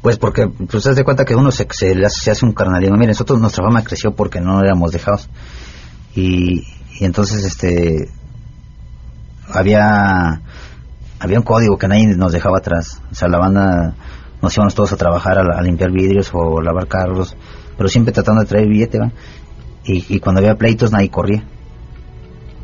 Pues 0.00 0.16
porque, 0.16 0.48
pues 0.48 0.82
te 0.82 0.94
das 0.94 1.04
cuenta 1.04 1.24
que 1.24 1.36
uno 1.36 1.50
se, 1.52 1.66
se, 1.70 2.30
hace 2.30 2.44
un 2.44 2.52
carnalismo. 2.52 2.96
Miren, 2.96 3.10
nosotros 3.10 3.40
nuestra 3.40 3.64
fama 3.64 3.84
creció 3.84 4.14
porque 4.14 4.40
no 4.40 4.60
éramos 4.60 4.90
dejados. 4.90 5.28
Y, 6.14 6.64
entonces, 7.00 7.44
este, 7.44 8.10
había, 9.48 10.40
había 11.20 11.38
un 11.38 11.44
código 11.44 11.78
que 11.78 11.86
nadie 11.86 12.16
nos 12.16 12.32
dejaba 12.32 12.58
atrás. 12.58 13.00
O 13.12 13.14
sea, 13.14 13.28
la 13.28 13.38
banda, 13.38 13.94
nos 14.42 14.54
íbamos 14.56 14.74
todos 14.74 14.92
a 14.92 14.96
trabajar 14.96 15.38
a, 15.38 15.62
limpiar 15.62 15.90
vidrios 15.90 16.30
o 16.34 16.60
lavar 16.60 16.88
carros, 16.88 17.36
pero 17.76 17.88
siempre 17.88 18.12
tratando 18.12 18.42
de 18.42 18.48
traer 18.48 18.68
billete, 18.68 18.98
¿va? 18.98 19.12
Y, 19.84 20.20
cuando 20.20 20.40
había 20.40 20.54
pleitos 20.56 20.92
nadie 20.92 21.10
corría 21.10 21.44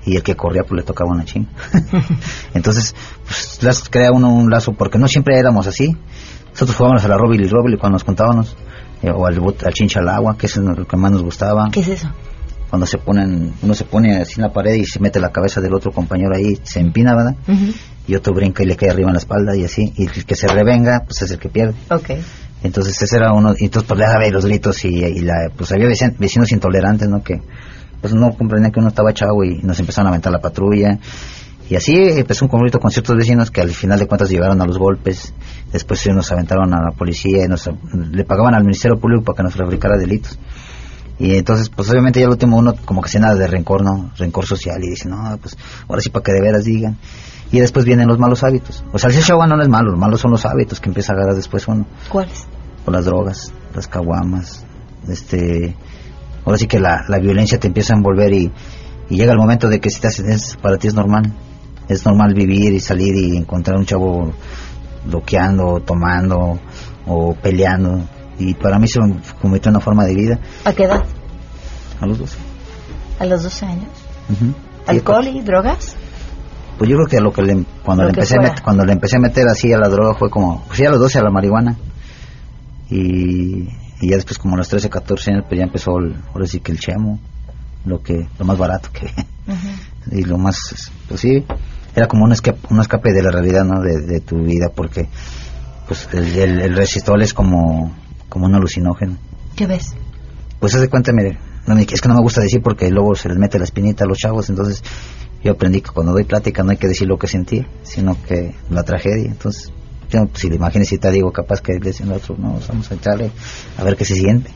y 0.04 0.14
el 0.16 0.22
que 0.22 0.36
corría 0.36 0.62
pues 0.62 0.80
le 0.80 0.82
tocaba 0.84 1.10
una 1.10 1.24
chinga. 1.24 1.48
Entonces, 2.54 2.94
pues 3.24 3.88
crea 3.90 4.12
uno 4.12 4.32
un 4.32 4.50
lazo, 4.50 4.72
porque 4.72 4.98
no 4.98 5.08
siempre 5.08 5.38
éramos 5.38 5.66
así. 5.66 5.96
Nosotros 6.50 6.76
jugábamos 6.76 7.04
a 7.04 7.08
la 7.08 7.16
Robil 7.16 7.40
y 7.40 7.48
Robil 7.48 7.78
cuando 7.78 7.96
nos 7.96 8.04
contábamos, 8.04 8.56
eh, 9.02 9.10
o 9.10 9.26
al, 9.26 9.36
al 9.36 9.74
chincha 9.74 10.00
al 10.00 10.08
agua, 10.08 10.36
que 10.38 10.46
es 10.46 10.56
lo 10.56 10.86
que 10.86 10.96
más 10.96 11.10
nos 11.10 11.22
gustaba. 11.22 11.68
¿Qué 11.70 11.80
es 11.80 11.88
eso? 11.88 12.08
Cuando 12.68 12.86
se 12.86 12.98
ponen, 12.98 13.54
uno 13.62 13.74
se 13.74 13.84
pone 13.84 14.18
así 14.18 14.34
en 14.36 14.42
la 14.42 14.52
pared 14.52 14.74
y 14.74 14.84
se 14.84 15.00
mete 15.00 15.20
la 15.20 15.30
cabeza 15.30 15.60
del 15.60 15.72
otro 15.72 15.90
compañero 15.90 16.34
ahí, 16.34 16.58
se 16.62 16.80
empina, 16.80 17.14
¿verdad? 17.14 17.34
Y 18.06 18.14
otro 18.14 18.34
brinca 18.34 18.62
y 18.62 18.66
le 18.66 18.76
cae 18.76 18.90
arriba 18.90 19.08
en 19.08 19.14
la 19.14 19.20
espalda 19.20 19.56
y 19.56 19.64
así, 19.64 19.92
y 19.96 20.04
el 20.04 20.24
que 20.24 20.34
se 20.34 20.48
revenga, 20.48 21.04
pues 21.04 21.22
es 21.22 21.30
el 21.30 21.38
que 21.38 21.48
pierde. 21.48 21.74
Okay. 21.90 22.22
Entonces 22.62 23.00
ese 23.00 23.16
era 23.16 23.32
uno, 23.32 23.54
y 23.58 23.66
entonces 23.66 23.88
pues 23.88 23.98
le 23.98 24.06
daba 24.06 24.28
los 24.28 24.44
gritos 24.44 24.84
y, 24.84 24.88
y 24.88 25.20
la, 25.20 25.50
pues 25.56 25.72
había 25.72 25.86
vecinos 26.18 26.52
intolerantes, 26.52 27.08
¿no? 27.08 27.22
Que 27.22 27.40
pues 28.00 28.14
no 28.14 28.32
comprendían 28.32 28.72
que 28.72 28.80
uno 28.80 28.88
estaba 28.88 29.12
chavo 29.12 29.44
y 29.44 29.60
nos 29.62 29.78
empezaron 29.80 30.06
a 30.06 30.10
aventar 30.10 30.32
la 30.32 30.40
patrulla. 30.40 30.98
Y 31.70 31.76
así 31.76 31.94
empezó 31.94 32.46
un 32.46 32.50
conflicto 32.50 32.78
con 32.78 32.90
ciertos 32.90 33.14
vecinos 33.14 33.50
que 33.50 33.60
al 33.60 33.70
final 33.70 33.98
de 33.98 34.06
cuentas 34.06 34.30
llegaron 34.30 34.60
a 34.62 34.64
los 34.64 34.78
golpes. 34.78 35.34
Después 35.70 36.06
nos 36.08 36.32
aventaron 36.32 36.72
a 36.72 36.82
la 36.82 36.90
policía 36.92 37.44
y 37.44 37.48
nos, 37.48 37.68
le 37.92 38.24
pagaban 38.24 38.54
al 38.54 38.62
Ministerio 38.62 38.98
Público 38.98 39.24
para 39.24 39.36
que 39.36 39.42
nos 39.42 39.54
fabricara 39.54 39.98
delitos. 39.98 40.38
Y 41.18 41.34
entonces, 41.34 41.68
pues 41.68 41.90
obviamente 41.90 42.20
ya 42.20 42.26
el 42.26 42.32
último 42.32 42.56
uno 42.56 42.74
como 42.84 43.02
que 43.02 43.08
se 43.08 43.18
nada 43.18 43.34
de 43.34 43.46
rencor, 43.46 43.82
¿no? 43.82 44.12
Rencor 44.16 44.46
social 44.46 44.82
y 44.84 44.90
dice, 44.90 45.08
no, 45.08 45.36
pues 45.40 45.56
ahora 45.88 46.00
sí 46.00 46.10
para 46.10 46.22
que 46.22 46.32
de 46.32 46.40
veras 46.40 46.64
digan. 46.64 46.96
Y 47.50 47.60
después 47.60 47.84
vienen 47.84 48.06
los 48.06 48.18
malos 48.18 48.44
hábitos. 48.44 48.84
O 48.92 48.98
sea, 48.98 49.10
el 49.10 49.24
chavo 49.24 49.46
no 49.46 49.60
es 49.60 49.68
malo, 49.68 49.90
los 49.90 49.98
malos 49.98 50.20
son 50.20 50.30
los 50.30 50.44
hábitos 50.46 50.80
que 50.80 50.90
empieza 50.90 51.12
a 51.12 51.16
agarrar 51.16 51.34
después 51.34 51.66
uno. 51.66 51.86
¿Cuáles? 52.08 52.46
Con 52.84 52.94
las 52.94 53.06
drogas, 53.06 53.52
las 53.74 53.88
caguamas, 53.88 54.64
este, 55.08 55.74
ahora 56.44 56.58
sí 56.58 56.66
que 56.66 56.78
la, 56.78 57.04
la 57.08 57.18
violencia 57.18 57.58
te 57.58 57.66
empieza 57.66 57.94
a 57.94 57.96
envolver 57.96 58.32
y, 58.32 58.52
llega 59.08 59.32
el 59.32 59.38
momento 59.38 59.68
de 59.68 59.80
que 59.80 59.90
si 59.90 60.00
te 60.00 60.08
haces, 60.08 60.56
para 60.60 60.76
ti 60.76 60.88
es 60.88 60.94
normal. 60.94 61.32
Es 61.88 62.04
normal 62.04 62.34
vivir 62.34 62.74
y 62.74 62.80
salir 62.80 63.16
y 63.16 63.36
encontrar 63.36 63.78
un 63.78 63.86
chavo 63.86 64.32
bloqueando, 65.06 65.80
tomando 65.80 66.58
o 67.06 67.34
peleando. 67.34 68.02
Y 68.38 68.54
para 68.54 68.78
mí 68.78 68.86
se 68.86 69.00
convirtió 69.40 69.70
en 69.70 69.76
una 69.76 69.84
forma 69.84 70.04
de 70.04 70.14
vida. 70.14 70.38
¿A 70.64 70.72
qué 70.72 70.84
edad? 70.84 71.04
A 72.00 72.06
los 72.06 72.18
12. 72.18 72.36
¿A 73.18 73.26
los 73.26 73.42
12 73.42 73.66
años? 73.66 73.88
¿Alcohol 74.86 75.26
y 75.26 75.40
drogas? 75.40 75.96
Pues 76.78 76.88
yo 76.88 76.96
creo 76.96 77.08
que 77.08 77.20
lo 77.20 77.32
que 77.32 77.42
le, 77.42 77.64
cuando 77.84 78.04
le 78.04 78.10
empecé 78.10 78.36
a 78.36 78.42
meter, 78.42 78.62
cuando 78.62 78.84
le 78.84 78.92
empecé 78.92 79.16
a 79.16 79.20
meter 79.20 79.48
así 79.48 79.72
a 79.72 79.78
la 79.78 79.88
droga 79.88 80.14
fue 80.14 80.30
como 80.30 80.62
pues 80.68 80.78
ya 80.78 80.88
a 80.88 80.92
los 80.92 81.00
12 81.00 81.18
a 81.18 81.22
la 81.22 81.30
marihuana 81.30 81.76
y 82.88 83.66
y 84.00 84.10
ya 84.10 84.16
después 84.16 84.38
como 84.38 84.54
a 84.54 84.58
los 84.58 84.68
13, 84.68 84.88
14 84.88 85.32
años 85.32 85.44
pues 85.48 85.58
ya 85.58 85.64
empezó 85.64 85.92
ahora 85.92 86.46
sí 86.46 86.60
que 86.60 86.72
el 86.72 86.78
chemo, 86.78 87.18
lo 87.84 88.02
que 88.02 88.28
lo 88.38 88.44
más 88.44 88.58
barato 88.58 88.90
que 88.92 89.12
y 90.12 90.22
lo 90.22 90.38
más 90.38 90.90
pues 91.08 91.20
sí, 91.20 91.44
era 91.94 92.06
como 92.06 92.24
un 92.24 92.32
escape, 92.32 92.60
un 92.70 92.80
escape 92.80 93.12
de 93.12 93.22
la 93.22 93.30
realidad, 93.30 93.64
¿no? 93.64 93.80
De, 93.80 94.20
tu 94.20 94.36
vida 94.42 94.68
porque 94.74 95.08
pues 95.86 96.08
el, 96.12 96.38
el, 96.38 96.76
resistol 96.76 97.22
es 97.22 97.34
como 97.34 97.92
como 98.38 98.46
un 98.46 98.54
alucinógeno. 98.54 99.16
¿Qué 99.56 99.66
ves? 99.66 99.96
Pues 100.60 100.72
haz 100.72 100.80
de 100.80 100.88
cuenta, 100.88 101.12
mire, 101.12 101.38
es 101.92 102.00
que 102.00 102.08
no 102.08 102.14
me 102.14 102.20
gusta 102.20 102.40
decir 102.40 102.62
porque 102.62 102.88
luego 102.88 103.16
se 103.16 103.28
les 103.28 103.36
mete 103.36 103.58
la 103.58 103.64
espinita 103.64 104.04
a 104.04 104.06
los 104.06 104.16
chavos, 104.16 104.48
entonces 104.48 104.80
yo 105.42 105.50
aprendí 105.50 105.80
que 105.80 105.90
cuando 105.90 106.12
doy 106.12 106.22
plática 106.22 106.62
no 106.62 106.70
hay 106.70 106.76
que 106.76 106.86
decir 106.86 107.08
lo 107.08 107.18
que 107.18 107.26
sentí, 107.26 107.66
sino 107.82 108.16
que 108.22 108.54
la 108.70 108.84
tragedia, 108.84 109.26
entonces 109.26 109.72
si 110.34 110.48
le 110.48 110.54
imaginas 110.54 110.86
si 110.86 110.98
te 110.98 111.10
digo 111.10 111.32
capaz 111.32 111.60
que 111.60 111.72
le 111.72 111.80
dicen 111.80 112.12
otro, 112.12 112.36
no, 112.38 112.60
vamos 112.68 112.90
a 112.92 112.94
echarle 112.94 113.32
a 113.76 113.82
ver 113.82 113.96
qué 113.96 114.04
se 114.04 114.14
siente. 114.14 114.52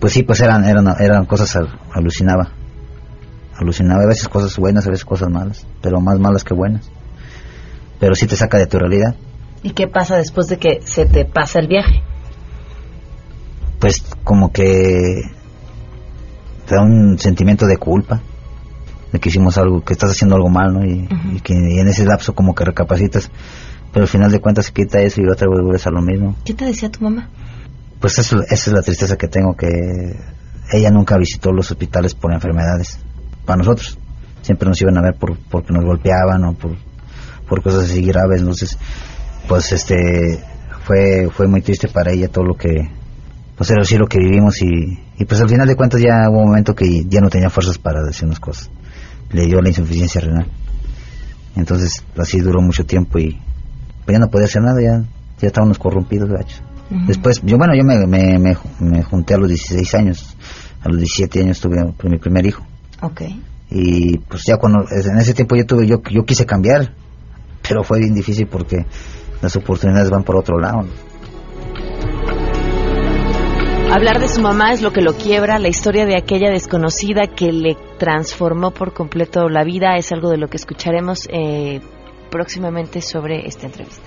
Pues 0.00 0.14
sí, 0.14 0.22
pues 0.22 0.40
eran, 0.40 0.64
eran, 0.64 0.86
eran 0.98 1.26
cosas, 1.26 1.54
alucinaba. 1.92 2.52
Alucinaba 3.56 4.04
a 4.04 4.06
veces 4.06 4.26
cosas 4.28 4.56
buenas, 4.56 4.86
a 4.86 4.90
veces 4.90 5.04
cosas 5.04 5.28
malas, 5.28 5.66
pero 5.82 6.00
más 6.00 6.18
malas 6.18 6.44
que 6.44 6.54
buenas. 6.54 6.90
Pero 8.00 8.14
sí 8.14 8.26
te 8.26 8.36
saca 8.36 8.56
de 8.56 8.66
tu 8.66 8.78
realidad. 8.78 9.16
¿Y 9.62 9.72
qué 9.72 9.86
pasa 9.86 10.16
después 10.16 10.46
de 10.46 10.56
que 10.56 10.80
se 10.84 11.04
te 11.04 11.26
pasa 11.26 11.58
el 11.58 11.68
viaje? 11.68 12.02
Pues 13.78 14.02
como 14.24 14.52
que 14.52 15.22
te 16.66 16.74
da 16.74 16.82
un 16.82 17.18
sentimiento 17.18 17.66
de 17.66 17.76
culpa 17.76 18.20
de 19.12 19.18
que 19.20 19.28
hicimos 19.28 19.56
algo, 19.56 19.82
que 19.82 19.94
estás 19.94 20.10
haciendo 20.10 20.36
algo 20.36 20.48
mal, 20.48 20.72
¿no? 20.72 20.84
Y, 20.84 21.08
y 21.34 21.40
que 21.40 21.54
y 21.54 21.78
en 21.78 21.88
ese 21.88 22.04
lapso 22.04 22.34
como 22.34 22.54
que 22.54 22.64
recapacitas 22.64 23.30
Pero 23.92 24.04
al 24.04 24.08
final 24.08 24.30
de 24.30 24.40
cuentas 24.40 24.66
se 24.66 24.72
quita 24.72 25.00
eso 25.00 25.20
y 25.20 25.24
otra 25.28 25.48
vez 25.48 25.60
vuelves 25.62 25.86
a 25.86 25.90
lo 25.90 26.02
mismo. 26.02 26.36
¿Qué 26.44 26.54
te 26.54 26.66
decía 26.66 26.90
tu 26.90 27.02
mamá? 27.02 27.28
Pues 28.00 28.18
eso, 28.18 28.42
esa 28.42 28.54
es 28.54 28.72
la 28.72 28.82
tristeza 28.82 29.16
que 29.16 29.28
tengo, 29.28 29.54
que 29.56 29.66
ella 30.72 30.90
nunca 30.90 31.16
visitó 31.16 31.52
los 31.52 31.70
hospitales 31.70 32.14
por 32.14 32.32
enfermedades. 32.32 32.98
Para 33.44 33.58
nosotros. 33.58 33.98
Siempre 34.42 34.68
nos 34.68 34.80
iban 34.80 34.96
a 34.98 35.02
ver 35.02 35.14
por, 35.14 35.36
porque 35.50 35.72
nos 35.72 35.84
golpeaban 35.84 36.44
o 36.44 36.54
por, 36.54 36.76
por 37.48 37.62
cosas 37.62 37.84
así 37.84 38.02
graves. 38.02 38.40
Entonces, 38.40 38.78
pues 39.48 39.72
este 39.72 40.42
fue 40.84 41.28
fue 41.30 41.48
muy 41.48 41.62
triste 41.62 41.88
para 41.88 42.12
ella 42.12 42.28
todo 42.28 42.44
lo 42.44 42.54
que 42.54 42.90
pues 43.58 43.70
era 43.70 43.82
así 43.82 43.98
lo 43.98 44.06
que 44.06 44.18
vivimos 44.18 44.62
y, 44.62 44.98
y 45.18 45.24
pues 45.24 45.40
al 45.40 45.48
final 45.48 45.66
de 45.66 45.74
cuentas 45.74 46.00
ya 46.00 46.30
hubo 46.30 46.38
un 46.38 46.46
momento 46.46 46.76
que 46.76 47.04
ya 47.06 47.20
no 47.20 47.28
tenía 47.28 47.50
fuerzas 47.50 47.76
para 47.76 48.02
decirnos 48.04 48.38
cosas. 48.38 48.70
Le 49.32 49.46
dio 49.46 49.60
la 49.60 49.68
insuficiencia 49.68 50.20
renal. 50.20 50.46
Entonces 51.56 52.04
así 52.16 52.38
duró 52.38 52.62
mucho 52.62 52.86
tiempo 52.86 53.18
y 53.18 53.36
pues 54.04 54.16
ya 54.16 54.20
no 54.20 54.30
podía 54.30 54.46
hacer 54.46 54.62
nada 54.62 54.80
ya 54.80 55.04
ya 55.40 55.48
estábamos 55.48 55.78
corrompidos 55.78 56.30
gachos. 56.30 56.62
Después 57.06 57.42
yo 57.42 57.58
bueno 57.58 57.74
yo 57.74 57.84
me, 57.84 58.06
me, 58.06 58.38
me, 58.38 59.02
junté 59.02 59.34
a 59.34 59.38
los 59.38 59.48
16 59.48 59.94
años. 59.96 60.36
A 60.80 60.88
los 60.88 60.98
17 60.98 61.40
años 61.42 61.60
tuve 61.60 61.84
mi 62.04 62.18
primer 62.18 62.46
hijo. 62.46 62.64
Ok. 63.02 63.22
y 63.70 64.18
pues 64.18 64.44
ya 64.46 64.56
cuando 64.56 64.84
en 64.90 65.18
ese 65.18 65.34
tiempo 65.34 65.56
yo 65.56 65.66
tuve 65.66 65.86
yo 65.86 66.00
yo 66.10 66.24
quise 66.24 66.46
cambiar 66.46 66.94
pero 67.68 67.84
fue 67.84 67.98
bien 67.98 68.14
difícil 68.14 68.46
porque 68.46 68.86
las 69.42 69.54
oportunidades 69.56 70.10
van 70.10 70.24
por 70.24 70.36
otro 70.36 70.58
lado. 70.58 70.86
Hablar 73.90 74.20
de 74.20 74.28
su 74.28 74.42
mamá 74.42 74.72
es 74.74 74.82
lo 74.82 74.92
que 74.92 75.00
lo 75.00 75.14
quiebra, 75.14 75.58
la 75.58 75.68
historia 75.68 76.04
de 76.04 76.14
aquella 76.14 76.50
desconocida 76.50 77.26
que 77.26 77.52
le 77.52 77.74
transformó 77.98 78.70
por 78.70 78.92
completo 78.92 79.48
la 79.48 79.64
vida 79.64 79.96
es 79.96 80.12
algo 80.12 80.28
de 80.28 80.36
lo 80.36 80.48
que 80.48 80.58
escucharemos 80.58 81.26
eh, 81.32 81.80
próximamente 82.30 83.00
sobre 83.00 83.46
esta 83.46 83.66
entrevista. 83.66 84.04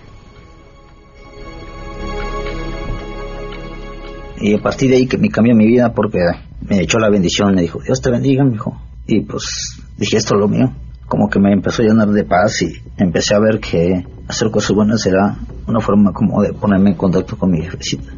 Y 4.40 4.54
a 4.54 4.62
partir 4.62 4.92
de 4.92 4.98
ahí 4.98 5.08
que 5.08 5.18
me 5.18 5.30
cambió 5.30 5.56
mi 5.56 5.66
vida 5.66 5.92
porque 5.94 6.20
me 6.62 6.82
echó 6.82 7.00
la 7.00 7.10
bendición, 7.10 7.56
me 7.56 7.64
dijo, 7.64 7.80
Dios 7.82 8.02
te 8.02 8.12
bendiga, 8.12 8.44
mi 8.44 8.56
hijo. 8.56 8.80
Y 9.08 9.22
pues 9.22 9.82
dije, 9.98 10.18
esto 10.18 10.36
es 10.36 10.42
lo 10.42 10.48
mío. 10.48 10.74
Como 11.08 11.28
que 11.28 11.40
me 11.40 11.52
empezó 11.54 11.82
a 11.82 11.86
llenar 11.86 12.10
de 12.10 12.24
paz 12.24 12.62
y 12.62 12.72
empecé 12.98 13.36
a 13.36 13.40
ver 13.40 13.60
que 13.60 14.06
hacer 14.28 14.52
cosas 14.52 14.76
buenas 14.76 15.02
será 15.02 15.38
una 15.68 15.80
forma 15.80 16.14
como 16.14 16.44
de 16.44 16.54
ponerme 16.54 16.92
en 16.92 16.98
contacto 16.98 17.36
con 17.36 17.50
mi 17.50 17.62
jefecita. 17.64 18.14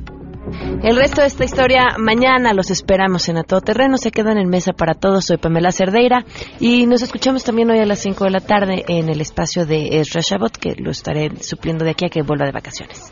El 0.84 0.98
resto 0.98 1.22
de 1.22 1.28
esta 1.28 1.46
historia 1.46 1.96
mañana 1.98 2.54
los 2.54 2.70
esperamos 2.70 3.30
en 3.30 3.38
A 3.38 3.44
Todo 3.44 3.62
Terreno. 3.62 3.98
Se 3.98 4.12
quedan 4.12 4.38
en 4.38 4.50
mesa 4.50 4.74
para 4.74 4.94
todos. 4.94 5.26
Soy 5.26 5.38
Pamela 5.38 5.72
Cerdeira 5.72 6.26
y 6.60 6.86
nos 6.86 7.02
escuchamos 7.02 7.44
también 7.44 7.70
hoy 7.70 7.80
a 7.80 7.86
las 7.86 8.00
5 8.00 8.26
de 8.26 8.30
la 8.30 8.42
tarde 8.42 8.84
en 8.88 9.10
el 9.10 9.22
espacio 9.22 9.66
de 9.66 10.00
Ezra 10.00 10.22
Shabot, 10.22 10.58
que 10.58 10.76
lo 10.76 10.92
estaré 10.92 11.32
supliendo 11.42 11.86
de 11.86 11.92
aquí 11.92 12.06
a 12.06 12.10
que 12.10 12.22
vuelva 12.22 12.46
de 12.46 12.52
vacaciones. 12.52 13.12